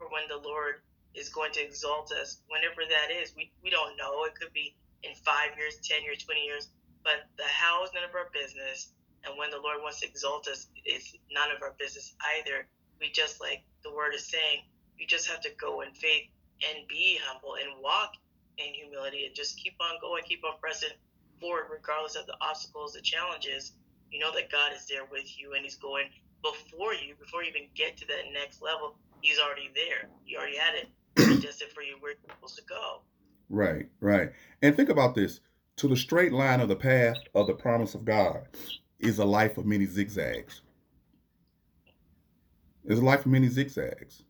for 0.00 0.08
when 0.08 0.24
the 0.32 0.40
Lord 0.40 0.80
is 1.12 1.28
going 1.28 1.52
to 1.52 1.60
exalt 1.60 2.16
us 2.16 2.40
whenever 2.48 2.88
that 2.88 3.12
is. 3.12 3.36
We, 3.36 3.52
we 3.60 3.68
don't 3.68 4.00
know. 4.00 4.24
It 4.24 4.40
could 4.40 4.56
be 4.56 4.72
in 5.04 5.12
five 5.20 5.52
years, 5.60 5.76
10 5.84 6.00
years, 6.04 6.24
20 6.24 6.40
years, 6.40 6.68
but 7.04 7.28
the 7.36 7.44
how 7.44 7.84
is 7.84 7.90
none 7.94 8.04
of 8.04 8.14
our 8.14 8.30
business. 8.32 8.92
And 9.24 9.36
when 9.36 9.50
the 9.50 9.60
Lord 9.60 9.78
wants 9.82 10.00
to 10.00 10.08
exalt 10.08 10.48
us, 10.48 10.68
it's 10.84 11.14
none 11.30 11.50
of 11.54 11.62
our 11.62 11.74
business 11.78 12.14
either. 12.38 12.66
We 13.00 13.10
just, 13.12 13.40
like 13.40 13.64
the 13.84 13.92
word 13.92 14.14
is 14.14 14.26
saying, 14.26 14.64
you 14.98 15.06
just 15.06 15.28
have 15.28 15.40
to 15.42 15.50
go 15.60 15.80
in 15.82 15.92
faith 15.92 16.28
and 16.68 16.88
be 16.88 17.18
humble 17.22 17.56
and 17.56 17.82
walk 17.82 18.12
in 18.58 18.74
humility 18.74 19.26
and 19.26 19.34
just 19.34 19.56
keep 19.56 19.74
on 19.80 20.00
going, 20.00 20.22
keep 20.24 20.44
on 20.44 20.58
pressing 20.60 20.92
forward, 21.40 21.64
regardless 21.72 22.16
of 22.16 22.26
the 22.26 22.36
obstacles, 22.40 22.92
the 22.92 23.00
challenges. 23.00 23.72
You 24.10 24.20
know 24.20 24.32
that 24.34 24.50
God 24.50 24.72
is 24.74 24.86
there 24.86 25.04
with 25.10 25.38
you 25.38 25.54
and 25.54 25.64
He's 25.64 25.76
going 25.76 26.06
before 26.42 26.94
you, 26.94 27.14
before 27.20 27.42
you 27.42 27.50
even 27.50 27.68
get 27.74 27.96
to 27.98 28.06
that 28.06 28.32
next 28.32 28.62
level. 28.62 28.96
He's 29.20 29.38
already 29.38 29.70
there. 29.74 30.08
He 30.24 30.36
already 30.36 30.56
had 30.56 30.74
it 30.74 30.88
adjusted 31.18 31.68
for 31.72 31.82
you 31.82 31.96
where 32.00 32.12
you're 32.12 32.34
supposed 32.34 32.56
to 32.56 32.64
go. 32.64 33.02
Right, 33.48 33.88
right. 34.00 34.32
And 34.62 34.76
think 34.76 34.88
about 34.88 35.14
this. 35.14 35.40
To 35.80 35.88
the 35.88 35.96
straight 35.96 36.34
line 36.34 36.60
of 36.60 36.68
the 36.68 36.76
path 36.76 37.16
of 37.34 37.46
the 37.46 37.54
promise 37.54 37.94
of 37.94 38.04
God 38.04 38.42
is 38.98 39.18
a 39.18 39.24
life 39.24 39.56
of 39.56 39.64
many 39.64 39.86
zigzags. 39.86 40.60
It's 42.84 43.00
a 43.00 43.02
life 43.02 43.20
of 43.20 43.28
many 43.28 43.48
zigzags. 43.48 44.24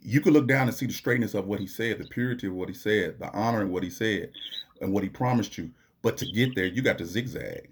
You 0.00 0.20
could 0.20 0.32
look 0.32 0.46
down 0.46 0.68
and 0.68 0.76
see 0.76 0.86
the 0.86 0.92
straightness 0.92 1.34
of 1.34 1.48
what 1.48 1.58
he 1.58 1.66
said, 1.66 1.98
the 1.98 2.04
purity 2.04 2.46
of 2.46 2.52
what 2.52 2.68
he 2.68 2.74
said, 2.76 3.18
the 3.18 3.28
honor 3.32 3.62
of 3.62 3.70
what 3.70 3.82
he 3.82 3.90
said, 3.90 4.30
and 4.80 4.92
what 4.92 5.02
he 5.02 5.08
promised 5.08 5.58
you. 5.58 5.72
But 6.02 6.16
to 6.18 6.26
get 6.26 6.54
there, 6.54 6.66
you 6.66 6.80
got 6.80 6.98
to 6.98 7.04
zigzag 7.04 7.68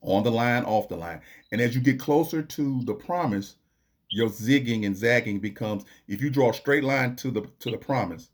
on 0.00 0.24
the 0.24 0.32
line, 0.32 0.64
off 0.64 0.88
the 0.88 0.96
line. 0.96 1.20
And 1.52 1.60
as 1.60 1.76
you 1.76 1.80
get 1.80 2.00
closer 2.00 2.42
to 2.42 2.82
the 2.82 2.94
promise, 2.94 3.54
your 4.10 4.30
zigging 4.30 4.84
and 4.84 4.96
zagging 4.96 5.38
becomes 5.38 5.84
if 6.08 6.20
you 6.20 6.28
draw 6.28 6.50
a 6.50 6.54
straight 6.54 6.82
line 6.82 7.14
to 7.16 7.30
the 7.30 7.42
to 7.60 7.70
the 7.70 7.78
promise 7.78 8.30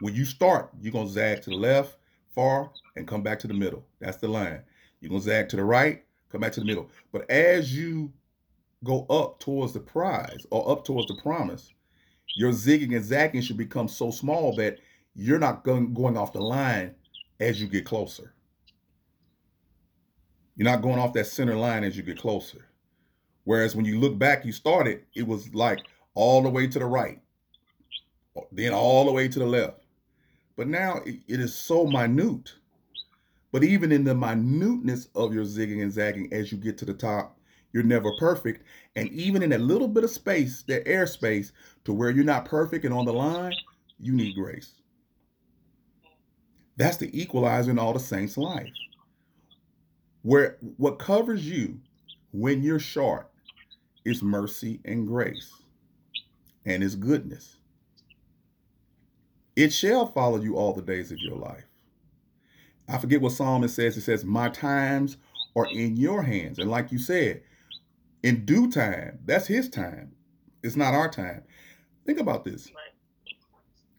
when 0.00 0.14
you 0.14 0.24
start 0.24 0.70
you're 0.80 0.92
to 0.92 1.08
zag 1.08 1.42
to 1.42 1.50
the 1.50 1.56
left 1.56 1.96
far 2.34 2.70
and 2.96 3.06
come 3.06 3.22
back 3.22 3.38
to 3.40 3.46
the 3.46 3.54
middle. 3.54 3.84
That's 4.00 4.16
the 4.16 4.28
line. 4.28 4.62
You're 5.00 5.12
to 5.12 5.20
zag 5.20 5.48
to 5.50 5.56
the 5.56 5.64
right 5.64 6.04
come 6.34 6.40
back 6.40 6.52
to 6.52 6.60
the 6.60 6.66
middle. 6.66 6.90
But 7.12 7.30
as 7.30 7.76
you 7.76 8.12
go 8.82 9.06
up 9.06 9.38
towards 9.38 9.72
the 9.72 9.80
prize 9.80 10.44
or 10.50 10.68
up 10.68 10.84
towards 10.84 11.06
the 11.06 11.14
promise 11.22 11.72
your 12.36 12.50
zigging 12.50 12.96
and 12.96 13.04
zagging 13.04 13.40
should 13.40 13.56
become 13.56 13.86
so 13.86 14.10
small 14.10 14.54
that 14.56 14.78
you're 15.14 15.38
not 15.38 15.62
going, 15.62 15.94
going 15.94 16.16
off 16.16 16.32
the 16.32 16.40
line 16.40 16.94
as 17.38 17.60
you 17.60 17.68
get 17.68 17.84
closer. 17.84 18.34
You're 20.56 20.68
not 20.68 20.82
going 20.82 20.98
off 20.98 21.12
that 21.12 21.26
center 21.26 21.54
line 21.54 21.84
as 21.84 21.96
you 21.96 22.02
get 22.02 22.18
closer. 22.18 22.66
Whereas 23.44 23.76
when 23.76 23.84
you 23.84 24.00
look 24.00 24.18
back, 24.18 24.44
you 24.44 24.52
started, 24.52 25.02
it 25.14 25.26
was 25.26 25.54
like 25.54 25.80
all 26.14 26.42
the 26.42 26.48
way 26.48 26.66
to 26.66 26.78
the 26.78 26.86
right, 26.86 27.20
then 28.52 28.72
all 28.72 29.04
the 29.04 29.12
way 29.12 29.28
to 29.28 29.38
the 29.38 29.46
left. 29.46 29.80
But 30.56 30.68
now 30.68 31.00
it 31.04 31.22
is 31.28 31.54
so 31.54 31.86
minute. 31.86 32.54
But 33.52 33.64
even 33.64 33.92
in 33.92 34.04
the 34.04 34.14
minuteness 34.14 35.08
of 35.14 35.32
your 35.32 35.44
zigging 35.44 35.82
and 35.82 35.92
zagging 35.92 36.32
as 36.32 36.50
you 36.50 36.58
get 36.58 36.76
to 36.78 36.84
the 36.84 36.94
top, 36.94 37.38
you're 37.72 37.82
never 37.82 38.10
perfect. 38.18 38.64
And 38.96 39.08
even 39.10 39.42
in 39.42 39.50
that 39.50 39.60
little 39.60 39.88
bit 39.88 40.04
of 40.04 40.10
space, 40.10 40.62
that 40.68 40.86
airspace 40.86 41.52
to 41.84 41.92
where 41.92 42.10
you're 42.10 42.24
not 42.24 42.44
perfect 42.44 42.84
and 42.84 42.94
on 42.94 43.04
the 43.04 43.12
line, 43.12 43.52
you 43.98 44.12
need 44.12 44.34
grace. 44.34 44.72
That's 46.76 46.96
the 46.96 47.20
equalizer 47.20 47.70
in 47.70 47.78
all 47.78 47.92
the 47.92 48.00
saints' 48.00 48.36
life. 48.36 48.68
Where 50.22 50.56
what 50.76 50.98
covers 50.98 51.48
you 51.48 51.78
when 52.32 52.62
you're 52.62 52.80
short 52.80 53.30
is 54.04 54.22
mercy 54.22 54.80
and 54.84 55.06
grace 55.06 55.52
and 56.64 56.82
his 56.82 56.96
goodness. 56.96 57.56
It 59.56 59.72
shall 59.72 60.06
follow 60.06 60.40
you 60.40 60.56
all 60.56 60.72
the 60.72 60.82
days 60.82 61.12
of 61.12 61.18
your 61.18 61.36
life. 61.36 61.64
I 62.88 62.98
forget 62.98 63.20
what 63.20 63.32
psalm 63.32 63.66
says. 63.68 63.96
It 63.96 64.02
says, 64.02 64.24
My 64.24 64.48
times 64.48 65.16
are 65.56 65.66
in 65.72 65.96
your 65.96 66.22
hands. 66.22 66.58
And 66.58 66.70
like 66.70 66.92
you 66.92 66.98
said, 66.98 67.42
in 68.22 68.44
due 68.44 68.70
time, 68.70 69.20
that's 69.24 69.46
his 69.46 69.68
time. 69.68 70.12
It's 70.62 70.76
not 70.76 70.94
our 70.94 71.08
time. 71.08 71.42
Think 72.06 72.18
about 72.18 72.44
this. 72.44 72.70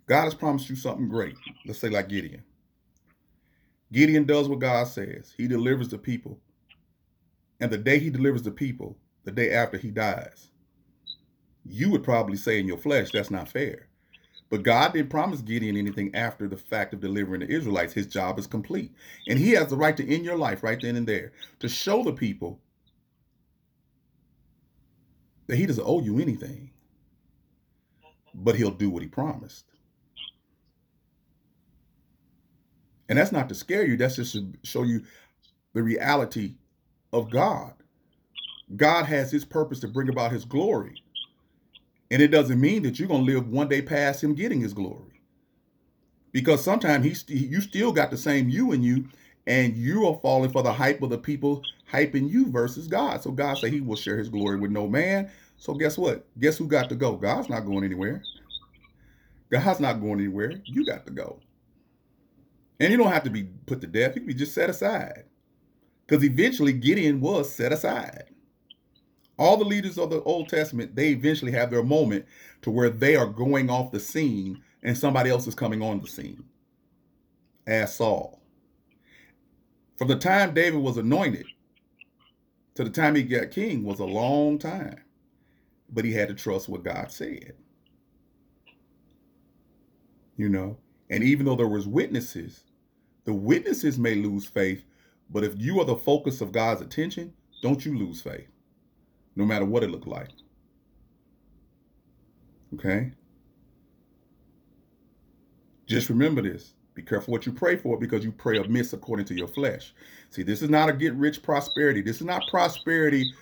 God 0.07 0.25
has 0.25 0.35
promised 0.35 0.69
you 0.69 0.75
something 0.75 1.09
great. 1.09 1.35
Let's 1.65 1.79
say, 1.79 1.89
like 1.89 2.09
Gideon. 2.09 2.43
Gideon 3.91 4.25
does 4.25 4.49
what 4.49 4.59
God 4.59 4.87
says, 4.87 5.33
he 5.37 5.47
delivers 5.47 5.89
the 5.89 5.97
people. 5.97 6.39
And 7.59 7.71
the 7.71 7.77
day 7.77 7.99
he 7.99 8.09
delivers 8.09 8.43
the 8.43 8.51
people, 8.51 8.97
the 9.23 9.31
day 9.31 9.51
after 9.51 9.77
he 9.77 9.89
dies. 9.89 10.49
You 11.63 11.89
would 11.91 12.03
probably 12.03 12.37
say 12.37 12.59
in 12.59 12.67
your 12.67 12.77
flesh, 12.77 13.11
that's 13.11 13.31
not 13.31 13.47
fair. 13.47 13.87
But 14.55 14.63
God 14.63 14.93
didn't 14.93 15.09
promise 15.09 15.41
Gideon 15.41 15.75
anything 15.75 16.15
after 16.15 16.47
the 16.47 16.55
fact 16.55 16.93
of 16.93 17.01
delivering 17.01 17.41
the 17.41 17.49
Israelites. 17.51 17.91
His 17.91 18.07
job 18.07 18.39
is 18.39 18.47
complete. 18.47 18.93
And 19.27 19.37
he 19.37 19.51
has 19.51 19.67
the 19.67 19.75
right 19.75 19.97
to 19.97 20.09
end 20.09 20.23
your 20.23 20.37
life 20.37 20.63
right 20.63 20.79
then 20.81 20.95
and 20.95 21.05
there 21.05 21.33
to 21.59 21.67
show 21.67 22.05
the 22.05 22.13
people 22.13 22.61
that 25.47 25.57
he 25.57 25.65
doesn't 25.65 25.83
owe 25.85 25.99
you 25.99 26.19
anything. 26.19 26.71
But 28.33 28.55
he'll 28.55 28.71
do 28.71 28.89
what 28.89 29.03
he 29.03 29.09
promised. 29.09 29.65
And 33.09 33.19
that's 33.19 33.33
not 33.33 33.49
to 33.49 33.55
scare 33.55 33.85
you, 33.85 33.97
that's 33.97 34.15
just 34.15 34.35
to 34.35 34.53
show 34.63 34.83
you 34.83 35.03
the 35.73 35.83
reality 35.83 36.55
of 37.11 37.29
God. 37.29 37.73
God 38.77 39.05
has 39.07 39.31
his 39.33 39.43
purpose 39.43 39.81
to 39.81 39.89
bring 39.89 40.09
about 40.09 40.31
his 40.31 40.45
glory. 40.45 41.03
And 42.11 42.21
it 42.21 42.27
doesn't 42.29 42.59
mean 42.61 42.83
that 42.83 42.99
you're 42.99 43.07
going 43.07 43.25
to 43.25 43.33
live 43.33 43.47
one 43.47 43.67
day 43.67 43.81
past 43.81 44.23
him 44.23 44.35
getting 44.35 44.61
his 44.61 44.73
glory. 44.73 45.21
Because 46.31 46.63
sometimes 46.63 47.05
he's, 47.05 47.25
you 47.27 47.61
still 47.61 47.91
got 47.91 48.11
the 48.11 48.17
same 48.17 48.49
you 48.49 48.71
in 48.73 48.83
you, 48.83 49.07
and 49.47 49.75
you 49.75 50.07
are 50.07 50.19
falling 50.21 50.51
for 50.51 50.63
the 50.63 50.73
hype 50.73 51.01
of 51.01 51.09
the 51.09 51.17
people 51.17 51.61
hyping 51.91 52.29
you 52.29 52.51
versus 52.51 52.87
God. 52.87 53.21
So 53.21 53.31
God 53.31 53.57
said 53.57 53.71
he 53.71 53.81
will 53.81 53.95
share 53.95 54.17
his 54.17 54.29
glory 54.29 54.57
with 54.57 54.71
no 54.71 54.87
man. 54.87 55.31
So 55.57 55.73
guess 55.73 55.97
what? 55.97 56.25
Guess 56.39 56.57
who 56.57 56.67
got 56.67 56.89
to 56.89 56.95
go? 56.95 57.15
God's 57.15 57.49
not 57.49 57.65
going 57.65 57.83
anywhere. 57.83 58.21
God's 59.49 59.79
not 59.79 60.01
going 60.01 60.19
anywhere. 60.19 60.61
You 60.65 60.85
got 60.85 61.05
to 61.05 61.11
go. 61.11 61.39
And 62.79 62.91
you 62.91 62.97
don't 62.97 63.11
have 63.11 63.23
to 63.23 63.29
be 63.29 63.43
put 63.65 63.81
to 63.81 63.87
death. 63.87 64.15
You 64.15 64.21
can 64.21 64.27
be 64.27 64.33
just 64.33 64.53
set 64.53 64.69
aside. 64.69 65.23
Because 66.05 66.23
eventually 66.23 66.73
Gideon 66.73 67.21
was 67.21 67.51
set 67.51 67.71
aside 67.71 68.25
all 69.39 69.57
the 69.57 69.65
leaders 69.65 69.97
of 69.97 70.09
the 70.11 70.21
Old 70.23 70.49
Testament, 70.49 70.95
they 70.95 71.09
eventually 71.09 71.51
have 71.53 71.71
their 71.71 71.83
moment 71.83 72.25
to 72.63 72.71
where 72.71 72.89
they 72.89 73.15
are 73.15 73.27
going 73.27 73.69
off 73.69 73.91
the 73.91 73.99
scene 73.99 74.61
and 74.83 74.97
somebody 74.97 75.29
else 75.29 75.47
is 75.47 75.55
coming 75.55 75.81
on 75.81 76.01
the 76.01 76.07
scene. 76.07 76.43
As 77.67 77.95
Saul. 77.95 78.41
From 79.97 80.09
the 80.09 80.17
time 80.17 80.53
David 80.53 80.81
was 80.81 80.97
anointed 80.97 81.47
to 82.75 82.83
the 82.85 82.89
time 82.91 83.15
he 83.15 83.23
got 83.23 83.51
king 83.51 83.83
was 83.83 83.99
a 83.99 84.05
long 84.05 84.59
time. 84.59 84.99
but 85.89 86.05
he 86.05 86.13
had 86.13 86.29
to 86.29 86.35
trust 86.35 86.69
what 86.69 86.83
God 86.83 87.11
said. 87.11 87.53
You 90.37 90.49
know, 90.49 90.77
and 91.09 91.23
even 91.23 91.45
though 91.45 91.55
there 91.55 91.67
was 91.67 91.87
witnesses, 91.87 92.63
the 93.25 93.33
witnesses 93.33 93.99
may 93.99 94.15
lose 94.15 94.45
faith, 94.45 94.85
but 95.29 95.43
if 95.43 95.55
you 95.59 95.79
are 95.81 95.85
the 95.85 95.97
focus 95.97 96.41
of 96.41 96.51
God's 96.53 96.81
attention, 96.81 97.33
don't 97.61 97.85
you 97.85 97.97
lose 97.97 98.21
faith, 98.21 98.49
no 99.35 99.45
matter 99.45 99.65
what 99.65 99.83
it 99.83 99.91
looked 99.91 100.07
like. 100.07 100.29
Okay? 102.73 103.11
Just 105.87 106.09
remember 106.09 106.41
this. 106.41 106.73
Be 106.93 107.01
careful 107.01 107.31
what 107.33 107.45
you 107.45 107.51
pray 107.51 107.75
for 107.75 107.97
because 107.97 108.23
you 108.23 108.31
pray 108.31 108.57
amiss 108.57 108.93
according 108.93 109.25
to 109.27 109.35
your 109.35 109.47
flesh. 109.47 109.93
See, 110.29 110.43
this 110.43 110.61
is 110.61 110.69
not 110.69 110.89
a 110.89 110.93
get 110.93 111.13
rich 111.15 111.43
prosperity. 111.43 112.01
This 112.01 112.17
is 112.17 112.25
not 112.25 112.43
prosperity 112.49 113.33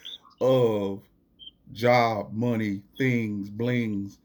of 0.42 1.02
job, 1.72 2.34
money, 2.34 2.82
things, 2.98 3.50
blings, 3.50 4.20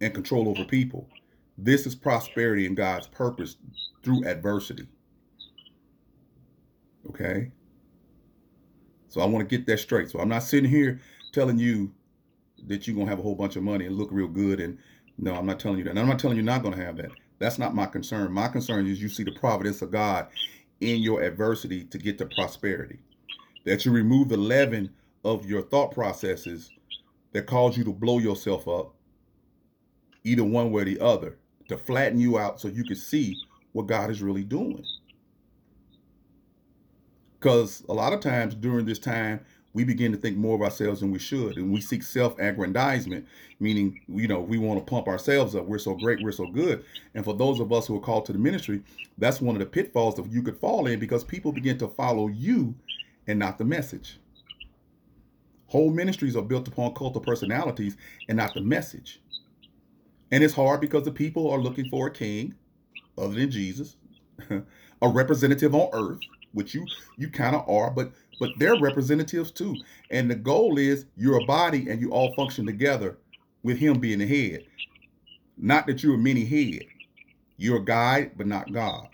and 0.00 0.12
control 0.12 0.48
over 0.48 0.64
people. 0.64 1.08
This 1.56 1.86
is 1.86 1.94
prosperity 1.94 2.66
in 2.66 2.74
God's 2.74 3.06
purpose 3.06 3.56
through 4.02 4.26
adversity. 4.26 4.88
Okay? 7.08 7.52
So 9.14 9.20
I 9.20 9.26
want 9.26 9.48
to 9.48 9.56
get 9.56 9.64
that 9.66 9.78
straight. 9.78 10.10
So 10.10 10.18
I'm 10.18 10.28
not 10.28 10.42
sitting 10.42 10.68
here 10.68 11.00
telling 11.32 11.56
you 11.56 11.92
that 12.66 12.84
you're 12.88 12.96
going 12.96 13.06
to 13.06 13.10
have 13.10 13.20
a 13.20 13.22
whole 13.22 13.36
bunch 13.36 13.54
of 13.54 13.62
money 13.62 13.86
and 13.86 13.96
look 13.96 14.08
real 14.10 14.26
good. 14.26 14.58
And 14.58 14.76
no, 15.18 15.36
I'm 15.36 15.46
not 15.46 15.60
telling 15.60 15.78
you 15.78 15.84
that. 15.84 15.90
And 15.90 16.00
I'm 16.00 16.08
not 16.08 16.18
telling 16.18 16.36
you 16.36 16.42
not 16.42 16.64
going 16.64 16.74
to 16.76 16.84
have 16.84 16.96
that. 16.96 17.12
That's 17.38 17.56
not 17.56 17.76
my 17.76 17.86
concern. 17.86 18.32
My 18.32 18.48
concern 18.48 18.88
is 18.88 19.00
you 19.00 19.08
see 19.08 19.22
the 19.22 19.30
providence 19.30 19.82
of 19.82 19.92
God 19.92 20.26
in 20.80 21.00
your 21.00 21.22
adversity 21.22 21.84
to 21.84 21.96
get 21.96 22.18
to 22.18 22.26
prosperity. 22.26 22.98
That 23.64 23.84
you 23.84 23.92
remove 23.92 24.30
the 24.30 24.36
leaven 24.36 24.92
of 25.24 25.46
your 25.46 25.62
thought 25.62 25.92
processes 25.92 26.72
that 27.30 27.46
cause 27.46 27.76
you 27.78 27.84
to 27.84 27.92
blow 27.92 28.18
yourself 28.18 28.66
up, 28.66 28.96
either 30.24 30.42
one 30.42 30.72
way 30.72 30.82
or 30.82 30.86
the 30.86 30.98
other, 30.98 31.38
to 31.68 31.78
flatten 31.78 32.18
you 32.18 32.36
out 32.36 32.60
so 32.60 32.66
you 32.66 32.82
can 32.82 32.96
see 32.96 33.36
what 33.74 33.86
God 33.86 34.10
is 34.10 34.22
really 34.22 34.42
doing. 34.42 34.84
Because 37.44 37.84
a 37.90 37.92
lot 37.92 38.14
of 38.14 38.20
times 38.20 38.54
during 38.54 38.86
this 38.86 38.98
time, 38.98 39.38
we 39.74 39.84
begin 39.84 40.10
to 40.12 40.16
think 40.16 40.38
more 40.38 40.54
of 40.54 40.62
ourselves 40.62 41.00
than 41.00 41.10
we 41.10 41.18
should. 41.18 41.58
And 41.58 41.70
we 41.70 41.82
seek 41.82 42.02
self 42.02 42.38
aggrandizement, 42.38 43.26
meaning, 43.60 44.00
you 44.08 44.26
know, 44.26 44.40
we 44.40 44.56
want 44.56 44.80
to 44.80 44.90
pump 44.90 45.08
ourselves 45.08 45.54
up. 45.54 45.66
We're 45.66 45.76
so 45.76 45.94
great, 45.94 46.22
we're 46.22 46.32
so 46.32 46.46
good. 46.46 46.86
And 47.14 47.22
for 47.22 47.34
those 47.34 47.60
of 47.60 47.70
us 47.70 47.86
who 47.86 47.98
are 47.98 48.00
called 48.00 48.24
to 48.26 48.32
the 48.32 48.38
ministry, 48.38 48.80
that's 49.18 49.42
one 49.42 49.56
of 49.56 49.60
the 49.60 49.66
pitfalls 49.66 50.14
that 50.14 50.32
you 50.32 50.42
could 50.42 50.58
fall 50.58 50.86
in 50.86 50.98
because 50.98 51.22
people 51.22 51.52
begin 51.52 51.76
to 51.80 51.88
follow 51.88 52.28
you 52.28 52.74
and 53.26 53.38
not 53.38 53.58
the 53.58 53.64
message. 53.66 54.18
Whole 55.66 55.90
ministries 55.90 56.36
are 56.36 56.42
built 56.42 56.66
upon 56.66 56.94
cult 56.94 57.14
of 57.14 57.24
personalities 57.24 57.98
and 58.26 58.38
not 58.38 58.54
the 58.54 58.62
message. 58.62 59.20
And 60.32 60.42
it's 60.42 60.54
hard 60.54 60.80
because 60.80 61.04
the 61.04 61.12
people 61.12 61.50
are 61.50 61.60
looking 61.60 61.90
for 61.90 62.06
a 62.06 62.10
king 62.10 62.54
other 63.18 63.34
than 63.34 63.50
Jesus, 63.50 63.96
a 64.50 65.08
representative 65.08 65.74
on 65.74 65.90
earth, 65.92 66.20
which 66.54 66.74
you 66.74 66.86
you 67.18 67.28
kind 67.28 67.54
of 67.54 67.68
are, 67.68 67.90
but 67.90 68.12
but 68.40 68.50
they're 68.58 68.78
representatives 68.80 69.50
too. 69.50 69.76
And 70.10 70.30
the 70.30 70.34
goal 70.34 70.78
is 70.78 71.06
you're 71.16 71.40
a 71.40 71.44
body 71.44 71.90
and 71.90 72.00
you 72.00 72.10
all 72.10 72.34
function 72.34 72.64
together 72.64 73.18
with 73.62 73.78
him 73.78 74.00
being 74.00 74.18
the 74.18 74.26
head. 74.26 74.64
Not 75.56 75.86
that 75.86 76.02
you're 76.02 76.14
a 76.14 76.18
mini 76.18 76.44
head. 76.44 76.84
You're 77.56 77.78
a 77.78 77.84
guide, 77.84 78.32
but 78.36 78.46
not 78.46 78.72
God. 78.72 79.08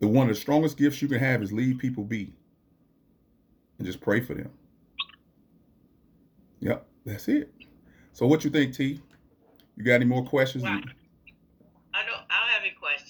The 0.00 0.06
one 0.06 0.28
of 0.28 0.34
the 0.34 0.40
strongest 0.40 0.76
gifts 0.76 1.02
you 1.02 1.08
can 1.08 1.18
have 1.18 1.42
is 1.42 1.52
leave 1.52 1.78
people 1.78 2.04
be 2.04 2.32
and 3.78 3.86
just 3.86 4.00
pray 4.00 4.20
for 4.20 4.34
them. 4.34 4.50
Yep, 6.60 6.86
that's 7.04 7.26
it. 7.28 7.52
So 8.12 8.26
what 8.26 8.44
you 8.44 8.50
think, 8.50 8.74
T? 8.74 9.00
You 9.76 9.84
got 9.84 9.94
any 9.94 10.04
more 10.04 10.24
questions? 10.24 10.64
I 10.64 10.70
don't. 10.70 10.84
I 11.94 12.04
don't 12.04 12.28
have 12.30 12.62
any 12.62 12.74
questions. 12.78 13.07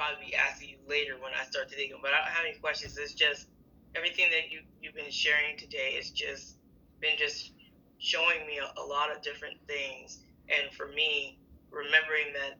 Probably 0.00 0.32
be 0.32 0.34
asking 0.34 0.70
you 0.70 0.80
later 0.88 1.20
when 1.20 1.32
I 1.36 1.44
start 1.44 1.68
to 1.68 1.76
think. 1.76 1.92
But 2.00 2.16
I 2.16 2.24
don't 2.24 2.32
have 2.32 2.46
any 2.48 2.56
questions. 2.56 2.96
It's 2.96 3.12
just 3.12 3.48
everything 3.94 4.30
that 4.30 4.50
you 4.50 4.60
you've 4.80 4.94
been 4.94 5.10
sharing 5.10 5.58
today 5.58 5.92
has 5.96 6.08
just 6.08 6.56
been 7.00 7.18
just 7.18 7.52
showing 7.98 8.46
me 8.46 8.56
a, 8.64 8.80
a 8.80 8.84
lot 8.84 9.14
of 9.14 9.20
different 9.20 9.60
things. 9.68 10.24
And 10.48 10.72
for 10.72 10.88
me, 10.88 11.38
remembering 11.70 12.32
that 12.32 12.56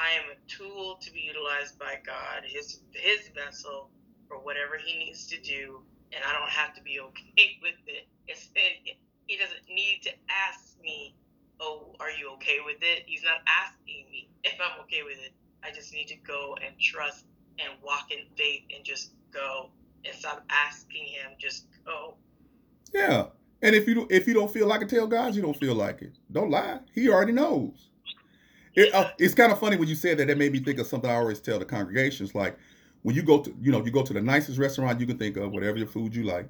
I 0.00 0.16
am 0.16 0.32
a 0.32 0.40
tool 0.48 0.96
to 1.02 1.12
be 1.12 1.20
utilized 1.20 1.78
by 1.78 2.00
God, 2.06 2.48
His 2.48 2.80
His 2.94 3.28
vessel 3.36 3.90
for 4.26 4.38
whatever 4.38 4.80
He 4.82 4.96
needs 4.96 5.26
to 5.26 5.38
do, 5.42 5.82
and 6.16 6.24
I 6.24 6.32
don't 6.32 6.48
have 6.48 6.74
to 6.76 6.80
be 6.80 7.00
okay 7.12 7.60
with 7.60 7.76
it. 7.86 8.08
Instead, 8.28 8.96
He 9.26 9.36
doesn't 9.36 9.68
need 9.68 10.00
to 10.04 10.10
ask 10.32 10.80
me 10.80 11.14
oh, 11.60 11.94
are 12.00 12.10
you 12.10 12.30
okay 12.34 12.58
with 12.64 12.78
it? 12.80 13.02
He's 13.04 13.24
not 13.24 13.42
asking 13.44 14.06
me 14.10 14.28
if 14.44 14.54
I'm 14.60 14.80
okay 14.82 15.02
with 15.02 15.18
it. 15.18 15.32
I 15.64 15.70
just 15.74 15.92
need 15.92 16.08
to 16.08 16.16
go 16.16 16.56
and 16.64 16.78
trust 16.78 17.24
and 17.58 17.70
walk 17.82 18.10
in 18.10 18.18
faith 18.36 18.62
and 18.74 18.84
just 18.84 19.12
go 19.32 19.70
and 20.04 20.14
stop 20.14 20.44
asking 20.50 21.04
him. 21.04 21.32
Just 21.38 21.66
go. 21.84 22.14
Yeah, 22.92 23.26
and 23.62 23.74
if 23.74 23.86
you 23.88 24.06
if 24.10 24.26
you 24.26 24.34
don't 24.34 24.50
feel 24.50 24.66
like 24.66 24.82
it, 24.82 24.88
tell 24.88 25.06
God 25.06 25.34
you 25.34 25.42
don't 25.42 25.56
feel 25.56 25.74
like 25.74 26.02
it. 26.02 26.12
Don't 26.30 26.50
lie. 26.50 26.80
He 26.94 27.08
already 27.08 27.32
knows. 27.32 27.90
It, 28.74 28.94
uh, 28.94 29.10
it's 29.18 29.34
kind 29.34 29.50
of 29.50 29.58
funny 29.58 29.76
when 29.76 29.88
you 29.88 29.94
said 29.94 30.18
that. 30.18 30.28
That 30.28 30.38
made 30.38 30.52
me 30.52 30.60
think 30.60 30.78
of 30.78 30.86
something 30.86 31.10
I 31.10 31.14
always 31.14 31.40
tell 31.40 31.58
the 31.58 31.64
congregations. 31.64 32.34
Like 32.34 32.56
when 33.02 33.14
you 33.14 33.22
go 33.22 33.40
to 33.40 33.54
you 33.60 33.72
know 33.72 33.84
you 33.84 33.90
go 33.90 34.02
to 34.02 34.12
the 34.12 34.20
nicest 34.20 34.58
restaurant 34.58 35.00
you 35.00 35.06
can 35.06 35.18
think 35.18 35.36
of, 35.36 35.50
whatever 35.52 35.76
your 35.76 35.88
food 35.88 36.14
you 36.14 36.24
like. 36.24 36.48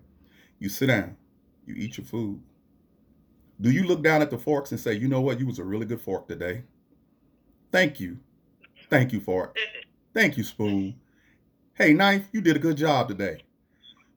You 0.60 0.68
sit 0.68 0.86
down, 0.86 1.16
you 1.66 1.74
eat 1.76 1.98
your 1.98 2.04
food, 2.04 2.42
do 3.60 3.70
you 3.70 3.84
look 3.84 4.02
down 4.02 4.22
at 4.22 4.30
the 4.30 4.38
forks 4.38 4.70
and 4.70 4.78
say, 4.78 4.94
you 4.94 5.08
know 5.08 5.20
what, 5.20 5.40
you 5.40 5.46
was 5.46 5.58
a 5.58 5.64
really 5.64 5.86
good 5.86 6.00
fork 6.00 6.28
today? 6.28 6.62
Thank 7.72 7.98
you. 7.98 8.18
Thank 8.90 9.12
you, 9.12 9.20
for 9.20 9.52
it. 9.54 9.86
Thank 10.14 10.36
you, 10.36 10.44
spoon. 10.44 10.96
Hey, 11.74 11.92
knife, 11.92 12.26
you 12.32 12.40
did 12.40 12.56
a 12.56 12.60
good 12.60 12.76
job 12.76 13.08
today. 13.08 13.44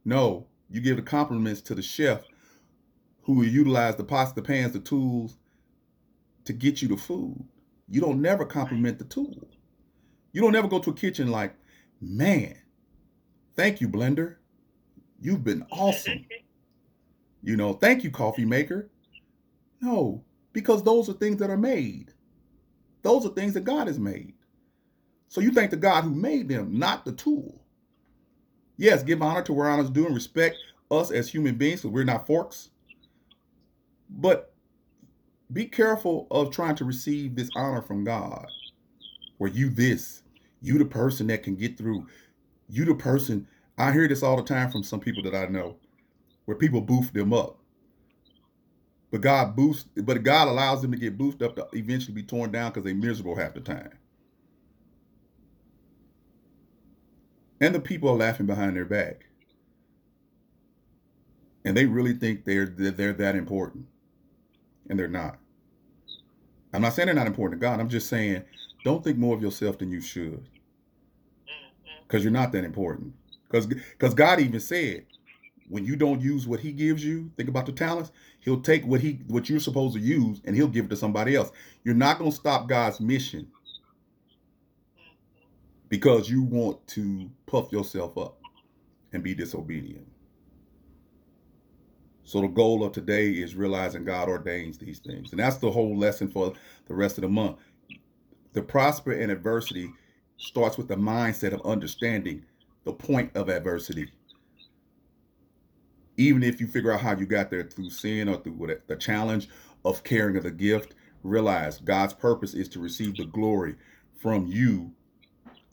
No, 0.05 0.47
you 0.69 0.81
give 0.81 0.95
the 0.95 1.01
compliments 1.03 1.61
to 1.61 1.75
the 1.75 1.81
chef 1.81 2.23
who 3.23 3.33
will 3.33 3.45
utilize 3.45 3.97
the 3.97 4.03
pots, 4.03 4.31
the 4.31 4.41
pans, 4.41 4.73
the 4.73 4.79
tools 4.79 5.37
to 6.45 6.53
get 6.53 6.81
you 6.81 6.87
the 6.87 6.97
food. 6.97 7.45
You 7.87 8.01
don't 8.01 8.21
never 8.21 8.45
compliment 8.45 8.97
the 8.97 9.05
tool. 9.05 9.47
You 10.31 10.41
don't 10.41 10.55
ever 10.55 10.67
go 10.67 10.79
to 10.79 10.91
a 10.91 10.93
kitchen 10.93 11.29
like, 11.29 11.53
man, 11.99 12.55
thank 13.55 13.81
you, 13.81 13.89
blender. 13.89 14.37
You've 15.19 15.43
been 15.43 15.65
awesome. 15.71 16.25
You 17.43 17.57
know, 17.57 17.73
thank 17.73 18.03
you, 18.03 18.11
coffee 18.11 18.45
maker. 18.45 18.91
No, 19.81 20.23
because 20.53 20.83
those 20.83 21.09
are 21.09 21.13
things 21.13 21.37
that 21.37 21.49
are 21.49 21.57
made. 21.57 22.13
Those 23.01 23.25
are 23.25 23.29
things 23.29 23.55
that 23.55 23.63
God 23.63 23.87
has 23.87 23.97
made. 23.97 24.35
So 25.31 25.39
you 25.39 25.53
thank 25.53 25.71
the 25.71 25.77
God 25.77 26.03
who 26.03 26.09
made 26.09 26.49
them, 26.49 26.77
not 26.77 27.05
the 27.05 27.13
tool. 27.13 27.61
Yes, 28.75 29.01
give 29.01 29.21
honor 29.21 29.41
to 29.43 29.53
where 29.53 29.69
honor 29.69 29.83
is 29.83 29.89
due 29.89 30.05
and 30.05 30.13
respect 30.13 30.57
us 30.91 31.09
as 31.09 31.29
human 31.29 31.55
beings 31.55 31.79
because 31.79 31.93
we're 31.93 32.03
not 32.03 32.27
forks. 32.27 32.71
But 34.09 34.53
be 35.53 35.67
careful 35.67 36.27
of 36.31 36.51
trying 36.51 36.75
to 36.75 36.83
receive 36.83 37.33
this 37.33 37.49
honor 37.55 37.81
from 37.81 38.03
God. 38.03 38.45
Where 39.37 39.49
you 39.49 39.69
this, 39.69 40.21
you 40.61 40.77
the 40.77 40.83
person 40.83 41.27
that 41.27 41.43
can 41.43 41.55
get 41.55 41.77
through. 41.77 42.07
You 42.67 42.83
the 42.83 42.93
person, 42.93 43.47
I 43.77 43.93
hear 43.93 44.09
this 44.09 44.23
all 44.23 44.35
the 44.35 44.43
time 44.43 44.69
from 44.69 44.83
some 44.83 44.99
people 44.99 45.23
that 45.23 45.33
I 45.33 45.45
know, 45.45 45.77
where 46.43 46.57
people 46.57 46.81
boost 46.81 47.13
them 47.13 47.31
up. 47.31 47.57
But 49.11 49.21
God 49.21 49.55
boosts, 49.55 49.87
but 49.95 50.23
God 50.23 50.49
allows 50.49 50.81
them 50.81 50.91
to 50.91 50.97
get 50.97 51.17
boosted 51.17 51.43
up 51.43 51.55
to 51.55 51.67
eventually 51.71 52.15
be 52.15 52.23
torn 52.23 52.51
down 52.51 52.71
because 52.71 52.83
they're 52.83 52.93
miserable 52.93 53.37
half 53.37 53.53
the 53.53 53.61
time. 53.61 53.91
And 57.61 57.75
the 57.75 57.79
people 57.79 58.09
are 58.09 58.17
laughing 58.17 58.47
behind 58.47 58.75
their 58.75 58.85
back. 58.85 59.27
And 61.63 61.77
they 61.77 61.85
really 61.85 62.13
think 62.13 62.43
they're 62.43 62.65
they're 62.65 63.13
that 63.13 63.35
important. 63.35 63.85
And 64.89 64.97
they're 64.97 65.07
not. 65.07 65.37
I'm 66.73 66.81
not 66.81 66.93
saying 66.93 67.05
they're 67.05 67.15
not 67.15 67.27
important 67.27 67.61
to 67.61 67.65
God. 67.65 67.79
I'm 67.79 67.89
just 67.89 68.09
saying 68.09 68.43
don't 68.83 69.03
think 69.03 69.17
more 69.17 69.35
of 69.35 69.43
yourself 69.43 69.77
than 69.77 69.91
you 69.91 70.01
should. 70.01 70.41
Mm-hmm. 70.41 72.03
Because 72.07 72.23
you're 72.23 72.31
not 72.31 72.51
that 72.53 72.63
important. 72.63 73.13
Because 73.47 73.67
because 73.67 74.15
God 74.15 74.39
even 74.39 74.59
said, 74.59 75.05
when 75.69 75.85
you 75.85 75.95
don't 75.95 76.19
use 76.19 76.47
what 76.47 76.61
he 76.61 76.71
gives 76.71 77.05
you, 77.05 77.31
think 77.37 77.47
about 77.47 77.67
the 77.67 77.71
talents, 77.71 78.11
he'll 78.39 78.61
take 78.61 78.83
what 78.85 79.01
he 79.01 79.19
what 79.27 79.49
you're 79.49 79.59
supposed 79.59 79.93
to 79.93 80.01
use 80.01 80.41
and 80.45 80.55
he'll 80.55 80.67
give 80.67 80.85
it 80.85 80.89
to 80.89 80.95
somebody 80.95 81.35
else. 81.35 81.51
You're 81.83 81.93
not 81.93 82.17
going 82.17 82.31
to 82.31 82.35
stop 82.35 82.67
God's 82.67 82.99
mission 82.99 83.47
because 85.91 86.31
you 86.31 86.41
want 86.41 86.87
to 86.87 87.29
puff 87.45 87.71
yourself 87.71 88.17
up 88.17 88.39
and 89.13 89.21
be 89.21 89.35
disobedient. 89.35 90.07
So 92.23 92.41
the 92.41 92.47
goal 92.47 92.83
of 92.83 92.93
today 92.93 93.29
is 93.29 93.55
realizing 93.55 94.05
God 94.05 94.29
ordains 94.29 94.79
these 94.79 94.99
things. 94.99 95.31
And 95.31 95.39
that's 95.39 95.57
the 95.57 95.69
whole 95.69 95.97
lesson 95.97 96.31
for 96.31 96.53
the 96.87 96.95
rest 96.95 97.19
of 97.19 97.23
the 97.23 97.29
month. 97.29 97.57
The 98.53 98.63
prosper 98.63 99.11
in 99.11 99.29
adversity 99.29 99.91
starts 100.37 100.77
with 100.77 100.87
the 100.87 100.95
mindset 100.95 101.53
of 101.53 101.61
understanding 101.65 102.45
the 102.85 102.93
point 102.93 103.35
of 103.35 103.49
adversity 103.49 104.09
even 106.17 106.43
if 106.43 106.61
you 106.61 106.67
figure 106.67 106.91
out 106.91 107.01
how 107.01 107.17
you 107.17 107.25
got 107.25 107.49
there 107.49 107.63
through 107.63 107.89
sin 107.89 108.29
or 108.29 108.37
through 108.37 108.77
the 108.87 108.95
challenge 108.95 109.49
of 109.85 110.03
carrying 110.03 110.37
of 110.37 110.43
the 110.43 110.51
gift, 110.51 110.93
realize 111.23 111.79
God's 111.79 112.13
purpose 112.13 112.53
is 112.53 112.69
to 112.69 112.79
receive 112.79 113.17
the 113.17 113.25
glory 113.25 113.75
from 114.19 114.45
you 114.45 114.91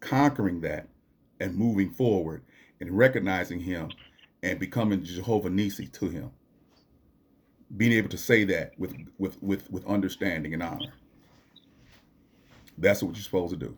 conquering 0.01 0.61
that 0.63 0.89
and 1.41 1.55
moving 1.57 1.91
forward 1.91 2.43
and 2.81 2.97
recognizing 2.97 3.61
him 3.61 3.91
and 4.43 4.59
becoming 4.59 5.03
Jehovah 5.03 5.51
Nissi 5.51 5.91
to 5.93 6.09
him. 6.09 6.31
Being 7.77 7.93
able 7.93 8.09
to 8.11 8.19
say 8.19 8.45
that 8.45 8.79
with 8.79 8.95
with 9.19 9.43
with 9.43 9.71
with 9.71 9.87
understanding 9.87 10.55
and 10.55 10.63
honor. 10.63 10.93
That's 12.79 13.03
what 13.03 13.15
you're 13.15 13.23
supposed 13.23 13.53
to 13.53 13.59
do. 13.59 13.77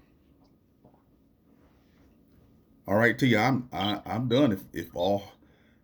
All 2.87 2.97
right, 2.97 3.19
T, 3.19 3.37
I'm 3.37 3.69
I, 3.73 4.01
I'm 4.07 4.29
done. 4.29 4.53
If 4.53 4.61
if 4.73 4.95
all 4.95 5.25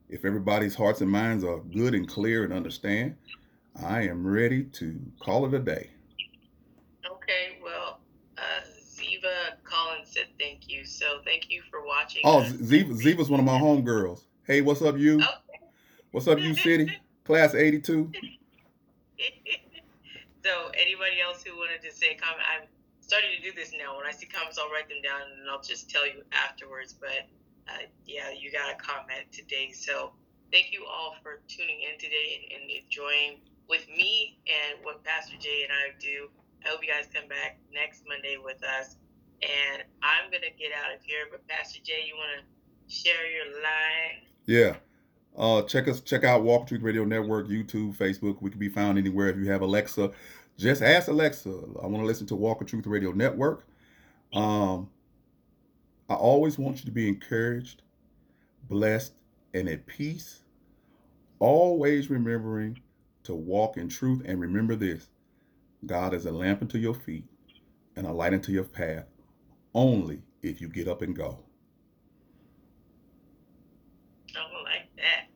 if 0.08 0.24
everybody's 0.24 0.74
hearts 0.74 1.00
and 1.00 1.10
minds 1.10 1.42
are 1.42 1.58
good 1.58 1.94
and 1.94 2.06
clear 2.06 2.44
and 2.44 2.52
understand, 2.52 3.16
I 3.82 4.02
am 4.02 4.26
ready 4.26 4.64
to 4.64 5.00
call 5.20 5.46
it 5.46 5.54
a 5.54 5.58
day. 5.58 5.90
Okay, 7.10 7.58
well, 7.62 8.00
uh, 8.38 8.42
Ziva 8.66 9.56
Collins 9.64 10.08
said 10.10 10.26
thank 10.38 10.68
you. 10.68 10.75
So 10.86 11.20
thank 11.24 11.50
you 11.50 11.62
for 11.70 11.84
watching. 11.84 12.22
Oh, 12.24 12.42
Ziva, 12.46 12.90
Ziva's 12.90 13.28
one 13.28 13.40
of 13.40 13.46
my 13.46 13.58
homegirls. 13.58 14.22
Hey, 14.46 14.60
what's 14.60 14.82
up, 14.82 14.96
you? 14.96 15.16
Okay. 15.16 15.26
What's 16.12 16.28
up, 16.28 16.38
you 16.38 16.54
city? 16.54 16.90
Class 17.24 17.54
82. 17.54 18.12
so 20.44 20.50
anybody 20.74 21.20
else 21.20 21.42
who 21.42 21.56
wanted 21.56 21.82
to 21.82 21.92
say 21.92 22.14
a 22.14 22.16
comment, 22.16 22.42
I'm 22.46 22.68
starting 23.00 23.30
to 23.36 23.42
do 23.42 23.52
this 23.54 23.72
now. 23.76 23.96
When 23.96 24.06
I 24.06 24.12
see 24.12 24.26
comments, 24.26 24.58
I'll 24.58 24.70
write 24.70 24.88
them 24.88 25.02
down 25.02 25.20
and 25.22 25.50
I'll 25.50 25.62
just 25.62 25.90
tell 25.90 26.06
you 26.06 26.22
afterwards. 26.32 26.94
But 26.94 27.26
uh, 27.68 27.86
yeah, 28.06 28.30
you 28.30 28.52
got 28.52 28.72
a 28.72 28.76
comment 28.76 29.30
today. 29.32 29.72
So 29.72 30.12
thank 30.52 30.72
you 30.72 30.86
all 30.86 31.16
for 31.22 31.40
tuning 31.48 31.80
in 31.82 31.98
today 31.98 32.48
and, 32.50 32.62
and 32.62 32.70
enjoying 32.70 33.40
with 33.68 33.88
me 33.88 34.38
and 34.46 34.78
what 34.84 35.02
Pastor 35.02 35.36
Jay 35.38 35.64
and 35.64 35.72
I 35.72 35.94
do. 35.98 36.28
I 36.64 36.68
hope 36.68 36.82
you 36.82 36.88
guys 36.88 37.06
come 37.12 37.28
back 37.28 37.58
next 37.72 38.04
Monday 38.08 38.36
with 38.42 38.62
us. 38.62 38.96
And 39.42 39.82
I'm 40.02 40.30
going 40.30 40.42
to 40.42 40.58
get 40.58 40.72
out 40.72 40.94
of 40.94 41.02
here. 41.02 41.26
But 41.30 41.46
Pastor 41.48 41.80
Jay, 41.84 42.04
you 42.06 42.14
want 42.16 42.40
to 42.40 42.94
share 42.94 43.30
your 43.30 43.46
line? 43.62 44.22
Yeah. 44.46 44.76
Uh, 45.36 45.62
check 45.62 45.86
us, 45.86 46.00
check 46.00 46.24
out 46.24 46.42
Walk 46.42 46.66
Truth 46.66 46.82
Radio 46.82 47.04
Network, 47.04 47.48
YouTube, 47.48 47.94
Facebook. 47.96 48.40
We 48.40 48.50
can 48.50 48.58
be 48.58 48.70
found 48.70 48.96
anywhere. 48.96 49.28
If 49.28 49.36
you 49.36 49.50
have 49.50 49.60
Alexa, 49.60 50.10
just 50.56 50.80
ask 50.80 51.08
Alexa. 51.08 51.50
I 51.50 51.86
want 51.86 52.02
to 52.02 52.06
listen 52.06 52.26
to 52.28 52.36
Walk 52.36 52.66
Truth 52.66 52.86
Radio 52.86 53.12
Network. 53.12 53.66
Um, 54.32 54.88
I 56.08 56.14
always 56.14 56.58
want 56.58 56.78
you 56.78 56.84
to 56.86 56.90
be 56.90 57.08
encouraged, 57.08 57.82
blessed, 58.68 59.12
and 59.52 59.68
at 59.68 59.86
peace. 59.86 60.42
Always 61.38 62.08
remembering 62.08 62.80
to 63.24 63.34
walk 63.34 63.76
in 63.76 63.88
truth. 63.88 64.22
And 64.24 64.40
remember 64.40 64.74
this 64.74 65.08
God 65.84 66.14
is 66.14 66.24
a 66.24 66.32
lamp 66.32 66.62
unto 66.62 66.78
your 66.78 66.94
feet 66.94 67.24
and 67.96 68.06
a 68.06 68.12
light 68.12 68.32
unto 68.32 68.52
your 68.52 68.64
path, 68.64 69.04
only 69.76 70.22
if 70.42 70.60
you 70.60 70.68
get 70.68 70.88
up 70.88 71.02
and 71.02 71.14
go. 71.14 71.38
Like 74.64 74.88
that. 74.96 75.28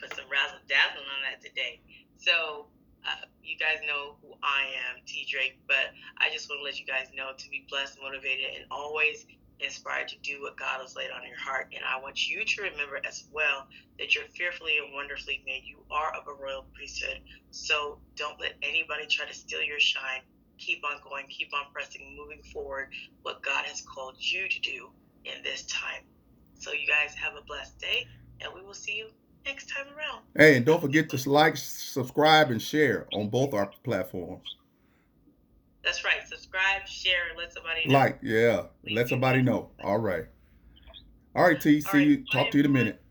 Put 0.00 0.14
some 0.16 0.24
razzle 0.30 0.58
dazzle 0.66 1.02
on 1.02 1.20
that 1.28 1.44
today. 1.44 1.80
So, 2.16 2.66
uh, 3.04 3.26
you 3.42 3.58
guys 3.58 3.78
know 3.86 4.16
who 4.22 4.34
I 4.42 4.62
am, 4.88 5.02
T 5.04 5.26
Drake, 5.28 5.58
but 5.68 5.92
I 6.18 6.30
just 6.32 6.48
want 6.48 6.60
to 6.60 6.64
let 6.64 6.78
you 6.78 6.86
guys 6.86 7.08
know 7.14 7.32
to 7.36 7.50
be 7.50 7.66
blessed, 7.68 7.98
motivated, 8.00 8.46
and 8.56 8.64
always 8.70 9.26
inspired 9.60 10.08
to 10.08 10.18
do 10.22 10.40
what 10.40 10.56
God 10.56 10.80
has 10.80 10.96
laid 10.96 11.10
on 11.10 11.26
your 11.26 11.38
heart. 11.38 11.72
And 11.74 11.84
I 11.84 12.00
want 12.00 12.28
you 12.28 12.44
to 12.44 12.62
remember 12.62 13.00
as 13.06 13.24
well 13.30 13.66
that 13.98 14.14
you're 14.14 14.24
fearfully 14.34 14.78
and 14.78 14.94
wonderfully 14.94 15.42
made. 15.46 15.62
You 15.64 15.84
are 15.90 16.12
of 16.14 16.26
a 16.26 16.34
royal 16.34 16.66
priesthood. 16.74 17.20
So 17.50 17.98
don't 18.16 18.40
let 18.40 18.54
anybody 18.62 19.06
try 19.06 19.26
to 19.26 19.34
steal 19.34 19.62
your 19.62 19.80
shine. 19.80 20.22
Keep 20.64 20.84
on 20.84 21.00
going, 21.02 21.26
keep 21.28 21.52
on 21.52 21.72
pressing, 21.72 22.16
moving 22.16 22.40
forward 22.52 22.92
what 23.22 23.42
God 23.42 23.64
has 23.64 23.80
called 23.80 24.14
you 24.18 24.48
to 24.48 24.60
do 24.60 24.90
in 25.24 25.42
this 25.42 25.64
time. 25.64 26.04
So 26.54 26.70
you 26.70 26.86
guys 26.86 27.16
have 27.16 27.32
a 27.36 27.44
blessed 27.44 27.80
day, 27.80 28.06
and 28.40 28.52
we 28.54 28.62
will 28.62 28.72
see 28.72 28.96
you 28.96 29.08
next 29.44 29.68
time 29.68 29.86
around. 29.88 30.22
Hey, 30.36 30.56
and 30.56 30.64
don't 30.64 30.80
forget 30.80 31.08
to 31.10 31.30
like, 31.30 31.56
subscribe, 31.56 32.52
and 32.52 32.62
share 32.62 33.08
on 33.12 33.28
both 33.28 33.54
our 33.54 33.72
platforms. 33.82 34.56
That's 35.82 36.04
right. 36.04 36.24
Subscribe, 36.28 36.86
share, 36.86 37.34
let 37.36 37.52
somebody 37.52 37.88
know. 37.88 37.98
Like, 37.98 38.20
yeah. 38.22 38.66
Let 38.88 39.08
somebody 39.08 39.42
know. 39.42 39.70
All 39.82 39.98
right. 39.98 40.26
All 41.34 41.42
right, 41.42 41.60
T. 41.60 41.80
See 41.80 41.88
right. 41.92 42.06
you. 42.06 42.24
Talk 42.30 42.52
to 42.52 42.58
you 42.58 42.64
in 42.64 42.70
a 42.70 42.72
minute. 42.72 43.02